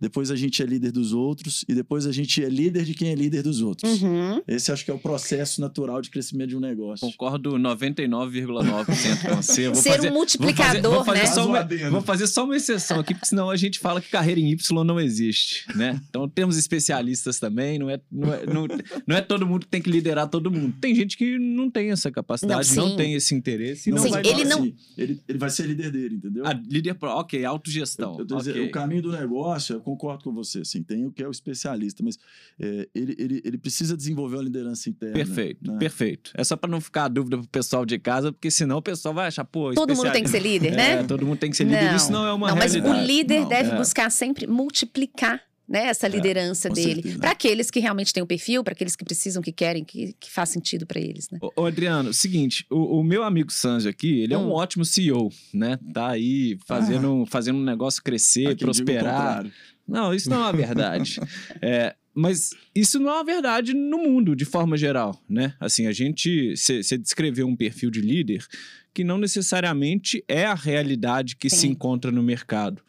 depois 0.01 0.31
a 0.31 0.37
gente 0.37 0.63
é 0.63 0.67
líder 0.67 0.93
dos 0.93 1.13
outros 1.13 1.65
e 1.69 1.75
depois 1.75 2.07
a 2.07 2.13
gente 2.13 2.43
é 2.43 2.49
líder 2.49 2.85
de 2.85 2.95
quem 2.95 3.11
é 3.11 3.15
líder 3.15 3.43
dos 3.43 3.63
outros. 3.63 4.03
Uhum. 4.03 4.43
Esse 4.47 4.71
acho 4.71 4.85
que 4.85 4.91
é 4.91 4.95
o 4.95 4.99
processo 4.99 5.61
natural 5.61 6.01
de 6.03 6.11
crescimento 6.11 6.51
de 6.51 6.57
um 6.57 6.61
negócio. 6.61 7.07
Concordo 7.07 7.53
99,9% 7.53 9.29
com 9.29 9.37
você. 9.37 9.67
Vou 9.69 9.75
Ser 9.75 9.97
fazer, 9.97 10.11
um 10.11 10.15
multiplicador, 10.15 10.95
vou 10.95 11.05
fazer, 11.05 11.21
vou 11.21 11.53
fazer 11.53 11.77
né? 11.77 11.83
Uma, 11.85 11.91
vou 11.91 12.03
fazer 12.03 12.27
só 12.27 12.45
uma 12.45 12.57
exceção 12.57 13.01
aqui, 13.01 13.15
porque 13.15 13.27
senão 13.27 13.51
a 13.51 13.57
gente 13.57 13.79
fala 13.79 14.01
que 14.01 14.09
carreira 14.09 14.41
em 14.41 14.51
Y 14.51 14.85
não 14.85 15.01
existe, 15.01 15.65
né? 15.75 16.01
Então 16.09 16.29
temos 16.29 16.57
especialistas 16.57 17.39
também, 17.39 17.79
não 17.79 17.89
é, 17.89 18.01
não 18.11 18.35
é, 18.35 18.47
não, 18.47 18.67
não 19.07 19.17
é 19.17 19.21
todo 19.21 19.47
mundo 19.47 19.61
que 19.61 19.71
tem 19.71 19.83
que 19.83 19.91
liderar 19.91 20.29
todo 20.29 20.51
mundo. 20.51 20.75
Tem 20.81 20.95
gente 20.95 21.17
que 21.17 21.39
não 21.39 21.71
tem 21.71 21.91
essa 21.91 22.11
capacidade, 22.11 22.75
não, 22.77 22.91
não 22.91 22.97
tem 22.97 23.15
esse 23.15 23.35
interesse. 23.35 23.91
Não, 23.91 24.03
não 24.03 24.11
vai 24.11 24.27
ele, 24.27 24.45
não... 24.45 24.61
Assim, 24.61 24.75
ele, 24.97 25.21
ele 25.29 25.39
vai 25.39 25.51
ser 25.51 25.67
líder 25.67 25.91
dele, 25.91 26.17
entendeu? 26.17 26.45
Ah, 26.47 26.53
líder, 26.53 26.97
ok, 27.01 27.45
autogestão. 27.45 28.19
Eu, 28.19 28.27
eu 28.29 28.37
okay. 28.37 28.53
dizendo, 28.53 28.67
o 28.67 28.71
caminho 28.71 29.03
do 29.03 29.13
negócio 29.13 29.81
concordo 29.87 30.25
com 30.25 30.33
você, 30.33 30.61
assim, 30.61 30.83
tem 30.83 31.07
o 31.07 31.13
que 31.13 31.23
é 31.23 31.29
o 31.29 31.31
especialista, 31.31 32.03
mas 32.03 32.19
é, 32.59 32.89
ele, 32.93 33.15
ele, 33.17 33.43
ele 33.45 33.57
precisa 33.57 33.97
desenvolver 33.97 34.35
uma 34.35 34.43
liderança 34.43 34.91
interna. 34.91 35.15
Perfeito, 35.15 35.71
né? 35.71 35.79
perfeito. 35.79 36.33
É 36.35 36.43
só 36.43 36.57
para 36.57 36.69
não 36.69 36.81
ficar 36.81 37.05
a 37.05 37.09
dúvida 37.09 37.39
pro 37.39 37.47
pessoal 37.47 37.87
de 37.87 37.97
casa, 37.97 38.33
porque 38.33 38.51
senão 38.51 38.79
o 38.79 38.83
pessoal 38.83 39.15
vai 39.15 39.29
achar, 39.29 39.45
pô, 39.45 39.73
Todo 39.75 39.95
mundo 39.95 40.11
tem 40.11 40.25
que 40.25 40.31
ser 40.31 40.41
líder, 40.41 40.73
né? 40.73 40.93
É, 40.95 41.03
todo 41.05 41.25
mundo 41.25 41.39
tem 41.39 41.51
que 41.51 41.57
ser 41.57 41.65
líder, 41.65 41.91
não. 41.91 41.97
isso 41.97 42.11
não 42.11 42.27
é 42.27 42.33
uma 42.33 42.49
não, 42.49 42.57
realidade. 42.57 42.89
Mas 42.89 43.01
o 43.01 43.07
líder 43.07 43.41
não, 43.43 43.49
deve 43.49 43.71
é. 43.71 43.77
buscar 43.77 44.11
sempre 44.11 44.47
multiplicar 44.49 45.41
né, 45.69 45.87
essa 45.87 46.07
é, 46.07 46.11
liderança 46.11 46.69
é, 46.69 46.71
dele. 46.73 47.19
Para 47.19 47.33
aqueles 47.33 47.71
que 47.71 47.81
realmente 47.81 48.13
têm 48.13 48.23
o 48.23 48.27
perfil, 48.27 48.63
para 48.63 48.73
aqueles 48.73 48.95
que 48.95 49.05
precisam, 49.05 49.43
que 49.43 49.53
querem, 49.53 49.85
que, 49.85 50.15
que 50.19 50.31
faz 50.31 50.51
sentido 50.51 50.87
para 50.87 51.01
eles, 51.01 51.29
né? 51.31 51.39
Ô, 51.41 51.63
ô, 51.63 51.67
Adriano, 51.67 52.13
seguinte, 52.13 52.65
o, 52.71 53.01
o, 53.01 53.05
meu 53.05 53.23
amigo 53.25 53.53
Sanji 53.53 53.89
aqui, 53.89 54.21
ele 54.21 54.35
hum. 54.35 54.39
é 54.39 54.43
um 54.43 54.49
hum. 54.49 54.53
ótimo 54.53 54.85
CEO, 54.85 55.31
né? 55.53 55.79
Tá 55.93 56.11
aí 56.11 56.59
fazendo, 56.67 57.25
ah. 57.27 57.31
fazendo 57.31 57.59
um 57.59 57.65
negócio 57.65 58.03
crescer, 58.03 58.57
prosperar. 58.57 59.45
Não, 59.87 60.13
isso 60.13 60.29
não 60.29 60.39
é 60.39 60.41
uma 60.41 60.53
verdade. 60.53 61.21
é, 61.63 61.95
mas 62.15 62.51
isso 62.75 62.99
não 62.99 63.11
é 63.11 63.15
uma 63.15 63.25
verdade 63.25 63.75
no 63.75 63.99
mundo, 63.99 64.35
de 64.35 64.45
forma 64.45 64.77
geral, 64.77 65.21
né? 65.29 65.55
Assim, 65.61 65.87
a 65.87 65.93
gente... 65.93 66.55
Você 66.57 66.99
descreveu 66.99 67.47
um 67.47 67.57
perfil 67.57 67.91
de 67.91 68.01
líder 68.01 68.45
que 68.93 69.05
não 69.05 69.19
necessariamente 69.19 70.25
é 70.27 70.47
a 70.47 70.55
realidade 70.55 71.37
que 71.37 71.51
Sim. 71.51 71.57
se 71.57 71.67
encontra 71.69 72.11
no 72.11 72.23
mercado. 72.23 72.83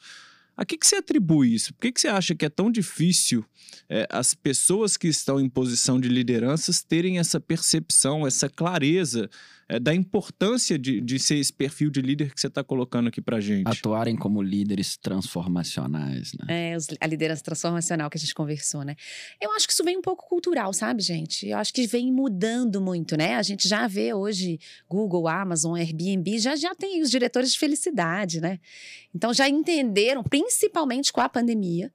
A 0.56 0.66
que, 0.66 0.78
que 0.78 0.88
você 0.88 0.96
atribui 0.96 1.54
isso? 1.54 1.74
Por 1.74 1.82
que, 1.82 1.92
que 1.92 2.02
você 2.02 2.08
acha 2.08 2.34
que 2.34 2.46
é 2.46 2.50
tão 2.50 2.72
difícil 2.72 3.46
é, 3.90 4.08
as 4.10 4.34
pessoas 4.34 4.98
que 4.98 5.08
estão 5.08 5.40
em 5.40 5.48
posição 5.48 6.00
de 6.00 6.08
lideranças 6.08 6.82
terem 6.82 7.20
essa 7.20 7.40
percepção, 7.40 8.26
essa 8.26 8.50
clareza 8.50 9.30
é, 9.70 9.80
da 9.80 9.94
importância 9.94 10.80
de, 10.80 11.02
de 11.02 11.20
ser 11.20 11.36
esse 11.36 11.52
perfil 11.52 11.90
de 11.90 12.02
líder 12.02 12.34
que 12.34 12.40
você 12.40 12.48
está 12.48 12.64
colocando 12.64 13.08
aqui 13.08 13.22
para 13.22 13.40
gente? 13.42 13.68
Atuarem 13.68 14.16
como 14.16 14.42
líderes 14.42 14.96
transformacionais, 14.96 16.32
né? 16.40 16.74
É, 16.74 16.78
a 17.02 17.08
liderança 17.08 17.44
transformacional 17.44 18.10
que 18.10 18.18
a 18.18 18.20
gente 18.20 18.34
conversou, 18.34 18.84
né? 18.84 18.96
Eu 19.42 19.52
acho 19.52 19.68
que 19.68 19.74
isso 19.74 19.84
vem 19.84 19.98
um 19.98 20.02
pouco 20.02 20.28
cultural, 20.28 20.72
sabe, 20.72 21.02
gente? 21.02 21.48
Eu 21.48 21.58
acho 21.58 21.74
que 21.74 21.86
vem 21.86 22.12
mudando 22.12 22.80
muito, 22.80 23.18
né? 23.18 23.36
A 23.36 23.44
gente 23.44 23.68
já 23.68 23.88
vê 23.88 24.14
hoje 24.14 24.60
Google, 24.88 25.28
Amazon, 25.28 25.76
Airbnb, 25.76 26.40
já, 26.40 26.56
já 26.56 26.74
tem 26.74 27.02
os 27.02 27.12
diretores 27.12 27.52
de 27.52 27.60
felicidade, 27.60 28.40
né? 28.40 28.60
Então 29.14 29.34
já 29.34 29.50
entenderam, 29.50 30.24
principalmente 30.24 31.12
com 31.12 31.20
a 31.20 31.28
pandemia, 31.28 31.92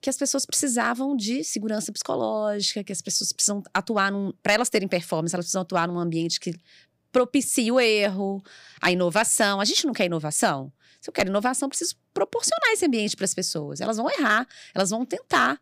que 0.00 0.10
as 0.10 0.16
pessoas 0.16 0.44
precisavam 0.44 1.16
de 1.16 1.42
segurança 1.42 1.90
psicológica, 1.90 2.84
que 2.84 2.92
as 2.92 3.00
pessoas 3.00 3.32
precisam 3.32 3.62
atuar 3.72 4.12
num. 4.12 4.32
Para 4.42 4.52
elas 4.52 4.68
terem 4.68 4.86
performance, 4.86 5.34
elas 5.34 5.46
precisam 5.46 5.62
atuar 5.62 5.88
num 5.88 5.98
ambiente 5.98 6.38
que 6.38 6.54
propicie 7.16 7.72
o 7.72 7.80
erro, 7.80 8.42
a 8.78 8.92
inovação. 8.92 9.58
A 9.58 9.64
gente 9.64 9.86
não 9.86 9.94
quer 9.94 10.04
inovação? 10.04 10.70
Se 11.00 11.08
eu 11.08 11.14
quero 11.14 11.30
inovação, 11.30 11.66
preciso 11.66 11.96
proporcionar 12.12 12.72
esse 12.72 12.84
ambiente 12.84 13.16
para 13.16 13.24
as 13.24 13.32
pessoas. 13.32 13.80
Elas 13.80 13.96
vão 13.96 14.10
errar, 14.10 14.46
elas 14.74 14.90
vão 14.90 15.02
tentar. 15.06 15.58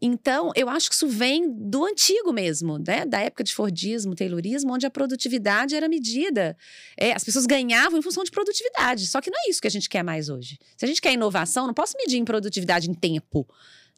Então, 0.00 0.50
eu 0.56 0.70
acho 0.70 0.88
que 0.88 0.94
isso 0.94 1.06
vem 1.06 1.52
do 1.52 1.84
antigo 1.84 2.32
mesmo, 2.32 2.78
né? 2.78 3.04
Da 3.04 3.20
época 3.20 3.44
de 3.44 3.54
Fordismo, 3.54 4.14
Taylorismo, 4.14 4.72
onde 4.72 4.86
a 4.86 4.90
produtividade 4.90 5.76
era 5.76 5.90
medida. 5.90 6.56
É, 6.96 7.12
as 7.12 7.22
pessoas 7.22 7.44
ganhavam 7.44 7.98
em 7.98 8.02
função 8.02 8.24
de 8.24 8.30
produtividade. 8.30 9.06
Só 9.08 9.20
que 9.20 9.30
não 9.30 9.38
é 9.44 9.50
isso 9.50 9.60
que 9.60 9.68
a 9.68 9.70
gente 9.70 9.90
quer 9.90 10.02
mais 10.02 10.30
hoje. 10.30 10.58
Se 10.74 10.86
a 10.86 10.88
gente 10.88 11.02
quer 11.02 11.12
inovação, 11.12 11.66
não 11.66 11.74
posso 11.74 11.98
medir 11.98 12.16
em 12.16 12.24
produtividade 12.24 12.88
em 12.88 12.94
tempo 12.94 13.46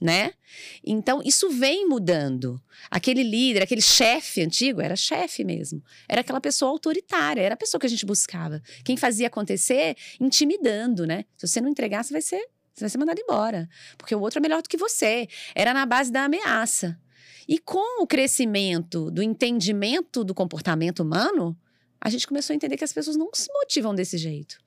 né? 0.00 0.32
Então, 0.84 1.22
isso 1.24 1.50
vem 1.50 1.88
mudando. 1.88 2.60
Aquele 2.90 3.22
líder, 3.22 3.62
aquele 3.62 3.80
chefe 3.80 4.42
antigo, 4.42 4.80
era 4.80 4.96
chefe 4.96 5.44
mesmo. 5.44 5.82
Era 6.08 6.20
aquela 6.20 6.40
pessoa 6.40 6.70
autoritária, 6.70 7.40
era 7.40 7.54
a 7.54 7.56
pessoa 7.56 7.80
que 7.80 7.86
a 7.86 7.90
gente 7.90 8.04
buscava. 8.04 8.62
Quem 8.84 8.96
fazia 8.96 9.28
acontecer, 9.28 9.96
intimidando, 10.20 11.06
né? 11.06 11.24
Se 11.36 11.46
você 11.46 11.60
não 11.60 11.68
entregar, 11.68 12.04
você 12.04 12.12
vai 12.12 12.22
ser 12.22 12.44
você 12.74 12.80
vai 12.80 12.90
ser 12.90 12.98
mandado 12.98 13.20
embora. 13.20 13.68
Porque 13.96 14.14
o 14.14 14.20
outro 14.20 14.40
é 14.40 14.42
melhor 14.42 14.60
do 14.60 14.68
que 14.68 14.76
você. 14.76 15.28
Era 15.54 15.72
na 15.72 15.86
base 15.86 16.10
da 16.10 16.24
ameaça. 16.24 16.98
E 17.46 17.58
com 17.58 18.02
o 18.02 18.06
crescimento 18.06 19.10
do 19.12 19.22
entendimento 19.22 20.24
do 20.24 20.34
comportamento 20.34 21.00
humano, 21.00 21.56
a 22.00 22.10
gente 22.10 22.26
começou 22.26 22.52
a 22.52 22.56
entender 22.56 22.76
que 22.76 22.84
as 22.84 22.92
pessoas 22.92 23.16
não 23.16 23.30
se 23.32 23.52
motivam 23.52 23.94
desse 23.94 24.18
jeito. 24.18 24.58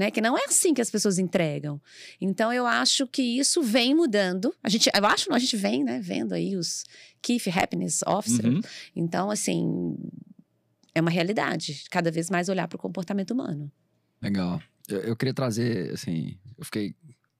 Né? 0.00 0.10
Que 0.10 0.22
não 0.22 0.34
é 0.34 0.44
assim 0.48 0.72
que 0.72 0.80
as 0.80 0.88
pessoas 0.88 1.18
entregam. 1.18 1.78
Então 2.18 2.50
eu 2.50 2.66
acho 2.66 3.06
que 3.06 3.20
isso 3.20 3.62
vem 3.62 3.94
mudando. 3.94 4.50
A 4.62 4.70
gente, 4.70 4.90
eu 4.94 5.04
acho, 5.04 5.28
não, 5.28 5.36
a 5.36 5.38
gente 5.38 5.58
vem, 5.58 5.84
né, 5.84 6.00
vendo 6.00 6.32
aí 6.32 6.56
os 6.56 6.86
Keith 7.20 7.46
Happiness 7.54 8.00
Officer. 8.06 8.46
Uhum. 8.46 8.62
Então, 8.96 9.30
assim, 9.30 9.94
é 10.94 11.02
uma 11.02 11.10
realidade. 11.10 11.84
Cada 11.90 12.10
vez 12.10 12.30
mais 12.30 12.48
olhar 12.48 12.66
para 12.66 12.76
o 12.76 12.80
comportamento 12.80 13.32
humano. 13.32 13.70
Legal. 14.22 14.62
Eu, 14.88 15.00
eu, 15.00 15.16
queria 15.16 15.34
trazer, 15.34 15.92
assim, 15.92 16.38
eu 16.56 16.64
fiquei 16.64 16.94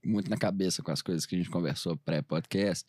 muito 0.05 0.29
na 0.29 0.37
cabeça 0.37 0.83
com 0.83 0.91
as 0.91 1.01
coisas 1.01 1.25
que 1.25 1.35
a 1.35 1.39
gente 1.39 1.49
conversou 1.49 1.97
pré-podcast. 1.97 2.85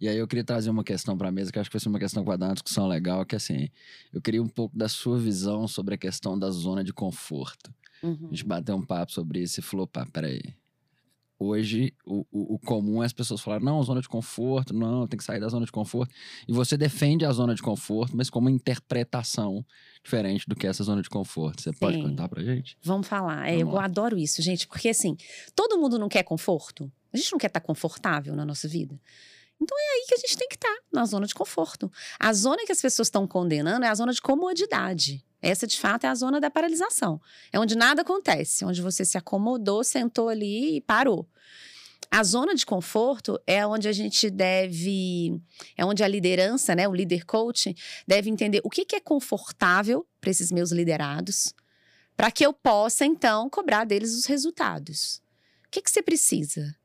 E 0.00 0.08
aí 0.08 0.16
eu 0.16 0.26
queria 0.26 0.42
trazer 0.42 0.70
uma 0.70 0.82
questão 0.82 1.18
para 1.18 1.28
a 1.28 1.32
mesa, 1.32 1.52
que 1.52 1.58
acho 1.58 1.68
que 1.68 1.76
vai 1.76 1.82
ser 1.82 1.90
uma 1.90 1.98
questão 1.98 2.22
que 2.22 2.28
vai 2.30 2.38
dar 2.38 2.46
uma 2.46 2.54
discussão 2.54 2.88
legal, 2.88 3.26
que 3.26 3.36
assim, 3.36 3.68
eu 4.10 4.22
queria 4.22 4.42
um 4.42 4.48
pouco 4.48 4.74
da 4.74 4.88
sua 4.88 5.18
visão 5.18 5.68
sobre 5.68 5.96
a 5.96 5.98
questão 5.98 6.38
da 6.38 6.50
zona 6.50 6.82
de 6.82 6.94
conforto. 6.94 7.70
Uhum. 8.02 8.26
A 8.26 8.30
gente 8.30 8.44
bateu 8.44 8.74
um 8.76 8.84
papo 8.84 9.12
sobre 9.12 9.40
isso 9.40 9.60
e 9.60 9.62
falou, 9.62 9.86
pá, 9.86 10.06
peraí, 10.12 10.42
hoje 11.42 11.92
o, 12.06 12.24
o, 12.30 12.54
o, 12.54 12.58
comum 12.58 13.02
é 13.02 13.06
as 13.06 13.12
pessoas 13.12 13.40
falarem, 13.40 13.64
não, 13.64 13.82
zona 13.82 14.00
de 14.00 14.08
conforto, 14.08 14.72
não, 14.72 15.06
tem 15.06 15.18
que 15.18 15.24
sair 15.24 15.40
da 15.40 15.48
zona 15.48 15.66
de 15.66 15.72
conforto. 15.72 16.14
E 16.46 16.52
você 16.52 16.76
defende 16.76 17.24
a 17.24 17.32
zona 17.32 17.54
de 17.54 17.62
conforto, 17.62 18.16
mas 18.16 18.30
com 18.30 18.38
uma 18.38 18.50
interpretação 18.50 19.64
diferente 20.02 20.48
do 20.48 20.54
que 20.54 20.66
essa 20.66 20.82
zona 20.84 21.02
de 21.02 21.10
conforto. 21.10 21.62
Você 21.62 21.72
Sim. 21.72 21.78
pode 21.78 22.00
contar 22.00 22.28
pra 22.28 22.42
gente? 22.42 22.76
Vamos 22.82 23.06
falar. 23.06 23.48
É, 23.48 23.58
Vamos 23.58 23.74
eu 23.74 23.78
lá. 23.78 23.84
adoro 23.84 24.18
isso, 24.18 24.40
gente, 24.40 24.66
porque 24.66 24.88
assim, 24.88 25.16
todo 25.54 25.78
mundo 25.78 25.98
não 25.98 26.08
quer 26.08 26.22
conforto. 26.22 26.90
A 27.12 27.16
gente 27.16 27.32
não 27.32 27.38
quer 27.38 27.48
estar 27.48 27.60
confortável 27.60 28.34
na 28.34 28.44
nossa 28.44 28.66
vida. 28.66 28.98
Então 29.62 29.78
é 29.78 29.94
aí 29.94 30.04
que 30.08 30.14
a 30.14 30.18
gente 30.18 30.36
tem 30.36 30.48
que 30.48 30.56
estar, 30.56 30.76
na 30.92 31.04
zona 31.04 31.24
de 31.24 31.34
conforto. 31.34 31.90
A 32.18 32.32
zona 32.32 32.66
que 32.66 32.72
as 32.72 32.80
pessoas 32.80 33.06
estão 33.06 33.28
condenando 33.28 33.84
é 33.84 33.88
a 33.88 33.94
zona 33.94 34.12
de 34.12 34.20
comodidade. 34.20 35.24
Essa, 35.40 35.68
de 35.68 35.78
fato, 35.78 36.04
é 36.04 36.08
a 36.08 36.14
zona 36.16 36.40
da 36.40 36.50
paralisação. 36.50 37.20
É 37.52 37.60
onde 37.60 37.76
nada 37.76 38.02
acontece, 38.02 38.64
onde 38.64 38.82
você 38.82 39.04
se 39.04 39.16
acomodou, 39.16 39.84
sentou 39.84 40.28
ali 40.28 40.76
e 40.76 40.80
parou. 40.80 41.28
A 42.10 42.24
zona 42.24 42.54
de 42.56 42.66
conforto 42.66 43.40
é 43.46 43.64
onde 43.64 43.86
a 43.88 43.92
gente 43.92 44.28
deve, 44.28 45.40
é 45.76 45.84
onde 45.84 46.02
a 46.02 46.08
liderança, 46.08 46.74
né, 46.74 46.86
o 46.88 46.94
líder 46.94 47.24
coach, 47.24 47.74
deve 48.06 48.28
entender 48.28 48.60
o 48.64 48.68
que, 48.68 48.84
que 48.84 48.96
é 48.96 49.00
confortável 49.00 50.06
para 50.20 50.30
esses 50.30 50.50
meus 50.50 50.72
liderados, 50.72 51.54
para 52.16 52.30
que 52.30 52.44
eu 52.44 52.52
possa, 52.52 53.06
então, 53.06 53.48
cobrar 53.48 53.84
deles 53.84 54.12
os 54.12 54.26
resultados. 54.26 55.22
O 55.66 55.70
que, 55.70 55.80
que 55.80 55.90
você 55.90 56.02
precisa? 56.02 56.76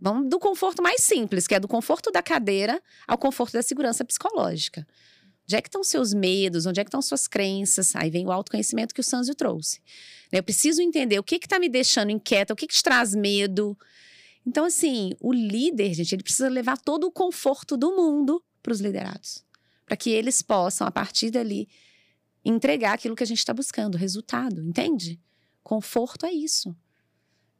Vamos 0.00 0.28
do 0.28 0.38
conforto 0.38 0.82
mais 0.82 1.02
simples, 1.02 1.46
que 1.46 1.54
é 1.54 1.60
do 1.60 1.68
conforto 1.68 2.10
da 2.10 2.22
cadeira 2.22 2.80
ao 3.06 3.18
conforto 3.18 3.52
da 3.52 3.62
segurança 3.62 4.04
psicológica. 4.04 4.86
Onde 5.44 5.56
é 5.56 5.62
que 5.62 5.68
estão 5.68 5.82
seus 5.82 6.12
medos? 6.12 6.66
Onde 6.66 6.78
é 6.78 6.84
que 6.84 6.88
estão 6.88 7.00
suas 7.00 7.26
crenças? 7.26 7.96
Aí 7.96 8.10
vem 8.10 8.26
o 8.26 8.30
autoconhecimento 8.30 8.94
que 8.94 9.00
o 9.00 9.04
Sanzio 9.04 9.34
trouxe. 9.34 9.80
Eu 10.30 10.42
preciso 10.42 10.82
entender 10.82 11.18
o 11.18 11.22
que 11.22 11.36
está 11.36 11.58
me 11.58 11.68
deixando 11.68 12.10
inquieta, 12.10 12.52
o 12.52 12.56
que, 12.56 12.66
que 12.66 12.74
te 12.74 12.82
traz 12.82 13.14
medo. 13.14 13.76
Então, 14.46 14.66
assim, 14.66 15.12
o 15.20 15.32
líder, 15.32 15.94
gente, 15.94 16.14
ele 16.14 16.22
precisa 16.22 16.48
levar 16.48 16.76
todo 16.78 17.06
o 17.06 17.10
conforto 17.10 17.76
do 17.76 17.96
mundo 17.96 18.42
para 18.62 18.72
os 18.72 18.80
liderados. 18.80 19.42
Para 19.86 19.96
que 19.96 20.10
eles 20.10 20.42
possam, 20.42 20.86
a 20.86 20.90
partir 20.90 21.30
dali, 21.30 21.66
entregar 22.44 22.92
aquilo 22.92 23.16
que 23.16 23.22
a 23.22 23.26
gente 23.26 23.38
está 23.38 23.54
buscando, 23.54 23.96
resultado, 23.96 24.62
entende? 24.62 25.18
Conforto 25.62 26.26
é 26.26 26.30
isso. 26.30 26.76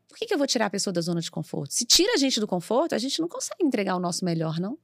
Por 0.08 0.16
que, 0.18 0.26
que 0.26 0.34
eu 0.34 0.38
vou 0.38 0.46
tirar 0.46 0.66
a 0.66 0.70
pessoa 0.70 0.92
da 0.92 1.00
zona 1.00 1.20
de 1.20 1.30
conforto? 1.30 1.74
Se 1.74 1.84
tira 1.84 2.14
a 2.14 2.16
gente 2.16 2.40
do 2.40 2.46
conforto, 2.46 2.94
a 2.94 2.98
gente 2.98 3.20
não 3.20 3.28
consegue 3.28 3.62
entregar 3.64 3.94
o 3.94 4.00
nosso 4.00 4.24
melhor, 4.24 4.58
não. 4.58 4.78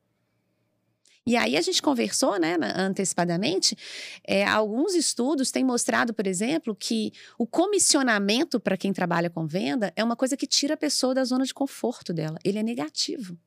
E 1.26 1.36
aí 1.36 1.56
a 1.56 1.62
gente 1.62 1.80
conversou, 1.80 2.38
né, 2.38 2.58
antecipadamente, 2.76 3.74
é, 4.22 4.44
alguns 4.44 4.94
estudos 4.94 5.50
têm 5.50 5.64
mostrado, 5.64 6.12
por 6.12 6.26
exemplo, 6.26 6.76
que 6.76 7.12
o 7.38 7.46
comissionamento 7.46 8.60
para 8.60 8.76
quem 8.76 8.92
trabalha 8.92 9.30
com 9.30 9.46
venda 9.46 9.90
é 9.96 10.04
uma 10.04 10.16
coisa 10.16 10.36
que 10.36 10.46
tira 10.46 10.74
a 10.74 10.76
pessoa 10.76 11.14
da 11.14 11.24
zona 11.24 11.46
de 11.46 11.54
conforto 11.54 12.12
dela. 12.12 12.38
Ele 12.44 12.58
é 12.58 12.62
negativo. 12.62 13.38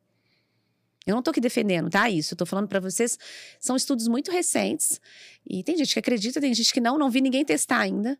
Eu 1.06 1.14
não 1.14 1.20
estou 1.20 1.32
aqui 1.32 1.40
defendendo, 1.40 1.90
tá? 1.90 2.10
Isso. 2.10 2.34
Eu 2.34 2.36
estou 2.36 2.48
falando 2.48 2.68
para 2.68 2.80
vocês. 2.82 3.18
São 3.62 3.76
estudos 3.76 4.08
muito 4.10 4.30
recentes. 4.30 5.00
E 5.46 5.64
tem 5.64 5.78
gente 5.78 5.94
que 5.94 6.00
acredita, 6.00 6.42
tem 6.42 6.54
gente 6.54 6.74
que 6.74 6.82
não. 6.82 6.98
Não 6.98 7.10
vi 7.10 7.22
ninguém 7.22 7.46
testar 7.46 7.80
ainda. 7.80 8.20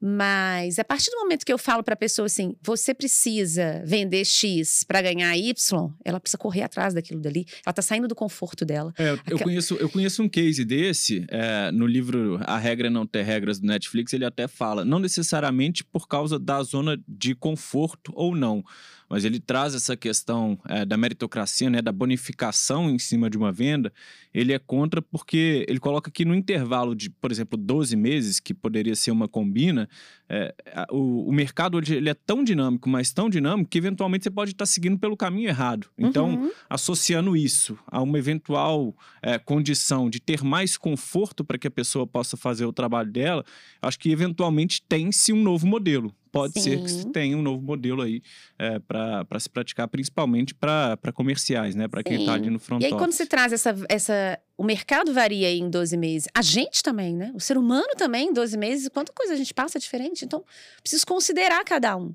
Mas 0.00 0.78
a 0.78 0.84
partir 0.84 1.10
do 1.10 1.18
momento 1.18 1.44
que 1.44 1.52
eu 1.52 1.58
falo 1.58 1.82
para 1.82 1.94
a 1.94 1.96
pessoa 1.96 2.26
assim, 2.26 2.54
você 2.62 2.94
precisa 2.94 3.82
vender 3.84 4.24
X 4.24 4.84
para 4.84 5.02
ganhar 5.02 5.36
Y, 5.36 5.90
ela 6.04 6.20
precisa 6.20 6.38
correr 6.38 6.62
atrás 6.62 6.94
daquilo 6.94 7.20
dali. 7.20 7.44
Ela 7.66 7.72
está 7.72 7.82
saindo 7.82 8.06
do 8.06 8.14
conforto 8.14 8.64
dela. 8.64 8.92
É, 8.96 9.18
eu, 9.28 9.38
conheço, 9.38 9.74
eu 9.74 9.88
conheço 9.88 10.22
um 10.22 10.28
case 10.28 10.64
desse, 10.64 11.26
é, 11.28 11.70
no 11.72 11.86
livro 11.86 12.38
A 12.44 12.56
Regra 12.58 12.86
é 12.86 12.90
Não 12.90 13.06
Ter 13.06 13.22
Regras 13.22 13.58
do 13.58 13.66
Netflix, 13.66 14.12
ele 14.12 14.24
até 14.24 14.46
fala, 14.46 14.84
não 14.84 15.00
necessariamente 15.00 15.82
por 15.84 16.06
causa 16.06 16.38
da 16.38 16.62
zona 16.62 17.00
de 17.06 17.34
conforto 17.34 18.12
ou 18.14 18.36
não, 18.36 18.64
mas 19.08 19.24
ele 19.24 19.40
traz 19.40 19.74
essa 19.74 19.96
questão 19.96 20.58
é, 20.68 20.84
da 20.84 20.96
meritocracia, 20.96 21.70
né, 21.70 21.80
da 21.80 21.92
bonificação 21.92 22.90
em 22.90 22.98
cima 22.98 23.30
de 23.30 23.38
uma 23.38 23.50
venda, 23.50 23.92
ele 24.32 24.52
é 24.52 24.58
contra 24.58 25.00
porque 25.00 25.64
ele 25.68 25.80
coloca 25.80 26.10
que 26.10 26.24
no 26.24 26.34
intervalo 26.34 26.94
de, 26.94 27.08
por 27.08 27.32
exemplo, 27.32 27.56
12 27.56 27.96
meses, 27.96 28.38
que 28.38 28.52
poderia 28.52 28.94
ser 28.94 29.10
uma 29.10 29.26
combina, 29.26 29.88
é, 30.28 30.54
o, 30.90 31.28
o, 31.28 31.32
mercado 31.32 31.78
hoje 31.78 31.94
ele 31.96 32.10
é 32.10 32.14
tão 32.14 32.44
dinâmico, 32.44 32.88
mas 32.88 33.12
tão 33.12 33.30
dinâmico, 33.30 33.70
que 33.70 33.78
eventualmente 33.78 34.24
você 34.24 34.30
pode 34.30 34.52
estar 34.52 34.66
seguindo 34.66 34.98
pelo 34.98 35.16
caminho 35.16 35.48
errado. 35.48 35.88
Então, 35.96 36.34
uhum. 36.34 36.50
associando 36.68 37.34
isso 37.34 37.78
a 37.86 38.02
uma 38.02 38.18
eventual 38.18 38.94
é, 39.22 39.38
condição 39.38 40.10
de 40.10 40.20
ter 40.20 40.42
mais 40.44 40.76
conforto 40.76 41.44
para 41.44 41.56
que 41.56 41.66
a 41.66 41.70
pessoa 41.70 42.06
possa 42.06 42.36
fazer 42.36 42.66
o 42.66 42.72
trabalho 42.72 43.10
dela, 43.10 43.44
acho 43.80 43.98
que 43.98 44.10
eventualmente 44.10 44.82
tem-se 44.86 45.32
um 45.32 45.42
novo 45.42 45.66
modelo 45.66 46.14
pode 46.28 46.54
Sim. 46.54 46.60
ser 46.60 46.82
que 46.82 46.90
se 46.90 47.10
tenha 47.10 47.36
um 47.36 47.42
novo 47.42 47.62
modelo 47.62 48.02
aí 48.02 48.22
é, 48.58 48.78
para 48.78 49.40
se 49.40 49.48
praticar, 49.50 49.88
principalmente 49.88 50.54
para 50.54 50.96
comerciais, 51.14 51.74
né? 51.74 51.88
Para 51.88 52.02
quem 52.02 52.20
está 52.20 52.34
ali 52.34 52.50
no 52.50 52.58
front 52.58 52.80
E 52.82 52.86
aí, 52.86 52.92
office. 52.92 53.00
quando 53.02 53.12
se 53.12 53.26
traz 53.26 53.52
essa, 53.52 53.74
essa. 53.88 54.38
O 54.58 54.64
mercado 54.64 55.12
varia 55.14 55.48
em 55.52 55.70
12 55.70 55.96
meses. 55.96 56.28
A 56.34 56.42
gente 56.42 56.82
também, 56.82 57.14
né? 57.14 57.30
O 57.32 57.38
ser 57.38 57.56
humano 57.56 57.94
também, 57.96 58.30
em 58.30 58.32
12 58.32 58.56
meses, 58.56 58.88
quanta 58.88 59.12
coisa 59.12 59.32
a 59.32 59.36
gente 59.36 59.54
passa 59.54 59.78
diferente. 59.78 60.24
Então, 60.24 60.44
preciso 60.82 61.06
considerar 61.06 61.64
cada 61.64 61.96
um. 61.96 62.12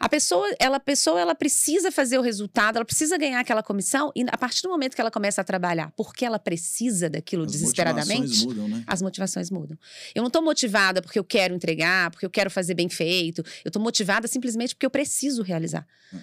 A 0.00 0.08
pessoa, 0.08 0.50
ela, 0.58 0.78
a 0.78 0.80
pessoa, 0.80 1.20
ela 1.20 1.34
precisa 1.34 1.92
fazer 1.92 2.18
o 2.18 2.22
resultado, 2.22 2.76
ela 2.76 2.84
precisa 2.86 3.18
ganhar 3.18 3.40
aquela 3.40 3.62
comissão, 3.62 4.10
e 4.16 4.24
a 4.26 4.38
partir 4.38 4.62
do 4.62 4.70
momento 4.70 4.94
que 4.94 5.02
ela 5.02 5.10
começa 5.10 5.42
a 5.42 5.44
trabalhar, 5.44 5.92
porque 5.94 6.24
ela 6.24 6.38
precisa 6.38 7.10
daquilo 7.10 7.44
as 7.44 7.52
desesperadamente, 7.52 8.22
motivações 8.22 8.44
mudam, 8.46 8.68
né? 8.68 8.84
as 8.86 9.02
motivações 9.02 9.50
mudam. 9.50 9.78
Eu 10.14 10.22
não 10.22 10.28
estou 10.28 10.40
motivada 10.40 11.02
porque 11.02 11.18
eu 11.18 11.24
quero 11.24 11.54
entregar, 11.54 12.10
porque 12.10 12.24
eu 12.24 12.30
quero 12.30 12.50
fazer 12.50 12.72
bem 12.72 12.88
feito. 12.88 13.42
Eu 13.62 13.68
estou 13.68 13.82
motivada 13.82 14.26
simplesmente 14.26 14.74
porque 14.74 14.86
eu 14.86 14.90
preciso 14.90 15.42
realizar. 15.42 15.86
É. 16.14 16.16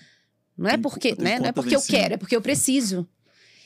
Não 0.58 0.68
é 0.68 0.78
porque, 0.78 1.16
né? 1.20 1.38
Não 1.38 1.46
é 1.46 1.52
porque 1.52 1.76
eu 1.76 1.82
quero, 1.84 2.16
é 2.16 2.18
porque 2.18 2.36
eu 2.36 2.42
preciso. 2.42 3.08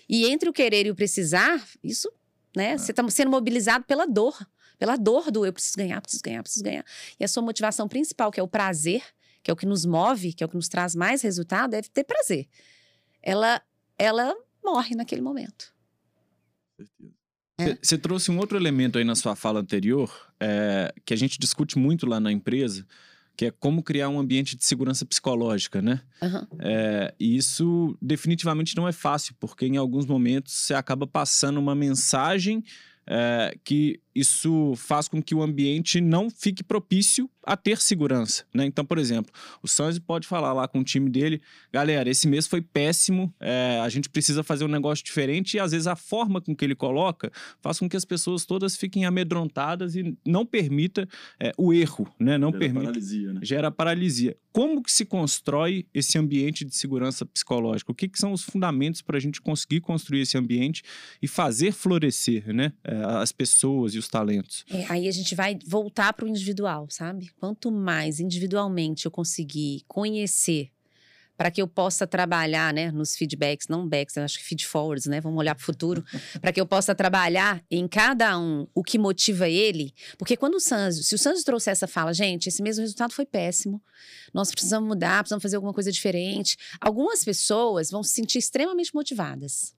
E 0.07 0.25
entre 0.25 0.49
o 0.49 0.53
querer 0.53 0.85
e 0.85 0.91
o 0.91 0.95
precisar, 0.95 1.65
isso, 1.83 2.11
né? 2.55 2.71
É. 2.71 2.77
Você 2.77 2.91
está 2.91 3.07
sendo 3.09 3.31
mobilizado 3.31 3.85
pela 3.85 4.05
dor, 4.05 4.37
pela 4.77 4.95
dor 4.95 5.31
do 5.31 5.45
eu 5.45 5.53
preciso 5.53 5.77
ganhar, 5.77 6.01
preciso 6.01 6.23
ganhar, 6.23 6.43
preciso 6.43 6.63
ganhar. 6.63 6.85
E 7.19 7.23
a 7.23 7.27
sua 7.27 7.41
motivação 7.43 7.87
principal, 7.87 8.31
que 8.31 8.39
é 8.39 8.43
o 8.43 8.47
prazer, 8.47 9.03
que 9.41 9.51
é 9.51 9.53
o 9.53 9.57
que 9.57 9.65
nos 9.65 9.85
move, 9.85 10.33
que 10.33 10.43
é 10.43 10.45
o 10.45 10.49
que 10.49 10.55
nos 10.55 10.69
traz 10.69 10.95
mais 10.95 11.21
resultado, 11.21 11.71
deve 11.71 11.89
ter 11.89 12.03
prazer. 12.03 12.47
Ela, 13.21 13.61
ela 13.97 14.35
morre 14.63 14.95
naquele 14.95 15.21
momento. 15.21 15.73
Certeza. 17.59 17.79
Você 17.81 17.95
é. 17.95 17.97
trouxe 17.97 18.31
um 18.31 18.37
outro 18.37 18.57
elemento 18.57 18.97
aí 18.97 19.03
na 19.03 19.15
sua 19.15 19.35
fala 19.35 19.59
anterior, 19.59 20.11
é, 20.39 20.93
que 21.05 21.13
a 21.13 21.17
gente 21.17 21.37
discute 21.39 21.77
muito 21.77 22.05
lá 22.05 22.19
na 22.19 22.31
empresa, 22.31 22.85
que 23.35 23.45
é 23.45 23.51
como 23.51 23.81
criar 23.81 24.09
um 24.09 24.19
ambiente 24.19 24.55
de 24.55 24.63
segurança 24.63 25.05
psicológica, 25.05 25.81
né? 25.81 26.01
Uhum. 26.21 26.47
É, 26.59 27.13
e 27.19 27.35
isso 27.35 27.97
definitivamente 28.01 28.75
não 28.75 28.87
é 28.87 28.91
fácil, 28.91 29.35
porque 29.39 29.65
em 29.65 29.77
alguns 29.77 30.05
momentos 30.05 30.53
você 30.53 30.73
acaba 30.73 31.07
passando 31.07 31.59
uma 31.59 31.73
mensagem 31.73 32.63
é, 33.07 33.57
que 33.63 33.99
isso 34.15 34.73
faz 34.75 35.07
com 35.07 35.21
que 35.21 35.33
o 35.33 35.41
ambiente 35.41 35.99
não 35.99 36.29
fique 36.29 36.63
propício 36.63 37.29
a 37.45 37.57
ter 37.57 37.79
segurança, 37.79 38.45
né? 38.53 38.65
Então, 38.65 38.85
por 38.85 38.97
exemplo, 38.97 39.31
o 39.61 39.67
Sanzi 39.67 39.99
pode 39.99 40.27
falar 40.27 40.53
lá 40.53 40.67
com 40.67 40.79
o 40.79 40.83
time 40.83 41.09
dele, 41.09 41.41
galera, 41.73 42.09
esse 42.09 42.25
mês 42.27 42.47
foi 42.47 42.61
péssimo, 42.61 43.33
é, 43.39 43.79
a 43.83 43.89
gente 43.89 44.09
precisa 44.09 44.43
fazer 44.43 44.63
um 44.63 44.69
negócio 44.69 45.03
diferente 45.03 45.57
e 45.57 45.59
às 45.59 45.71
vezes 45.71 45.87
a 45.87 45.95
forma 45.95 46.39
com 46.39 46.55
que 46.55 46.63
ele 46.63 46.75
coloca 46.75 47.31
faz 47.61 47.79
com 47.79 47.89
que 47.89 47.97
as 47.97 48.05
pessoas 48.05 48.45
todas 48.45 48.77
fiquem 48.77 49.05
amedrontadas 49.05 49.95
e 49.95 50.17
não 50.25 50.45
permita 50.45 51.07
é, 51.39 51.51
o 51.57 51.73
erro, 51.73 52.07
né? 52.17 52.37
Não 52.37 52.49
gera 52.49 52.59
permita, 52.59 52.85
paralisia, 52.85 53.33
né? 53.33 53.39
gera 53.43 53.71
paralisia. 53.71 54.37
Como 54.53 54.83
que 54.83 54.91
se 54.91 55.03
constrói 55.03 55.85
esse 55.93 56.17
ambiente 56.17 56.63
de 56.63 56.75
segurança 56.75 57.25
psicológica? 57.25 57.91
O 57.91 57.95
que, 57.95 58.07
que 58.07 58.19
são 58.19 58.31
os 58.31 58.43
fundamentos 58.43 59.01
para 59.01 59.17
a 59.17 59.19
gente 59.19 59.41
conseguir 59.41 59.81
construir 59.81 60.21
esse 60.21 60.37
ambiente 60.37 60.83
e 61.21 61.27
fazer 61.27 61.73
florescer, 61.73 62.53
né? 62.53 62.71
É, 62.83 62.95
as 63.03 63.31
pessoas 63.31 63.95
e 63.95 64.02
os 64.03 64.09
talentos. 64.09 64.65
É, 64.69 64.85
aí 64.89 65.07
a 65.07 65.11
gente 65.11 65.35
vai 65.35 65.57
voltar 65.65 66.13
para 66.13 66.25
o 66.25 66.27
individual, 66.27 66.87
sabe? 66.89 67.29
Quanto 67.39 67.71
mais 67.71 68.19
individualmente 68.19 69.05
eu 69.05 69.11
conseguir 69.11 69.83
conhecer 69.87 70.71
para 71.35 71.49
que 71.49 71.61
eu 71.61 71.67
possa 71.67 72.05
trabalhar, 72.05 72.73
né, 72.73 72.91
nos 72.91 73.15
feedbacks, 73.15 73.67
não 73.67 73.87
backs, 73.87 74.17
acho 74.17 74.37
que 74.37 74.45
feed 74.45 74.65
forwards, 74.65 75.05
né, 75.07 75.19
vamos 75.19 75.39
olhar 75.39 75.55
para 75.55 75.63
o 75.63 75.65
futuro, 75.65 76.03
para 76.39 76.51
que 76.51 76.61
eu 76.61 76.65
possa 76.65 76.93
trabalhar 76.93 77.63
em 77.69 77.87
cada 77.87 78.37
um 78.37 78.67
o 78.73 78.83
que 78.83 78.97
motiva 78.97 79.49
ele, 79.49 79.93
porque 80.17 80.37
quando 80.37 80.55
o 80.55 80.59
Sanzio, 80.59 81.03
se 81.03 81.15
o 81.15 81.17
Sanzio 81.17 81.43
trouxe 81.43 81.71
essa 81.71 81.87
fala, 81.87 82.13
gente, 82.13 82.47
esse 82.47 82.61
mesmo 82.61 82.81
resultado 82.81 83.13
foi 83.13 83.25
péssimo, 83.25 83.81
nós 84.33 84.51
precisamos 84.51 84.87
mudar, 84.87 85.23
precisamos 85.23 85.41
fazer 85.41 85.55
alguma 85.55 85.73
coisa 85.73 85.91
diferente, 85.91 86.55
algumas 86.79 87.23
pessoas 87.23 87.89
vão 87.89 88.03
se 88.03 88.13
sentir 88.13 88.37
extremamente 88.37 88.93
motivadas, 88.93 89.73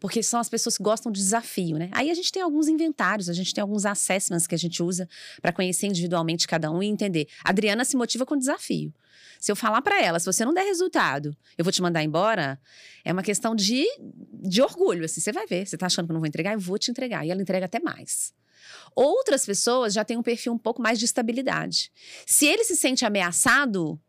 porque 0.00 0.22
são 0.22 0.40
as 0.40 0.48
pessoas 0.48 0.76
que 0.76 0.82
gostam 0.82 1.10
de 1.10 1.20
desafio, 1.20 1.76
né? 1.76 1.88
Aí 1.92 2.10
a 2.10 2.14
gente 2.14 2.30
tem 2.32 2.42
alguns 2.42 2.68
inventários, 2.68 3.28
a 3.28 3.32
gente 3.32 3.52
tem 3.54 3.62
alguns 3.62 3.84
assessments 3.84 4.46
que 4.46 4.54
a 4.54 4.58
gente 4.58 4.82
usa 4.82 5.08
para 5.40 5.52
conhecer 5.52 5.86
individualmente 5.86 6.46
cada 6.46 6.70
um 6.70 6.82
e 6.82 6.86
entender. 6.86 7.26
A 7.44 7.50
Adriana 7.50 7.84
se 7.84 7.96
motiva 7.96 8.26
com 8.26 8.36
desafio. 8.36 8.92
Se 9.40 9.50
eu 9.50 9.56
falar 9.56 9.82
para 9.82 10.00
ela, 10.00 10.20
se 10.20 10.26
você 10.26 10.44
não 10.44 10.54
der 10.54 10.64
resultado, 10.64 11.36
eu 11.58 11.64
vou 11.64 11.72
te 11.72 11.82
mandar 11.82 12.02
embora, 12.02 12.60
é 13.04 13.12
uma 13.12 13.22
questão 13.22 13.54
de, 13.54 13.84
de 14.32 14.62
orgulho. 14.62 15.04
Assim, 15.04 15.20
você 15.20 15.32
vai 15.32 15.46
ver, 15.46 15.66
você 15.66 15.76
tá 15.76 15.86
achando 15.86 16.06
que 16.06 16.12
eu 16.12 16.14
não 16.14 16.20
vou 16.20 16.28
entregar, 16.28 16.52
eu 16.52 16.60
vou 16.60 16.78
te 16.78 16.90
entregar. 16.90 17.26
E 17.26 17.30
ela 17.30 17.42
entrega 17.42 17.66
até 17.66 17.80
mais. 17.80 18.32
Outras 18.94 19.44
pessoas 19.44 19.92
já 19.92 20.04
têm 20.04 20.16
um 20.16 20.22
perfil 20.22 20.52
um 20.52 20.58
pouco 20.58 20.80
mais 20.80 20.98
de 20.98 21.04
estabilidade. 21.04 21.90
Se 22.26 22.46
ele 22.46 22.64
se 22.64 22.76
sente 22.76 23.04
ameaçado, 23.04 24.00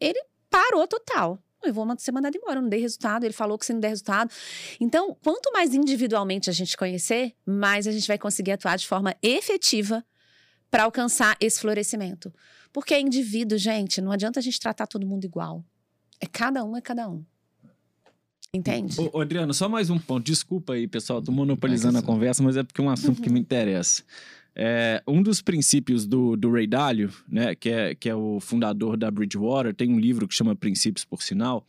ele 0.00 0.20
parou 0.48 0.86
total 0.86 1.42
eu 1.62 1.72
vou 1.72 1.86
ser 1.98 2.12
mandado 2.12 2.36
embora, 2.36 2.58
eu 2.58 2.62
não 2.62 2.68
dei 2.68 2.80
resultado, 2.80 3.24
ele 3.24 3.32
falou 3.32 3.58
que 3.58 3.66
você 3.66 3.72
não 3.72 3.80
der 3.80 3.88
resultado. 3.88 4.30
Então, 4.80 5.16
quanto 5.22 5.52
mais 5.52 5.74
individualmente 5.74 6.48
a 6.48 6.52
gente 6.52 6.76
conhecer, 6.76 7.34
mais 7.44 7.86
a 7.86 7.92
gente 7.92 8.06
vai 8.06 8.18
conseguir 8.18 8.52
atuar 8.52 8.76
de 8.76 8.86
forma 8.86 9.14
efetiva 9.22 10.04
para 10.70 10.84
alcançar 10.84 11.36
esse 11.40 11.60
florescimento. 11.60 12.32
Porque 12.72 12.94
é 12.94 13.00
indivíduo, 13.00 13.58
gente, 13.58 14.00
não 14.00 14.12
adianta 14.12 14.38
a 14.38 14.42
gente 14.42 14.60
tratar 14.60 14.86
todo 14.86 15.06
mundo 15.06 15.24
igual. 15.24 15.64
É 16.20 16.26
cada 16.26 16.64
um, 16.64 16.76
é 16.76 16.80
cada 16.80 17.08
um. 17.08 17.24
Entende? 18.52 18.96
Ô, 19.12 19.20
Adriano, 19.20 19.52
só 19.52 19.68
mais 19.68 19.90
um 19.90 19.98
ponto. 19.98 20.24
Desculpa 20.24 20.72
aí, 20.72 20.88
pessoal, 20.88 21.20
tô 21.20 21.30
monopolizando 21.30 21.98
a 21.98 22.02
conversa, 22.02 22.42
mas 22.42 22.56
é 22.56 22.62
porque 22.62 22.80
é 22.80 22.84
um 22.84 22.88
assunto 22.88 23.18
uhum. 23.18 23.24
que 23.24 23.30
me 23.30 23.38
interessa. 23.38 24.02
É, 24.60 25.00
um 25.06 25.22
dos 25.22 25.40
princípios 25.40 26.04
do, 26.04 26.36
do 26.36 26.50
Ray 26.50 26.66
Dalio, 26.66 27.12
né, 27.28 27.54
que 27.54 27.70
é, 27.70 27.94
que 27.94 28.08
é 28.08 28.14
o 28.14 28.40
fundador 28.40 28.96
da 28.96 29.08
Bridgewater, 29.08 29.72
tem 29.72 29.88
um 29.88 30.00
livro 30.00 30.26
que 30.26 30.34
chama 30.34 30.56
Princípios 30.56 31.04
por 31.04 31.22
Sinal. 31.22 31.64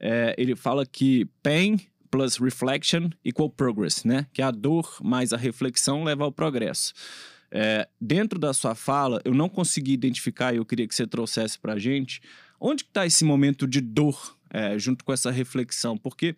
É, 0.00 0.34
ele 0.38 0.56
fala 0.56 0.86
que 0.86 1.26
pain 1.42 1.78
plus 2.10 2.38
reflection 2.38 3.10
equal 3.22 3.50
progress, 3.50 4.04
né? 4.04 4.26
Que 4.32 4.42
a 4.42 4.50
dor 4.50 4.96
mais 5.02 5.32
a 5.32 5.36
reflexão 5.36 6.04
leva 6.04 6.24
ao 6.24 6.32
progresso. 6.32 6.92
É, 7.50 7.86
dentro 8.00 8.38
da 8.38 8.54
sua 8.54 8.74
fala, 8.74 9.20
eu 9.24 9.34
não 9.34 9.48
consegui 9.48 9.92
identificar 9.92 10.54
e 10.54 10.56
eu 10.56 10.64
queria 10.64 10.88
que 10.88 10.94
você 10.94 11.06
trouxesse 11.06 11.58
para 11.58 11.74
a 11.74 11.78
gente 11.78 12.22
onde 12.58 12.82
está 12.84 13.04
esse 13.04 13.24
momento 13.24 13.66
de 13.66 13.80
dor 13.80 14.38
é, 14.48 14.78
junto 14.78 15.04
com 15.04 15.12
essa 15.12 15.30
reflexão, 15.30 15.98
porque 15.98 16.36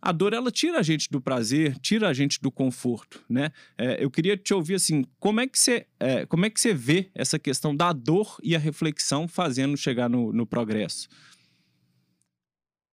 a 0.00 0.12
dor 0.12 0.32
ela 0.32 0.50
tira 0.50 0.78
a 0.78 0.82
gente 0.82 1.10
do 1.10 1.20
prazer, 1.20 1.78
tira 1.78 2.08
a 2.08 2.12
gente 2.12 2.40
do 2.40 2.50
conforto, 2.50 3.22
né? 3.28 3.50
É, 3.76 4.02
eu 4.02 4.10
queria 4.10 4.36
te 4.36 4.54
ouvir 4.54 4.74
assim, 4.74 5.04
como 5.18 5.40
é 5.40 5.46
que 5.46 5.58
você, 5.58 5.86
é, 5.98 6.24
como 6.26 6.46
é 6.46 6.50
que 6.50 6.60
você 6.60 6.72
vê 6.72 7.10
essa 7.14 7.38
questão 7.38 7.74
da 7.74 7.92
dor 7.92 8.38
e 8.42 8.56
a 8.56 8.58
reflexão 8.58 9.28
fazendo 9.28 9.76
chegar 9.76 10.08
no, 10.08 10.32
no 10.32 10.46
progresso? 10.46 11.08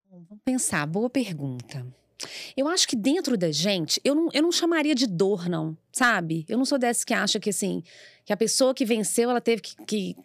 Vamos 0.09 0.43
pensar, 0.43 0.85
boa 0.85 1.09
pergunta. 1.09 1.85
Eu 2.55 2.67
acho 2.67 2.87
que 2.87 2.95
dentro 2.95 3.37
da 3.37 3.51
gente, 3.51 4.01
eu 4.03 4.15
não, 4.15 4.29
eu 4.33 4.41
não 4.41 4.51
chamaria 4.51 4.95
de 4.95 5.05
dor, 5.05 5.47
não, 5.47 5.77
sabe? 5.91 6.45
Eu 6.49 6.57
não 6.57 6.65
sou 6.65 6.79
dessa 6.79 7.05
que 7.05 7.13
acha 7.13 7.39
que 7.39 7.51
assim, 7.51 7.83
que 8.25 8.33
a 8.33 8.37
pessoa 8.37 8.73
que 8.73 8.83
venceu, 8.83 9.29
ela 9.29 9.39
teve 9.39 9.61
que, 9.61 9.75
que 9.85 10.15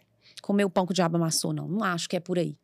comer 0.43 0.65
o 0.65 0.69
pão 0.69 0.85
que 0.85 0.91
o 0.91 0.93
diabo 0.93 1.15
amassou, 1.15 1.53
não. 1.53 1.67
Não 1.67 1.83
acho 1.83 2.07
que 2.07 2.17
é 2.17 2.19
por 2.19 2.37
aí. 2.37 2.57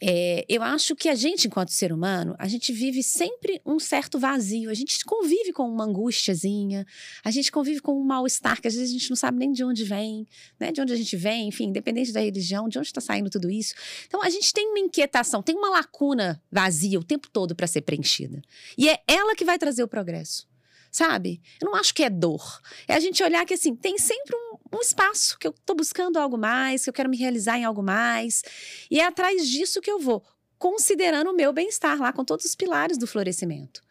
É, 0.00 0.46
eu 0.48 0.62
acho 0.62 0.94
que 0.94 1.08
a 1.08 1.16
gente, 1.16 1.48
enquanto 1.48 1.70
ser 1.70 1.92
humano, 1.92 2.34
a 2.38 2.46
gente 2.46 2.72
vive 2.72 3.02
sempre 3.02 3.60
um 3.66 3.80
certo 3.80 4.20
vazio. 4.20 4.70
A 4.70 4.74
gente 4.74 5.04
convive 5.04 5.52
com 5.52 5.68
uma 5.68 5.84
angustiazinha, 5.84 6.86
a 7.24 7.30
gente 7.32 7.50
convive 7.50 7.80
com 7.80 8.00
um 8.00 8.04
mal-estar 8.04 8.62
que 8.62 8.68
às 8.68 8.74
vezes 8.74 8.90
a 8.90 8.92
gente 8.92 9.10
não 9.10 9.16
sabe 9.16 9.36
nem 9.36 9.50
de 9.52 9.64
onde 9.64 9.82
vem, 9.82 10.26
né? 10.60 10.70
De 10.70 10.80
onde 10.80 10.92
a 10.92 10.96
gente 10.96 11.16
vem, 11.16 11.48
enfim, 11.48 11.64
independente 11.64 12.12
da 12.12 12.20
religião, 12.20 12.68
de 12.68 12.78
onde 12.78 12.86
está 12.86 13.00
saindo 13.00 13.28
tudo 13.28 13.50
isso. 13.50 13.74
Então 14.06 14.22
a 14.22 14.30
gente 14.30 14.52
tem 14.52 14.68
uma 14.68 14.78
inquietação, 14.78 15.42
tem 15.42 15.56
uma 15.56 15.70
lacuna 15.70 16.40
vazia 16.50 17.00
o 17.00 17.04
tempo 17.04 17.28
todo 17.30 17.54
para 17.54 17.66
ser 17.66 17.80
preenchida. 17.80 18.40
E 18.78 18.88
é 18.88 19.00
ela 19.08 19.34
que 19.34 19.44
vai 19.44 19.58
trazer 19.58 19.82
o 19.82 19.88
progresso 19.88 20.47
sabe? 20.90 21.40
Eu 21.60 21.66
não 21.70 21.74
acho 21.74 21.94
que 21.94 22.02
é 22.02 22.10
dor. 22.10 22.60
É 22.86 22.94
a 22.94 23.00
gente 23.00 23.22
olhar 23.22 23.44
que, 23.44 23.54
assim, 23.54 23.74
tem 23.74 23.98
sempre 23.98 24.34
um, 24.36 24.76
um 24.76 24.80
espaço 24.80 25.38
que 25.38 25.46
eu 25.46 25.54
tô 25.64 25.74
buscando 25.74 26.18
algo 26.18 26.36
mais, 26.36 26.84
que 26.84 26.90
eu 26.90 26.94
quero 26.94 27.08
me 27.08 27.16
realizar 27.16 27.58
em 27.58 27.64
algo 27.64 27.82
mais. 27.82 28.42
E 28.90 29.00
é 29.00 29.06
atrás 29.06 29.48
disso 29.48 29.80
que 29.80 29.90
eu 29.90 29.98
vou, 29.98 30.24
considerando 30.58 31.30
o 31.30 31.34
meu 31.34 31.52
bem-estar 31.52 31.98
lá, 31.98 32.12
com 32.12 32.24
todos 32.24 32.44
os 32.44 32.54
pilares 32.54 32.98
do 32.98 33.06
florescimento. 33.06 33.82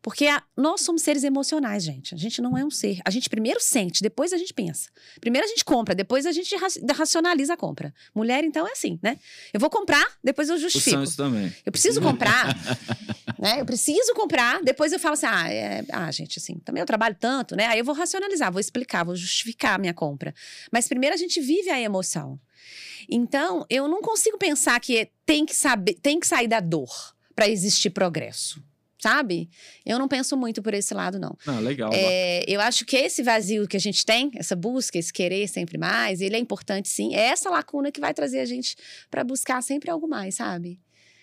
Porque 0.00 0.26
a, 0.26 0.42
nós 0.56 0.82
somos 0.82 1.02
seres 1.02 1.24
emocionais, 1.24 1.82
gente. 1.82 2.14
A 2.14 2.18
gente 2.18 2.40
não 2.40 2.56
é 2.56 2.64
um 2.64 2.70
ser. 2.70 3.00
A 3.04 3.10
gente 3.10 3.28
primeiro 3.28 3.60
sente, 3.60 4.00
depois 4.00 4.32
a 4.32 4.36
gente 4.36 4.54
pensa. 4.54 4.88
Primeiro 5.20 5.44
a 5.44 5.48
gente 5.48 5.64
compra, 5.64 5.94
depois 5.94 6.24
a 6.24 6.32
gente 6.32 6.54
racionaliza 6.96 7.54
a 7.54 7.56
compra. 7.56 7.92
Mulher, 8.14 8.44
então, 8.44 8.66
é 8.66 8.72
assim, 8.72 8.98
né? 9.02 9.18
Eu 9.52 9.58
vou 9.58 9.68
comprar, 9.68 10.06
depois 10.22 10.48
eu 10.48 10.58
justifico. 10.58 11.02
Isso 11.02 11.16
também. 11.16 11.52
Eu 11.66 11.72
preciso 11.72 12.00
comprar, 12.00 12.56
né? 13.38 13.60
Eu 13.60 13.64
preciso 13.64 14.14
comprar, 14.14 14.62
depois 14.62 14.92
eu 14.92 14.98
falo 14.98 15.14
assim, 15.14 15.26
ah, 15.26 15.48
é, 15.48 15.84
ah, 15.90 16.10
gente, 16.10 16.38
assim, 16.38 16.58
também 16.58 16.80
eu 16.80 16.86
trabalho 16.86 17.16
tanto, 17.18 17.54
né? 17.54 17.66
Aí 17.66 17.78
eu 17.78 17.84
vou 17.84 17.94
racionalizar, 17.94 18.50
vou 18.50 18.60
explicar, 18.60 19.04
vou 19.04 19.14
justificar 19.14 19.76
a 19.76 19.78
minha 19.78 19.94
compra. 19.94 20.34
Mas 20.72 20.88
primeiro 20.88 21.14
a 21.14 21.18
gente 21.18 21.40
vive 21.40 21.70
a 21.70 21.80
emoção. 21.80 22.38
Então, 23.08 23.64
eu 23.70 23.86
não 23.88 24.02
consigo 24.02 24.36
pensar 24.36 24.78
que 24.80 25.10
tem 25.24 25.46
que 25.46 25.54
saber, 25.54 25.94
tem 25.94 26.18
que 26.18 26.26
sair 26.26 26.48
da 26.48 26.60
dor 26.60 27.14
para 27.34 27.48
existir 27.48 27.90
progresso 27.90 28.62
sabe? 29.00 29.48
Eu 29.86 29.98
não 29.98 30.08
penso 30.08 30.36
muito 30.36 30.60
por 30.60 30.74
esse 30.74 30.92
lado, 30.92 31.18
não. 31.18 31.36
Ah, 31.46 31.60
legal. 31.60 31.90
É, 31.94 32.44
eu 32.48 32.60
acho 32.60 32.84
que 32.84 32.96
esse 32.96 33.22
vazio 33.22 33.68
que 33.68 33.76
a 33.76 33.80
gente 33.80 34.04
tem, 34.04 34.30
essa 34.34 34.56
busca, 34.56 34.98
esse 34.98 35.12
querer 35.12 35.46
sempre 35.46 35.78
mais, 35.78 36.20
ele 36.20 36.34
é 36.34 36.38
importante 36.38 36.88
sim. 36.88 37.14
É 37.14 37.28
essa 37.28 37.48
lacuna 37.48 37.92
que 37.92 38.00
vai 38.00 38.12
trazer 38.12 38.40
a 38.40 38.44
gente 38.44 38.76
para 39.08 39.22
buscar 39.22 39.62
sempre 39.62 39.88
algo 39.90 40.08
mais, 40.08 40.34
sabe? 40.34 40.80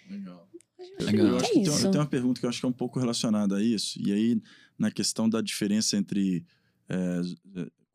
Legal. 0.09 0.47
Legal. 0.99 1.27
Eu, 1.27 1.37
acho 1.37 1.51
que 1.51 1.59
é 1.59 1.63
tem, 1.63 1.91
tem, 1.91 2.01
uma 2.01 2.05
pergunta 2.05 2.39
que 2.39 2.45
eu 2.45 2.49
acho 2.49 2.59
que 2.59 2.65
é 2.65 2.69
um 2.69 2.73
pouco 2.73 2.99
relacionada 2.99 3.57
a 3.57 3.63
isso. 3.63 3.99
E 4.01 4.11
aí, 4.11 4.41
na 4.77 4.91
questão 4.91 5.29
da 5.29 5.41
diferença 5.41 5.97
entre 5.97 6.45
é, 6.89 7.21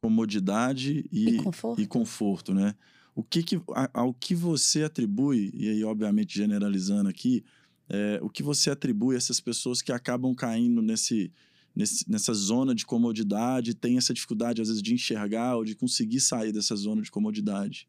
comodidade 0.01 1.05
e, 1.13 1.29
e, 1.29 1.43
conforto. 1.43 1.81
e 1.81 1.87
conforto, 1.87 2.55
né? 2.55 2.75
O 3.15 3.23
que 3.23 3.43
que, 3.43 3.61
ao 3.93 4.15
que 4.15 4.35
você 4.35 4.85
atribui, 4.85 5.51
e 5.53 5.69
aí, 5.69 5.85
obviamente, 5.85 6.37
generalizando 6.37 7.09
aqui, 7.09 7.45
é, 7.89 8.19
o 8.23 8.31
que 8.31 8.43
você 8.43 8.71
atribui 8.71 9.15
a 9.15 9.19
essas 9.19 9.41
pessoas 9.41 9.83
que 9.83 9.93
acabam 9.93 10.35
caindo 10.35 10.81
nesse, 10.81 11.33
nesse, 11.75 12.09
nessa 12.09 12.33
zona 12.33 12.75
de 12.75 12.87
comodidade, 12.87 13.75
tem 13.75 13.99
essa 13.99 14.15
dificuldade, 14.15 14.63
às 14.63 14.69
vezes, 14.69 14.83
de 14.83 14.95
enxergar 14.95 15.57
ou 15.57 15.65
de 15.65 15.75
conseguir 15.75 16.21
sair 16.21 16.53
dessa 16.53 16.75
zona 16.77 17.03
de 17.03 17.11
comodidade? 17.11 17.89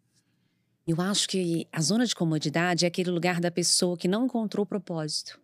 Eu 0.88 1.00
acho 1.00 1.28
que 1.28 1.68
a 1.72 1.82
zona 1.82 2.06
de 2.06 2.16
comodidade 2.16 2.86
é 2.86 2.88
aquele 2.88 3.12
lugar 3.12 3.40
da 3.40 3.52
pessoa 3.52 3.98
que 3.98 4.08
não 4.08 4.26
encontrou 4.26 4.66
propósito. 4.66 5.40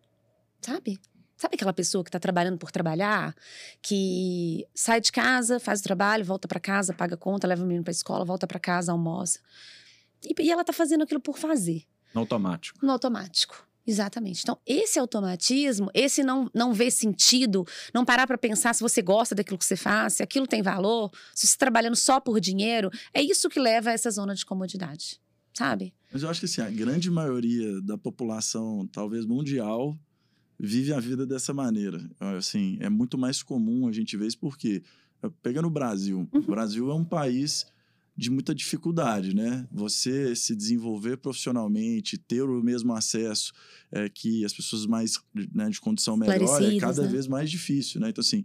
Sabe? 0.60 0.98
Sabe 1.36 1.54
aquela 1.54 1.72
pessoa 1.72 2.02
que 2.02 2.08
está 2.08 2.18
trabalhando 2.18 2.58
por 2.58 2.72
trabalhar, 2.72 3.32
que 3.80 4.66
sai 4.74 5.00
de 5.00 5.12
casa, 5.12 5.60
faz 5.60 5.78
o 5.78 5.84
trabalho, 5.84 6.24
volta 6.24 6.48
para 6.48 6.58
casa, 6.58 6.92
paga 6.92 7.16
conta, 7.16 7.46
leva 7.46 7.62
o 7.62 7.66
menino 7.66 7.84
para 7.84 7.92
escola, 7.92 8.24
volta 8.24 8.44
para 8.44 8.58
casa, 8.58 8.90
almoça. 8.90 9.38
E, 10.22 10.34
e 10.42 10.50
ela 10.50 10.62
está 10.62 10.72
fazendo 10.72 11.04
aquilo 11.04 11.20
por 11.20 11.38
fazer. 11.38 11.84
No 12.12 12.22
automático. 12.22 12.84
No 12.84 12.90
automático. 12.90 13.68
Exatamente. 13.86 14.42
Então, 14.42 14.58
esse 14.66 14.98
automatismo, 14.98 15.90
esse 15.94 16.22
não, 16.22 16.50
não 16.52 16.74
ver 16.74 16.90
sentido, 16.90 17.64
não 17.94 18.04
parar 18.04 18.26
para 18.26 18.36
pensar 18.36 18.74
se 18.74 18.82
você 18.82 19.00
gosta 19.00 19.34
daquilo 19.34 19.56
que 19.56 19.64
você 19.64 19.76
faz, 19.76 20.14
se 20.14 20.22
aquilo 20.22 20.46
tem 20.46 20.60
valor, 20.60 21.10
se 21.34 21.46
você 21.46 21.52
está 21.52 21.64
trabalhando 21.64 21.96
só 21.96 22.20
por 22.20 22.38
dinheiro, 22.38 22.90
é 23.14 23.22
isso 23.22 23.48
que 23.48 23.58
leva 23.58 23.88
a 23.88 23.92
essa 23.94 24.10
zona 24.10 24.34
de 24.34 24.44
comodidade, 24.44 25.18
sabe? 25.58 25.92
Mas 26.12 26.22
eu 26.22 26.30
acho 26.30 26.40
que 26.40 26.46
assim, 26.46 26.60
a 26.60 26.70
grande 26.70 27.10
maioria 27.10 27.80
da 27.82 27.98
população, 27.98 28.86
talvez 28.92 29.26
mundial, 29.26 29.98
vive 30.58 30.92
a 30.92 31.00
vida 31.00 31.26
dessa 31.26 31.52
maneira. 31.52 32.08
Assim, 32.36 32.78
é 32.80 32.88
muito 32.88 33.18
mais 33.18 33.42
comum 33.42 33.88
a 33.88 33.92
gente 33.92 34.16
ver 34.16 34.28
isso 34.28 34.38
porque, 34.38 34.82
pegando 35.42 35.66
o 35.66 35.70
Brasil, 35.70 36.28
uhum. 36.32 36.40
o 36.40 36.46
Brasil 36.46 36.90
é 36.90 36.94
um 36.94 37.04
país 37.04 37.66
de 38.16 38.30
muita 38.30 38.54
dificuldade, 38.54 39.34
né? 39.34 39.66
Você 39.70 40.34
se 40.34 40.54
desenvolver 40.54 41.18
profissionalmente, 41.18 42.18
ter 42.18 42.42
o 42.42 42.62
mesmo 42.62 42.92
acesso 42.92 43.52
é, 43.92 44.08
que 44.08 44.44
as 44.44 44.52
pessoas 44.52 44.86
mais 44.86 45.20
né, 45.54 45.68
de 45.68 45.80
condição 45.80 46.16
melhor 46.16 46.62
é 46.62 46.78
cada 46.78 47.02
né? 47.02 47.08
vez 47.08 47.28
mais 47.28 47.50
difícil, 47.50 48.00
né? 48.00 48.10
Então, 48.10 48.22
assim, 48.22 48.44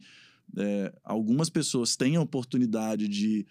é, 0.57 0.93
algumas 1.03 1.49
pessoas 1.49 1.95
têm 1.95 2.15
a 2.15 2.21
oportunidade 2.21 3.07
de 3.07 3.45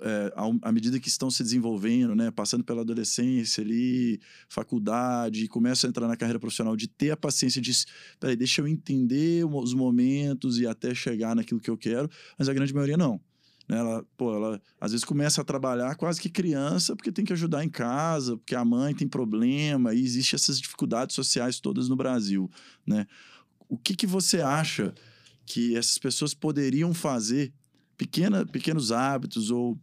é, 0.00 0.32
à 0.62 0.72
medida 0.72 0.98
que 0.98 1.08
estão 1.08 1.30
se 1.30 1.42
desenvolvendo, 1.42 2.14
né, 2.14 2.30
passando 2.30 2.64
pela 2.64 2.82
adolescência 2.82 3.62
ali, 3.62 4.20
faculdade, 4.48 5.48
começam 5.48 5.88
a 5.88 5.90
entrar 5.90 6.08
na 6.08 6.16
carreira 6.16 6.38
profissional, 6.38 6.76
de 6.76 6.88
ter 6.88 7.10
a 7.10 7.16
paciência 7.16 7.60
de, 7.60 7.72
peraí, 8.18 8.36
deixa 8.36 8.60
eu 8.60 8.68
entender 8.68 9.44
os 9.44 9.74
momentos 9.74 10.58
e 10.58 10.66
até 10.66 10.94
chegar 10.94 11.34
naquilo 11.36 11.60
que 11.60 11.70
eu 11.70 11.76
quero, 11.76 12.08
mas 12.38 12.48
a 12.48 12.54
grande 12.54 12.72
maioria 12.72 12.96
não. 12.96 13.20
Né? 13.68 13.78
Ela, 13.78 14.04
pô, 14.16 14.34
ela 14.34 14.60
às 14.80 14.92
vezes 14.92 15.04
começa 15.04 15.40
a 15.40 15.44
trabalhar 15.44 15.94
quase 15.96 16.20
que 16.20 16.28
criança 16.28 16.94
porque 16.94 17.12
tem 17.12 17.24
que 17.24 17.32
ajudar 17.32 17.64
em 17.64 17.68
casa, 17.68 18.36
porque 18.36 18.54
a 18.54 18.64
mãe 18.64 18.94
tem 18.94 19.08
problema 19.08 19.94
e 19.94 20.02
existe 20.02 20.34
essas 20.34 20.60
dificuldades 20.60 21.14
sociais 21.14 21.60
todas 21.60 21.88
no 21.88 21.96
Brasil, 21.96 22.50
né? 22.86 23.06
O 23.68 23.78
que, 23.78 23.96
que 23.96 24.06
você 24.06 24.40
acha 24.40 24.92
que 25.46 25.76
essas 25.76 25.98
pessoas 25.98 26.34
poderiam 26.34 26.92
fazer, 26.94 27.52
pequena, 28.04 28.44
pequenos 28.44 28.92
hábitos 28.92 29.50
ou 29.50 29.78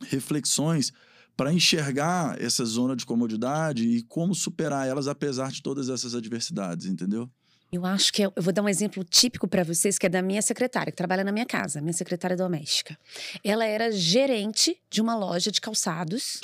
reflexões 0.00 0.92
para 1.36 1.52
enxergar 1.52 2.40
essa 2.40 2.64
zona 2.64 2.96
de 2.96 3.06
comodidade 3.06 3.86
e 3.86 4.02
como 4.02 4.34
superar 4.34 4.88
elas 4.88 5.06
apesar 5.06 5.50
de 5.50 5.62
todas 5.62 5.88
essas 5.88 6.14
adversidades, 6.14 6.86
entendeu? 6.86 7.30
Eu 7.72 7.84
acho 7.84 8.12
que 8.12 8.22
eu, 8.22 8.32
eu 8.36 8.42
vou 8.42 8.52
dar 8.52 8.62
um 8.62 8.68
exemplo 8.68 9.02
típico 9.02 9.48
para 9.48 9.64
vocês, 9.64 9.98
que 9.98 10.06
é 10.06 10.08
da 10.08 10.22
minha 10.22 10.42
secretária, 10.42 10.92
que 10.92 10.96
trabalha 10.96 11.24
na 11.24 11.32
minha 11.32 11.46
casa, 11.46 11.80
minha 11.80 11.92
secretária 11.92 12.36
doméstica. 12.36 12.96
Ela 13.42 13.64
era 13.64 13.90
gerente 13.90 14.76
de 14.90 15.00
uma 15.00 15.16
loja 15.16 15.50
de 15.50 15.60
calçados 15.60 16.40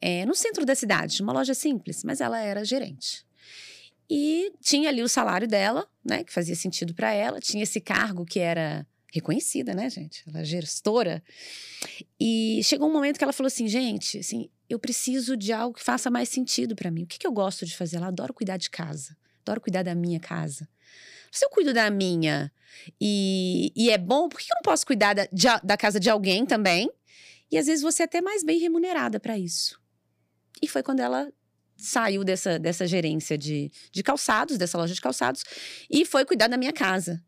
é, 0.00 0.26
no 0.26 0.34
centro 0.34 0.66
da 0.66 0.74
cidade, 0.74 1.22
uma 1.22 1.32
loja 1.32 1.54
simples, 1.54 2.02
mas 2.04 2.20
ela 2.20 2.38
era 2.38 2.64
gerente. 2.64 3.24
E 4.08 4.52
tinha 4.60 4.90
ali 4.90 5.02
o 5.02 5.08
salário 5.08 5.48
dela, 5.48 5.86
né, 6.04 6.24
que 6.24 6.32
fazia 6.32 6.54
sentido 6.54 6.92
para 6.94 7.12
ela, 7.12 7.40
tinha 7.40 7.62
esse 7.62 7.80
cargo 7.80 8.26
que 8.26 8.38
era 8.38 8.86
reconhecida, 9.14 9.72
né, 9.72 9.88
gente? 9.88 10.24
Ela 10.28 10.40
é 10.40 10.44
gestora. 10.44 11.22
E 12.18 12.60
chegou 12.64 12.88
um 12.88 12.92
momento 12.92 13.16
que 13.16 13.24
ela 13.24 13.32
falou 13.32 13.46
assim, 13.46 13.68
gente, 13.68 14.18
assim, 14.18 14.50
eu 14.68 14.78
preciso 14.78 15.36
de 15.36 15.52
algo 15.52 15.76
que 15.76 15.82
faça 15.82 16.10
mais 16.10 16.28
sentido 16.28 16.74
para 16.74 16.90
mim. 16.90 17.04
O 17.04 17.06
que, 17.06 17.18
que 17.18 17.26
eu 17.26 17.32
gosto 17.32 17.64
de 17.64 17.76
fazer? 17.76 17.96
Ela 17.96 18.08
adora 18.08 18.32
cuidar 18.32 18.56
de 18.56 18.68
casa 18.68 19.16
adoro 19.44 19.60
cuidar 19.60 19.82
da 19.82 19.94
minha 19.94 20.18
casa. 20.18 20.68
Se 21.30 21.44
eu 21.44 21.50
cuido 21.50 21.72
da 21.72 21.90
minha 21.90 22.50
e, 23.00 23.72
e 23.76 23.90
é 23.90 23.98
bom, 23.98 24.28
por 24.28 24.40
que 24.40 24.50
eu 24.50 24.56
não 24.56 24.62
posso 24.62 24.86
cuidar 24.86 25.14
da, 25.14 25.26
de, 25.26 25.46
da 25.62 25.76
casa 25.76 26.00
de 26.00 26.08
alguém 26.08 26.46
também? 26.46 26.90
E 27.50 27.58
às 27.58 27.66
vezes 27.66 27.82
você 27.82 28.02
é 28.02 28.06
até 28.06 28.20
mais 28.20 28.42
bem 28.42 28.58
remunerada 28.58 29.20
para 29.20 29.38
isso. 29.38 29.78
E 30.62 30.68
foi 30.68 30.82
quando 30.82 31.00
ela 31.00 31.30
saiu 31.76 32.24
dessa, 32.24 32.58
dessa 32.58 32.86
gerência 32.86 33.36
de, 33.36 33.70
de 33.92 34.02
calçados, 34.02 34.56
dessa 34.56 34.78
loja 34.78 34.94
de 34.94 35.00
calçados, 35.00 35.44
e 35.90 36.06
foi 36.06 36.24
cuidar 36.24 36.48
da 36.48 36.56
minha 36.56 36.72
casa. 36.72 37.22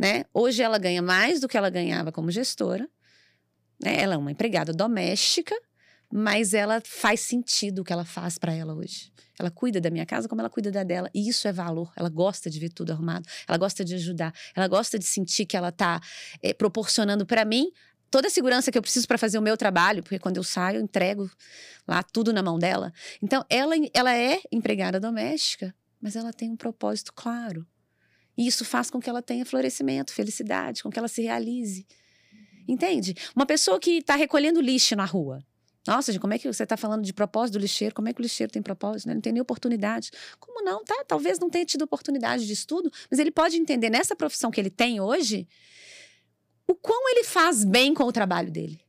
Né? 0.00 0.24
Hoje 0.32 0.62
ela 0.62 0.78
ganha 0.78 1.02
mais 1.02 1.40
do 1.40 1.46
que 1.46 1.58
ela 1.58 1.68
ganhava 1.68 2.10
como 2.10 2.30
gestora, 2.30 2.88
Né? 3.78 4.00
Ela 4.00 4.14
é 4.14 4.16
uma 4.16 4.32
empregada 4.32 4.72
doméstica, 4.72 5.54
mas 6.10 6.54
ela 6.54 6.80
faz 6.82 7.20
sentido 7.20 7.80
o 7.80 7.84
que 7.84 7.92
ela 7.92 8.04
faz 8.04 8.38
para 8.38 8.54
ela 8.54 8.74
hoje. 8.74 9.12
Ela 9.38 9.50
cuida 9.50 9.78
da 9.78 9.90
minha 9.90 10.06
casa 10.06 10.26
como 10.26 10.40
ela 10.40 10.48
cuida 10.48 10.70
da 10.70 10.82
dela. 10.82 11.10
E 11.14 11.28
isso 11.28 11.46
é 11.46 11.52
valor. 11.52 11.92
Ela 11.96 12.08
gosta 12.08 12.48
de 12.48 12.58
ver 12.58 12.70
tudo 12.70 12.92
arrumado. 12.92 13.28
Ela 13.46 13.58
gosta 13.58 13.84
de 13.84 13.94
ajudar. 13.94 14.32
Ela 14.56 14.68
gosta 14.68 14.98
de 14.98 15.04
sentir 15.04 15.44
que 15.44 15.56
ela 15.56 15.68
está 15.68 16.00
é, 16.42 16.54
proporcionando 16.54 17.26
para 17.26 17.44
mim 17.44 17.70
toda 18.10 18.28
a 18.28 18.30
segurança 18.30 18.72
que 18.72 18.78
eu 18.78 18.82
preciso 18.82 19.06
para 19.06 19.18
fazer 19.18 19.38
o 19.38 19.42
meu 19.42 19.56
trabalho, 19.56 20.02
porque 20.02 20.18
quando 20.18 20.38
eu 20.38 20.42
saio, 20.42 20.78
eu 20.78 20.82
entrego 20.82 21.30
lá 21.86 22.02
tudo 22.02 22.32
na 22.32 22.42
mão 22.42 22.58
dela. 22.58 22.90
Então, 23.22 23.44
ela, 23.50 23.74
ela 23.92 24.16
é 24.16 24.40
empregada 24.50 24.98
doméstica, 24.98 25.74
mas 26.00 26.16
ela 26.16 26.32
tem 26.32 26.50
um 26.50 26.56
propósito 26.56 27.12
claro. 27.14 27.66
E 28.40 28.46
isso 28.46 28.64
faz 28.64 28.88
com 28.90 28.98
que 28.98 29.10
ela 29.10 29.20
tenha 29.20 29.44
florescimento, 29.44 30.14
felicidade, 30.14 30.82
com 30.82 30.88
que 30.88 30.98
ela 30.98 31.08
se 31.08 31.20
realize. 31.20 31.86
Entende? 32.66 33.14
Uma 33.36 33.44
pessoa 33.44 33.78
que 33.78 33.98
está 33.98 34.16
recolhendo 34.16 34.62
lixo 34.62 34.96
na 34.96 35.04
rua. 35.04 35.44
Nossa, 35.86 36.10
gente, 36.10 36.22
como 36.22 36.32
é 36.32 36.38
que 36.38 36.50
você 36.50 36.62
está 36.62 36.74
falando 36.74 37.04
de 37.04 37.12
propósito 37.12 37.58
do 37.58 37.58
lixeiro? 37.58 37.94
Como 37.94 38.08
é 38.08 38.14
que 38.14 38.20
o 38.20 38.22
lixeiro 38.22 38.50
tem 38.50 38.62
propósito? 38.62 39.08
Né? 39.08 39.14
Não 39.14 39.20
tem 39.20 39.34
nem 39.34 39.42
oportunidade. 39.42 40.10
Como 40.38 40.64
não? 40.64 40.82
Tá, 40.82 41.04
talvez 41.06 41.38
não 41.38 41.50
tenha 41.50 41.66
tido 41.66 41.82
oportunidade 41.82 42.46
de 42.46 42.52
estudo, 42.54 42.90
mas 43.10 43.20
ele 43.20 43.30
pode 43.30 43.58
entender 43.58 43.90
nessa 43.90 44.16
profissão 44.16 44.50
que 44.50 44.58
ele 44.58 44.70
tem 44.70 45.02
hoje 45.02 45.46
o 46.66 46.74
quão 46.74 47.10
ele 47.10 47.24
faz 47.24 47.62
bem 47.62 47.92
com 47.92 48.04
o 48.04 48.12
trabalho 48.12 48.50
dele. 48.50 48.80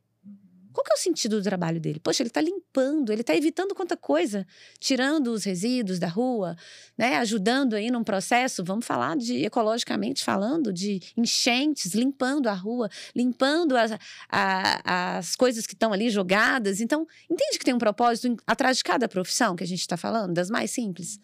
Qual 0.72 0.84
que 0.84 0.92
é 0.92 0.94
o 0.94 0.98
sentido 0.98 1.36
do 1.36 1.42
trabalho 1.42 1.80
dele? 1.80 2.00
Poxa, 2.00 2.22
ele 2.22 2.28
está 2.28 2.40
limpando, 2.40 3.12
ele 3.12 3.20
está 3.20 3.34
evitando 3.34 3.74
quanta 3.74 3.96
coisa, 3.96 4.46
tirando 4.78 5.28
os 5.28 5.44
resíduos 5.44 5.98
da 5.98 6.08
rua, 6.08 6.56
né? 6.96 7.16
ajudando 7.16 7.74
aí 7.74 7.90
num 7.90 8.02
processo, 8.02 8.64
vamos 8.64 8.86
falar 8.86 9.16
de 9.16 9.44
ecologicamente 9.44 10.24
falando, 10.24 10.72
de 10.72 11.00
enchentes, 11.16 11.94
limpando 11.94 12.48
a 12.48 12.54
rua, 12.54 12.88
limpando 13.14 13.76
as, 13.76 13.92
a, 14.28 15.18
as 15.18 15.36
coisas 15.36 15.66
que 15.66 15.74
estão 15.74 15.92
ali 15.92 16.08
jogadas. 16.10 16.80
Então, 16.80 17.06
entende 17.30 17.58
que 17.58 17.64
tem 17.64 17.74
um 17.74 17.78
propósito 17.78 18.36
atrás 18.46 18.78
de 18.78 18.84
cada 18.84 19.08
profissão 19.08 19.54
que 19.54 19.64
a 19.64 19.66
gente 19.66 19.80
está 19.80 19.96
falando, 19.96 20.32
das 20.32 20.48
mais 20.48 20.70
simples? 20.70 21.20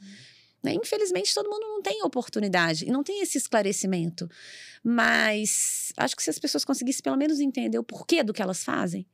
Né? 0.62 0.74
Infelizmente, 0.74 1.34
todo 1.34 1.48
mundo 1.48 1.62
não 1.62 1.82
tem 1.82 2.02
oportunidade 2.02 2.84
e 2.84 2.90
não 2.90 3.02
tem 3.02 3.22
esse 3.22 3.38
esclarecimento. 3.38 4.28
Mas 4.82 5.92
acho 5.96 6.16
que 6.16 6.22
se 6.22 6.30
as 6.30 6.38
pessoas 6.38 6.64
conseguissem 6.64 7.02
pelo 7.02 7.16
menos 7.16 7.40
entender 7.40 7.78
o 7.78 7.84
porquê 7.84 8.22
do 8.22 8.32
que 8.32 8.42
elas 8.42 8.64
fazem. 8.64 9.06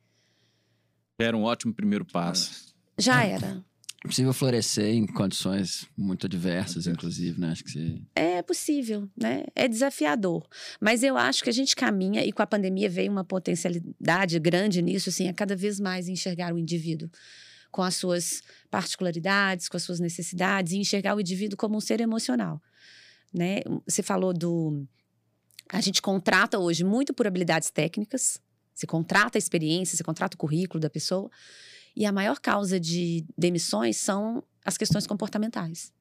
Era 1.17 1.35
um 1.35 1.43
ótimo 1.43 1.73
primeiro 1.73 2.05
passo. 2.05 2.73
Já 2.97 3.23
era. 3.23 3.63
É 4.03 4.07
possível 4.07 4.33
florescer 4.33 4.93
em 4.93 5.07
condições 5.07 5.87
muito 5.97 6.27
adversas, 6.27 6.85
inclusive, 6.85 7.39
né? 7.41 7.49
Acho 7.49 7.63
que 7.63 7.71
você... 7.71 8.01
É 8.15 8.41
possível, 8.43 9.09
né? 9.19 9.45
É 9.55 9.67
desafiador. 9.67 10.47
Mas 10.79 11.01
eu 11.01 11.17
acho 11.17 11.43
que 11.43 11.49
a 11.49 11.53
gente 11.53 11.75
caminha, 11.75 12.23
e 12.23 12.31
com 12.31 12.43
a 12.43 12.45
pandemia 12.45 12.87
veio 12.87 13.11
uma 13.11 13.23
potencialidade 13.23 14.37
grande 14.39 14.81
nisso, 14.81 15.09
assim, 15.09 15.27
a 15.27 15.33
cada 15.33 15.55
vez 15.55 15.79
mais 15.79 16.07
enxergar 16.07 16.53
o 16.53 16.59
indivíduo 16.59 17.09
com 17.71 17.81
as 17.81 17.95
suas 17.95 18.43
particularidades, 18.69 19.67
com 19.67 19.75
as 19.75 19.83
suas 19.83 19.99
necessidades, 19.99 20.73
e 20.73 20.77
enxergar 20.77 21.15
o 21.15 21.19
indivíduo 21.19 21.57
como 21.57 21.75
um 21.75 21.81
ser 21.81 21.99
emocional. 21.99 22.61
Né? 23.33 23.61
Você 23.87 24.03
falou 24.03 24.33
do. 24.33 24.85
A 25.69 25.81
gente 25.81 25.99
contrata 25.99 26.59
hoje 26.59 26.83
muito 26.83 27.11
por 27.11 27.25
habilidades 27.25 27.71
técnicas, 27.71 28.39
você 28.75 28.85
contrata 28.85 29.37
a 29.37 29.39
experiência, 29.39 29.95
você 29.95 30.03
contrata 30.03 30.35
o 30.35 30.37
currículo 30.37 30.79
da 30.79 30.89
pessoa, 30.89 31.31
e 31.95 32.05
a 32.05 32.11
maior 32.11 32.39
causa 32.39 32.79
de 32.79 33.25
demissões 33.37 33.97
são 33.97 34.43
as 34.63 34.77
questões 34.77 35.07
comportamentais. 35.07 35.93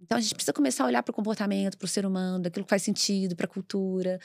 Então 0.00 0.16
a 0.16 0.20
gente 0.20 0.34
precisa 0.34 0.54
começar 0.54 0.84
a 0.84 0.86
olhar 0.86 1.02
para 1.02 1.12
o 1.12 1.14
comportamento, 1.14 1.76
para 1.76 1.84
o 1.84 1.88
ser 1.88 2.06
humano, 2.06 2.42
daquilo 2.42 2.64
que 2.64 2.70
faz 2.70 2.82
sentido, 2.82 3.36
para 3.36 3.44
a 3.44 3.48
cultura, 3.48 4.18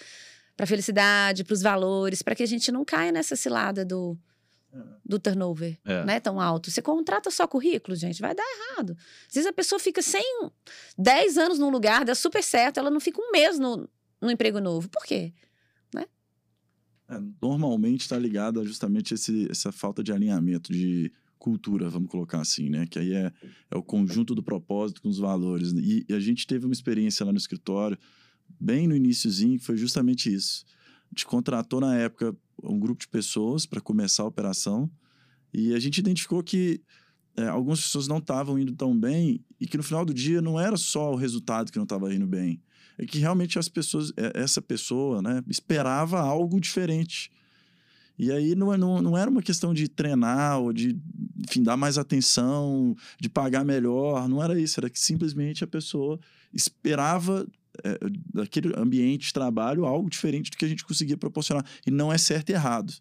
para 0.55 0.63
a 0.63 0.67
felicidade, 0.67 1.43
para 1.43 1.53
os 1.53 1.61
valores, 1.61 2.21
para 2.21 2.33
que 2.33 2.43
a 2.43 2.45
gente 2.45 2.71
não 2.71 2.85
caia 2.85 3.11
nessa 3.11 3.35
cilada 3.35 3.83
do 3.83 4.17
do 5.05 5.19
turnover, 5.19 5.77
é. 5.85 6.03
né, 6.03 6.19
tão 6.19 6.39
alto. 6.39 6.69
Você 6.69 6.81
contrata 6.81 7.31
só 7.31 7.47
currículo, 7.47 7.95
gente, 7.95 8.19
vai 8.19 8.35
dar 8.35 8.43
errado. 8.43 8.97
Às 9.27 9.35
vezes 9.35 9.49
a 9.49 9.53
pessoa 9.53 9.79
fica 9.79 10.01
sem 10.01 10.49
10 10.97 11.37
anos 11.37 11.59
num 11.59 11.69
lugar, 11.69 12.03
dá 12.03 12.13
super 12.13 12.43
certo, 12.43 12.77
ela 12.77 12.89
não 12.89 12.99
fica 12.99 13.21
um 13.21 13.31
mês 13.31 13.57
no, 13.57 13.89
no 14.21 14.29
emprego 14.29 14.59
novo. 14.59 14.89
Por 14.89 15.05
quê? 15.05 15.33
É, 17.07 17.19
normalmente 17.41 18.01
está 18.01 18.17
ligado 18.17 18.59
a 18.59 18.63
justamente 18.63 19.13
esse, 19.13 19.49
essa 19.49 19.71
falta 19.71 20.03
de 20.03 20.11
alinhamento 20.11 20.71
de 20.71 21.11
cultura, 21.37 21.89
vamos 21.89 22.09
colocar 22.09 22.41
assim, 22.41 22.69
né? 22.69 22.87
Que 22.87 22.97
aí 22.97 23.13
é, 23.13 23.31
é 23.69 23.77
o 23.77 23.83
conjunto 23.83 24.33
do 24.33 24.41
propósito 24.41 25.01
com 25.01 25.09
os 25.09 25.19
valores. 25.19 25.71
E, 25.73 26.05
e 26.09 26.13
a 26.13 26.19
gente 26.19 26.47
teve 26.47 26.65
uma 26.65 26.73
experiência 26.73 27.25
lá 27.25 27.31
no 27.31 27.37
escritório, 27.37 27.97
bem 28.59 28.87
no 28.87 28.95
iníciozinho, 28.95 29.59
que 29.59 29.65
foi 29.65 29.77
justamente 29.77 30.33
isso. 30.33 30.65
A 31.05 31.09
gente 31.09 31.25
contratou 31.25 31.79
na 31.79 31.95
época 31.95 32.35
um 32.63 32.79
grupo 32.79 33.01
de 33.01 33.07
pessoas 33.07 33.65
para 33.65 33.79
começar 33.79 34.23
a 34.23 34.27
operação 34.27 34.89
e 35.53 35.73
a 35.73 35.79
gente 35.79 35.99
identificou 35.99 36.43
que 36.43 36.81
é, 37.37 37.47
algumas 37.47 37.81
pessoas 37.81 38.07
não 38.07 38.17
estavam 38.17 38.57
indo 38.57 38.73
tão 38.73 38.97
bem 38.97 39.43
e 39.59 39.67
que 39.67 39.77
no 39.77 39.83
final 39.83 40.05
do 40.05 40.13
dia 40.13 40.41
não 40.41 40.59
era 40.59 40.77
só 40.77 41.11
o 41.11 41.15
resultado 41.15 41.71
que 41.71 41.77
não 41.77 41.83
estava 41.83 42.13
indo 42.13 42.25
bem, 42.25 42.61
é 42.97 43.05
que 43.05 43.19
realmente 43.19 43.59
as 43.59 43.67
pessoas, 43.67 44.11
é, 44.17 44.41
essa 44.41 44.61
pessoa, 44.61 45.21
né, 45.21 45.43
esperava 45.47 46.19
algo 46.19 46.59
diferente. 46.59 47.31
E 48.17 48.31
aí 48.31 48.55
não, 48.55 48.75
não, 48.77 49.01
não 49.01 49.17
era 49.17 49.29
uma 49.29 49.41
questão 49.41 49.73
de 49.73 49.89
treinar 49.89 50.59
ou 50.59 50.71
de, 50.71 50.97
enfim, 51.37 51.61
dar 51.61 51.75
mais 51.75 51.97
atenção, 51.97 52.95
de 53.19 53.27
pagar 53.27 53.65
melhor, 53.65 54.27
não 54.29 54.41
era 54.41 54.59
isso, 54.59 54.79
era 54.79 54.89
que 54.89 54.99
simplesmente 54.99 55.63
a 55.63 55.67
pessoa 55.67 56.19
esperava 56.53 57.45
é, 57.83 57.99
daquele 58.33 58.73
ambiente 58.77 59.27
de 59.27 59.33
trabalho 59.33 59.85
algo 59.85 60.09
diferente 60.09 60.49
do 60.49 60.57
que 60.57 60.63
a 60.63 60.67
gente 60.67 60.85
conseguia 60.85 61.17
proporcionar. 61.17 61.65
E 61.85 61.91
não 61.91 62.11
é 62.11 62.17
certo 62.17 62.49
e 62.49 62.53
errado. 62.53 62.93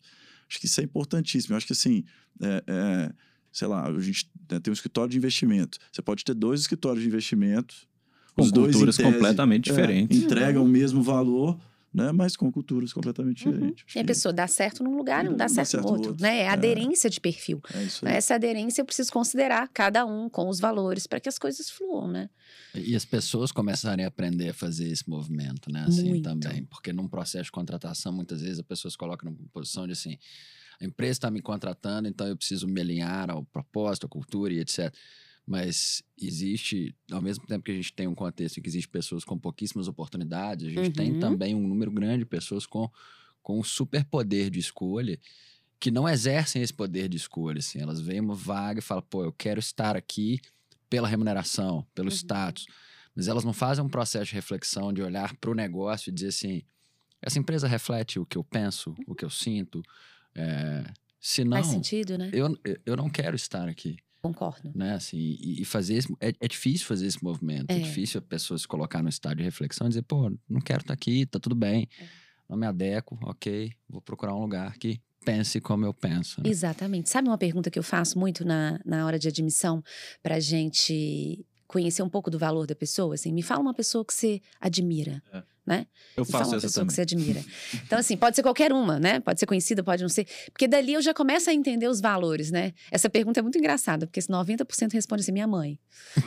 Acho 0.48 0.58
que 0.58 0.66
isso 0.66 0.80
é 0.80 0.84
importantíssimo. 0.84 1.52
Eu 1.52 1.56
acho 1.58 1.66
que 1.66 1.72
assim, 1.72 2.04
é, 2.42 2.64
é, 2.66 3.12
sei 3.52 3.68
lá, 3.68 3.86
a 3.86 4.00
gente 4.00 4.28
né, 4.50 4.58
tem 4.58 4.70
um 4.70 4.74
escritório 4.74 5.10
de 5.10 5.16
investimento. 5.16 5.78
Você 5.92 6.02
pode 6.02 6.24
ter 6.24 6.34
dois 6.34 6.60
escritórios 6.60 7.02
de 7.02 7.08
investimento. 7.08 7.74
Com 8.34 8.42
os 8.42 8.50
culturas 8.50 8.96
tese, 8.96 9.12
completamente 9.12 9.70
é, 9.70 9.72
diferentes. 9.72 10.22
Entregam 10.22 10.64
o 10.64 10.68
mesmo 10.68 11.02
valor, 11.02 11.56
né? 11.94 12.10
Mas 12.10 12.36
com 12.36 12.50
culturas 12.50 12.92
completamente 12.92 13.46
uhum. 13.46 13.54
diferentes. 13.54 13.94
E 13.94 13.98
a 14.00 14.04
pessoa 14.04 14.32
dá 14.32 14.48
certo 14.48 14.82
num 14.82 14.96
lugar 14.96 15.24
e 15.24 15.28
não 15.28 15.36
dá, 15.36 15.48
certo, 15.48 15.68
certo 15.68 15.84
no 15.84 15.92
outro, 15.92 16.10
outro. 16.10 16.22
Né? 16.22 16.38
É, 16.38 16.42
é 16.42 16.48
aderência 16.48 17.08
de 17.08 17.20
perfil. 17.20 17.62
É 18.02 18.16
Essa 18.16 18.34
aderência 18.34 18.82
eu 18.82 18.84
preciso 18.84 19.12
considerar 19.12 19.68
cada 19.72 20.04
um 20.04 20.28
com 20.28 20.48
os 20.48 20.58
valores 20.58 21.06
para 21.06 21.20
que 21.20 21.28
as 21.28 21.38
coisas 21.38 21.70
fluam, 21.70 22.08
né? 22.08 22.28
E 22.74 22.96
as 22.96 23.04
pessoas 23.04 23.52
começarem 23.52 24.04
a 24.04 24.08
aprender 24.08 24.48
a 24.48 24.54
fazer 24.54 24.88
esse 24.88 25.08
movimento, 25.08 25.70
né? 25.70 25.84
Assim 25.86 26.08
Muito. 26.08 26.24
também. 26.24 26.64
Porque 26.64 26.92
num 26.92 27.06
processo 27.06 27.44
de 27.44 27.52
contratação, 27.52 28.12
muitas 28.12 28.40
vezes 28.40 28.58
a 28.58 28.64
pessoa 28.64 28.90
se 28.90 28.98
coloca 28.98 29.24
numa 29.24 29.38
posição 29.52 29.86
de 29.86 29.92
assim, 29.92 30.18
a 30.80 30.84
empresa 30.84 31.12
está 31.12 31.30
me 31.30 31.40
contratando, 31.40 32.08
então 32.08 32.26
eu 32.26 32.36
preciso 32.36 32.66
me 32.66 32.80
alinhar 32.80 33.30
ao 33.30 33.44
propósito, 33.44 34.06
à 34.06 34.08
cultura 34.08 34.52
e 34.52 34.58
etc 34.58 34.92
mas 35.46 36.02
existe, 36.20 36.94
ao 37.10 37.20
mesmo 37.20 37.46
tempo 37.46 37.64
que 37.64 37.70
a 37.70 37.74
gente 37.74 37.92
tem 37.92 38.06
um 38.06 38.14
contexto 38.14 38.58
em 38.58 38.62
que 38.62 38.68
existe 38.68 38.88
pessoas 38.88 39.24
com 39.24 39.38
pouquíssimas 39.38 39.88
oportunidades, 39.88 40.66
a 40.66 40.70
gente 40.70 40.86
uhum. 40.86 40.92
tem 40.92 41.18
também 41.18 41.54
um 41.54 41.66
número 41.66 41.90
grande 41.90 42.20
de 42.20 42.26
pessoas 42.26 42.64
com, 42.66 42.90
com 43.42 43.58
um 43.58 43.62
super 43.62 44.04
poder 44.04 44.50
de 44.50 44.58
escolha 44.58 45.18
que 45.78 45.90
não 45.90 46.08
exercem 46.08 46.62
esse 46.62 46.72
poder 46.72 47.10
de 47.10 47.18
escolha. 47.18 47.58
Assim. 47.58 47.78
Elas 47.78 48.00
veem 48.00 48.20
uma 48.20 48.34
vaga 48.34 48.78
e 48.78 48.82
falam, 48.82 49.04
pô, 49.08 49.22
eu 49.22 49.32
quero 49.32 49.60
estar 49.60 49.96
aqui 49.96 50.40
pela 50.88 51.06
remuneração, 51.06 51.86
pelo 51.94 52.08
uhum. 52.08 52.14
status. 52.14 52.66
Mas 53.14 53.28
elas 53.28 53.44
não 53.44 53.52
fazem 53.52 53.84
um 53.84 53.88
processo 53.88 54.26
de 54.26 54.34
reflexão, 54.34 54.92
de 54.92 55.02
olhar 55.02 55.36
para 55.36 55.50
o 55.50 55.54
negócio 55.54 56.08
e 56.08 56.12
dizer 56.12 56.28
assim: 56.28 56.62
essa 57.20 57.38
empresa 57.38 57.68
reflete 57.68 58.18
o 58.18 58.26
que 58.26 58.38
eu 58.38 58.42
penso, 58.42 58.94
o 59.06 59.14
que 59.14 59.24
eu 59.24 59.30
sinto. 59.30 59.82
É, 60.34 60.84
se 61.20 61.44
não, 61.44 61.52
Faz 61.58 61.66
sentido, 61.66 62.18
né? 62.18 62.30
Eu, 62.32 62.58
eu 62.84 62.96
não 62.96 63.08
quero 63.08 63.36
estar 63.36 63.68
aqui. 63.68 63.96
Concordo. 64.24 64.72
Né? 64.74 64.94
Assim, 64.94 65.18
e, 65.18 65.60
e 65.60 65.64
fazer 65.66 65.96
esse, 65.96 66.10
é, 66.18 66.32
é, 66.40 66.48
difícil 66.48 66.86
fazer 66.86 67.06
esse 67.06 67.22
movimento. 67.22 67.70
É. 67.70 67.76
é. 67.76 67.78
difícil 67.78 68.18
a 68.18 68.22
pessoa 68.22 68.56
se 68.56 68.66
colocar 68.66 69.02
no 69.02 69.08
estado 69.10 69.36
de 69.36 69.42
reflexão 69.42 69.86
e 69.86 69.90
dizer, 69.90 70.02
pô, 70.02 70.32
não 70.48 70.62
quero 70.62 70.80
estar 70.80 70.88
tá 70.88 70.94
aqui, 70.94 71.26
tá 71.26 71.38
tudo 71.38 71.54
bem. 71.54 71.86
É. 72.00 72.04
Não 72.48 72.56
me 72.56 72.66
adequo, 72.66 73.18
ok, 73.22 73.70
vou 73.86 74.00
procurar 74.00 74.34
um 74.34 74.40
lugar 74.40 74.78
que 74.78 74.98
pense 75.26 75.60
como 75.60 75.84
eu 75.84 75.92
penso. 75.92 76.42
Né? 76.42 76.48
Exatamente. 76.48 77.10
Sabe 77.10 77.28
uma 77.28 77.36
pergunta 77.36 77.70
que 77.70 77.78
eu 77.78 77.82
faço 77.82 78.18
muito 78.18 78.46
na, 78.46 78.80
na 78.84 79.04
hora 79.04 79.18
de 79.18 79.28
admissão 79.28 79.82
pra 80.22 80.40
gente 80.40 81.44
conhecer 81.74 82.02
um 82.02 82.08
pouco 82.08 82.30
do 82.30 82.38
valor 82.38 82.66
da 82.66 82.74
pessoa? 82.74 83.14
Assim, 83.14 83.32
me 83.32 83.42
fala 83.42 83.60
uma 83.60 83.74
pessoa 83.74 84.04
que 84.04 84.14
você 84.14 84.40
admira. 84.60 85.22
É 85.32 85.42
né? 85.66 85.86
Eu 86.16 86.24
faço 86.24 86.50
uma 86.50 86.56
essa 86.56 86.66
pessoa 86.66 86.82
também. 86.82 86.88
que 86.88 86.94
você 86.94 87.00
admira. 87.00 87.42
Então, 87.86 87.98
assim, 87.98 88.16
pode 88.16 88.36
ser 88.36 88.42
qualquer 88.42 88.72
uma, 88.72 88.98
né? 88.98 89.20
Pode 89.20 89.40
ser 89.40 89.46
conhecida, 89.46 89.82
pode 89.82 90.02
não 90.02 90.08
ser. 90.08 90.26
Porque 90.52 90.68
dali 90.68 90.92
eu 90.92 91.02
já 91.02 91.14
começo 91.14 91.48
a 91.48 91.54
entender 91.54 91.88
os 91.88 92.00
valores, 92.00 92.50
né? 92.50 92.72
Essa 92.90 93.08
pergunta 93.08 93.40
é 93.40 93.42
muito 93.42 93.58
engraçada, 93.58 94.06
porque 94.06 94.20
90% 94.20 94.92
responde 94.92 95.22
assim, 95.22 95.32
minha 95.32 95.46
mãe. 95.46 95.78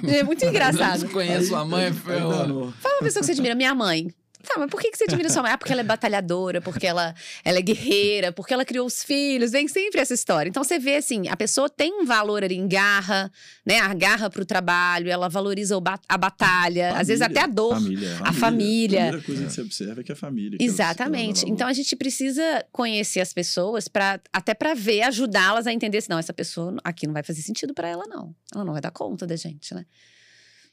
É 0.08 0.24
muito 0.24 0.44
engraçado. 0.44 1.04
Eu 1.04 1.10
conheço 1.10 1.56
a 1.56 1.64
mãe, 1.66 1.94
Fala 1.94 2.96
uma 2.96 3.04
pessoa 3.04 3.22
que 3.22 3.26
você 3.26 3.32
admira, 3.34 3.54
minha 3.56 3.76
mãe. 3.76 4.08
Tá, 4.48 4.58
mas 4.58 4.70
por 4.70 4.80
que, 4.80 4.90
que 4.90 4.98
você 4.98 5.04
admira 5.04 5.30
sua 5.30 5.42
mãe? 5.42 5.52
Ah, 5.52 5.58
porque 5.58 5.74
ela 5.74 5.82
é 5.82 5.84
batalhadora, 5.84 6.62
porque 6.62 6.88
ela, 6.88 7.14
ela 7.44 7.58
é 7.58 7.62
guerreira, 7.62 8.32
porque 8.32 8.54
ela 8.54 8.64
criou 8.64 8.88
os 8.88 9.04
filhos. 9.04 9.52
Vem 9.52 9.68
sempre 9.68 10.00
essa 10.00 10.14
história. 10.14 10.48
Então 10.50 10.64
você 10.64 10.80
vê 10.80 10.96
assim, 10.96 11.28
a 11.28 11.36
pessoa 11.36 11.70
tem 11.70 11.94
um 11.94 12.06
valor 12.06 12.44
ali 12.44 12.56
em 12.56 12.68
garra, 12.68 13.30
né? 13.66 13.80
A 13.80 13.94
garra 13.94 14.30
pro 14.30 14.46
trabalho, 14.46 15.10
ela 15.10 15.28
valoriza 15.28 15.78
ba 15.82 16.00
a 16.08 16.18
batalha, 16.18 16.86
família, 16.86 17.02
às 17.02 17.08
vezes 17.08 17.22
até 17.22 17.42
a 17.42 17.48
dor. 17.48 17.76
Família, 17.76 18.18
a 18.22 18.34
família. 18.34 19.00
A 19.00 19.04
primeira 19.08 19.26
coisa 19.26 19.46
que 19.46 19.52
você 19.52 19.62
observa 19.62 20.02
é 20.02 20.04
que 20.04 20.12
é 20.12 20.14
a 20.14 20.18
família. 20.18 20.58
Exatamente. 20.62 21.46
É 21.46 21.50
então 21.50 21.68
a 21.68 21.74
gente 21.74 21.96
precisa 21.96 22.66
conhecer 22.72 23.20
as 23.20 23.34
pessoas 23.34 23.88
para 23.90 24.22
até 24.32 24.54
para 24.54 24.74
ver, 24.74 25.02
ajudá-las 25.02 25.68
a 25.68 25.74
entender 25.74 26.00
se 26.02 26.10
não, 26.10 26.20
essa 26.20 26.34
pessoa 26.34 26.78
aqui 26.84 27.06
não 27.06 27.14
vai 27.14 27.24
fazer 27.24 27.42
sentido 27.42 27.74
para 27.74 27.90
ela, 27.90 28.06
não. 28.08 28.34
Ela 28.54 28.64
não 28.64 28.72
vai 28.72 28.82
dar 28.82 28.92
conta 28.92 29.28
da 29.28 29.36
gente, 29.36 29.74
né? 29.74 29.86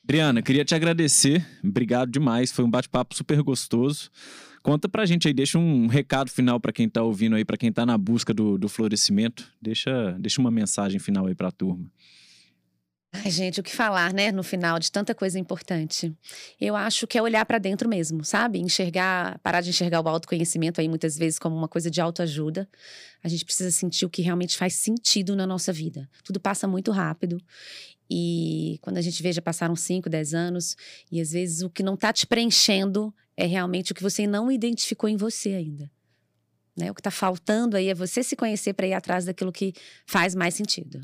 Briana, 0.07 0.42
queria 0.42 0.64
te 0.66 0.74
agradecer. 0.74 1.46
Obrigado 1.64 2.11
demais. 2.11 2.52
Foi 2.52 2.62
um 2.62 2.70
bate-papo 2.70 3.14
super 3.14 3.42
gostoso. 3.42 4.11
Conta 4.62 4.86
pra 4.86 5.07
gente 5.07 5.26
aí, 5.26 5.32
deixa 5.34 5.59
um 5.59 5.86
recado 5.86 6.30
final 6.30 6.61
para 6.61 6.72
quem 6.72 6.88
tá 6.88 7.02
ouvindo 7.02 7.36
aí, 7.36 7.44
para 7.44 7.57
quem 7.57 7.72
tá 7.72 7.86
na 7.86 7.96
busca 7.96 8.32
do, 8.34 8.59
do 8.59 8.68
florescimento. 8.68 9.50
Deixa, 9.61 10.12
deixa 10.18 10.40
uma 10.40 10.50
mensagem 10.50 10.98
final 10.98 11.26
aí 11.26 11.34
pra 11.34 11.50
turma. 11.50 11.86
Ai, 13.16 13.30
gente, 13.30 13.60
o 13.60 13.62
que 13.62 13.70
falar, 13.70 14.12
né, 14.12 14.32
no 14.32 14.42
final 14.42 14.76
de 14.76 14.90
tanta 14.90 15.14
coisa 15.14 15.38
importante. 15.38 16.12
Eu 16.60 16.74
acho 16.74 17.06
que 17.06 17.16
é 17.16 17.22
olhar 17.22 17.46
para 17.46 17.58
dentro 17.58 17.88
mesmo, 17.88 18.24
sabe? 18.24 18.58
Enxergar, 18.58 19.38
parar 19.38 19.60
de 19.60 19.70
enxergar 19.70 20.00
o 20.00 20.08
autoconhecimento 20.08 20.80
aí 20.80 20.88
muitas 20.88 21.16
vezes 21.16 21.38
como 21.38 21.54
uma 21.54 21.68
coisa 21.68 21.88
de 21.88 22.00
autoajuda. 22.00 22.68
A 23.22 23.28
gente 23.28 23.44
precisa 23.44 23.70
sentir 23.70 24.04
o 24.04 24.10
que 24.10 24.20
realmente 24.20 24.56
faz 24.56 24.74
sentido 24.74 25.36
na 25.36 25.46
nossa 25.46 25.72
vida. 25.72 26.10
Tudo 26.24 26.40
passa 26.40 26.66
muito 26.66 26.90
rápido. 26.90 27.40
E 28.10 28.78
quando 28.82 28.98
a 28.98 29.00
gente 29.00 29.22
vê, 29.22 29.32
já 29.32 29.40
passaram 29.40 29.76
5, 29.76 30.10
10 30.10 30.34
anos, 30.34 30.76
e 31.10 31.20
às 31.20 31.30
vezes 31.30 31.62
o 31.62 31.70
que 31.70 31.84
não 31.84 31.94
está 31.94 32.12
te 32.12 32.26
preenchendo 32.26 33.14
é 33.36 33.46
realmente 33.46 33.92
o 33.92 33.94
que 33.94 34.02
você 34.02 34.26
não 34.26 34.50
identificou 34.50 35.08
em 35.08 35.16
você 35.16 35.50
ainda. 35.50 35.88
Né? 36.76 36.90
O 36.90 36.94
que 36.94 37.00
está 37.00 37.12
faltando 37.12 37.76
aí 37.76 37.88
é 37.88 37.94
você 37.94 38.24
se 38.24 38.34
conhecer 38.34 38.74
para 38.74 38.88
ir 38.88 38.92
atrás 38.92 39.24
daquilo 39.24 39.52
que 39.52 39.72
faz 40.04 40.34
mais 40.34 40.54
sentido. 40.54 41.00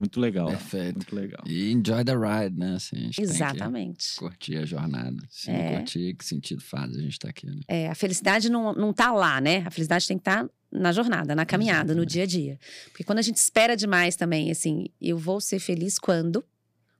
Muito 0.00 0.18
legal. 0.18 0.48
Perfeito. 0.48 0.96
Muito 0.96 1.14
legal. 1.14 1.44
E 1.46 1.70
enjoy 1.70 2.02
the 2.02 2.14
ride, 2.14 2.58
né? 2.58 2.74
Assim, 2.76 3.10
Exatamente. 3.18 4.16
curtir 4.16 4.56
a 4.56 4.64
jornada. 4.64 5.22
Se 5.28 5.50
é. 5.50 5.62
não 5.62 5.76
curtir, 5.76 6.14
que 6.14 6.24
sentido 6.24 6.62
faz 6.62 6.96
a 6.96 7.00
gente 7.00 7.12
estar 7.12 7.28
tá 7.28 7.30
aqui, 7.30 7.46
né? 7.46 7.60
É, 7.68 7.88
a 7.88 7.94
felicidade 7.94 8.50
não, 8.50 8.72
não 8.72 8.94
tá 8.94 9.12
lá, 9.12 9.40
né? 9.42 9.62
A 9.66 9.70
felicidade 9.70 10.08
tem 10.08 10.16
que 10.16 10.22
estar 10.22 10.44
tá 10.44 10.50
na 10.72 10.90
jornada, 10.90 11.34
na 11.34 11.44
caminhada, 11.44 11.92
Exatamente. 11.92 11.98
no 11.98 12.06
dia 12.06 12.22
a 12.22 12.26
dia. 12.26 12.58
Porque 12.86 13.04
quando 13.04 13.18
a 13.18 13.22
gente 13.22 13.36
espera 13.36 13.76
demais 13.76 14.16
também, 14.16 14.50
assim, 14.50 14.86
eu 15.00 15.18
vou 15.18 15.38
ser 15.38 15.58
feliz 15.58 15.98
quando 15.98 16.42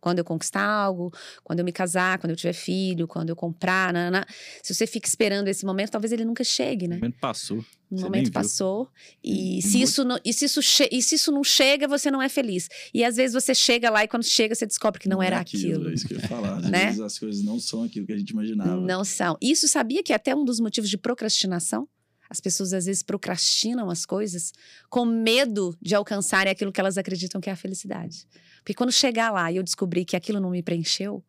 quando 0.00 0.18
eu 0.18 0.24
conquistar 0.24 0.64
algo, 0.64 1.12
quando 1.44 1.58
eu 1.58 1.64
me 1.64 1.72
casar, 1.72 2.18
quando 2.18 2.30
eu 2.30 2.36
tiver 2.36 2.52
filho, 2.52 3.06
quando 3.06 3.30
eu 3.30 3.36
comprar, 3.36 3.92
se 4.62 4.74
você 4.74 4.86
fica 4.86 5.06
esperando 5.06 5.48
esse 5.48 5.64
momento, 5.64 5.90
talvez 5.90 6.12
ele 6.12 6.24
nunca 6.24 6.42
chegue, 6.42 6.88
né? 6.88 6.96
O 6.96 7.00
momento 7.00 7.18
passou. 7.20 7.64
O 7.90 8.00
momento 8.00 8.30
passou. 8.30 8.88
E 9.22 9.60
se, 9.62 9.82
isso 9.82 10.04
não, 10.04 10.18
e, 10.24 10.32
se 10.32 10.44
isso 10.44 10.60
e 10.90 11.02
se 11.02 11.16
isso 11.16 11.32
não 11.32 11.42
chega, 11.42 11.88
você 11.88 12.10
não 12.10 12.22
é 12.22 12.28
feliz. 12.28 12.68
E 12.94 13.04
às 13.04 13.16
vezes 13.16 13.34
você 13.34 13.52
chega 13.52 13.90
lá 13.90 14.04
e 14.04 14.08
quando 14.08 14.22
chega, 14.22 14.54
você 14.54 14.64
descobre 14.64 15.00
que 15.00 15.08
não, 15.08 15.16
não 15.16 15.22
era 15.22 15.36
é 15.36 15.40
aquilo, 15.40 15.72
aquilo. 15.72 15.90
É 15.90 15.94
isso 15.94 16.06
que 16.06 16.14
eu 16.14 16.20
ia 16.20 16.28
falar. 16.28 16.58
Às 16.58 16.64
né? 16.70 16.86
vezes 16.86 17.00
as 17.00 17.18
coisas 17.18 17.42
não 17.42 17.58
são 17.58 17.82
aquilo 17.82 18.06
que 18.06 18.12
a 18.12 18.16
gente 18.16 18.30
imaginava. 18.30 18.80
Não 18.80 19.04
são. 19.04 19.36
Isso 19.40 19.66
sabia 19.66 20.02
que 20.04 20.12
é 20.12 20.16
até 20.16 20.34
um 20.34 20.44
dos 20.44 20.60
motivos 20.60 20.88
de 20.88 20.96
procrastinação? 20.96 21.88
As 22.30 22.40
pessoas 22.40 22.72
às 22.72 22.86
vezes 22.86 23.02
procrastinam 23.02 23.90
as 23.90 24.06
coisas 24.06 24.52
com 24.88 25.04
medo 25.04 25.76
de 25.82 25.96
alcançarem 25.96 26.52
aquilo 26.52 26.70
que 26.70 26.80
elas 26.80 26.96
acreditam 26.96 27.40
que 27.40 27.50
é 27.50 27.52
a 27.52 27.56
felicidade. 27.56 28.24
Porque 28.62 28.74
quando 28.74 28.92
chegar 28.92 29.30
lá 29.30 29.50
e 29.50 29.56
eu 29.56 29.62
descobrir 29.62 30.04
que 30.04 30.16
aquilo 30.16 30.40
não 30.40 30.50
me 30.50 30.62
preencheu, 30.62 31.24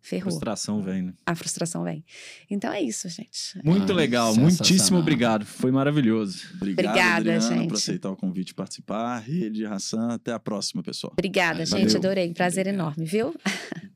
ferrou. 0.00 0.28
A 0.28 0.30
frustração 0.30 0.82
vem, 0.82 1.02
né? 1.02 1.14
A 1.24 1.34
frustração 1.34 1.84
vem. 1.84 2.04
Então 2.50 2.72
é 2.72 2.80
isso, 2.82 3.08
gente. 3.08 3.60
Muito 3.64 3.92
ah, 3.92 3.94
legal. 3.94 4.34
Muitíssimo 4.34 4.98
obrigado. 4.98 5.46
Foi 5.46 5.70
maravilhoso. 5.70 6.44
Obrigado, 6.54 6.86
Obrigada, 6.86 7.16
Adriana, 7.16 7.40
gente. 7.40 7.68
por 7.68 7.76
aceitar 7.76 8.10
o 8.10 8.16
convite 8.16 8.50
e 8.50 8.54
participar. 8.54 9.18
Rede 9.18 9.64
Hassan, 9.64 10.08
até 10.14 10.32
a 10.32 10.38
próxima, 10.38 10.82
pessoal. 10.82 11.12
Obrigada, 11.12 11.64
Valeu. 11.64 11.84
gente. 11.84 11.96
Adorei. 11.96 12.34
Prazer 12.34 12.66
enorme, 12.66 13.04
viu? 13.04 13.34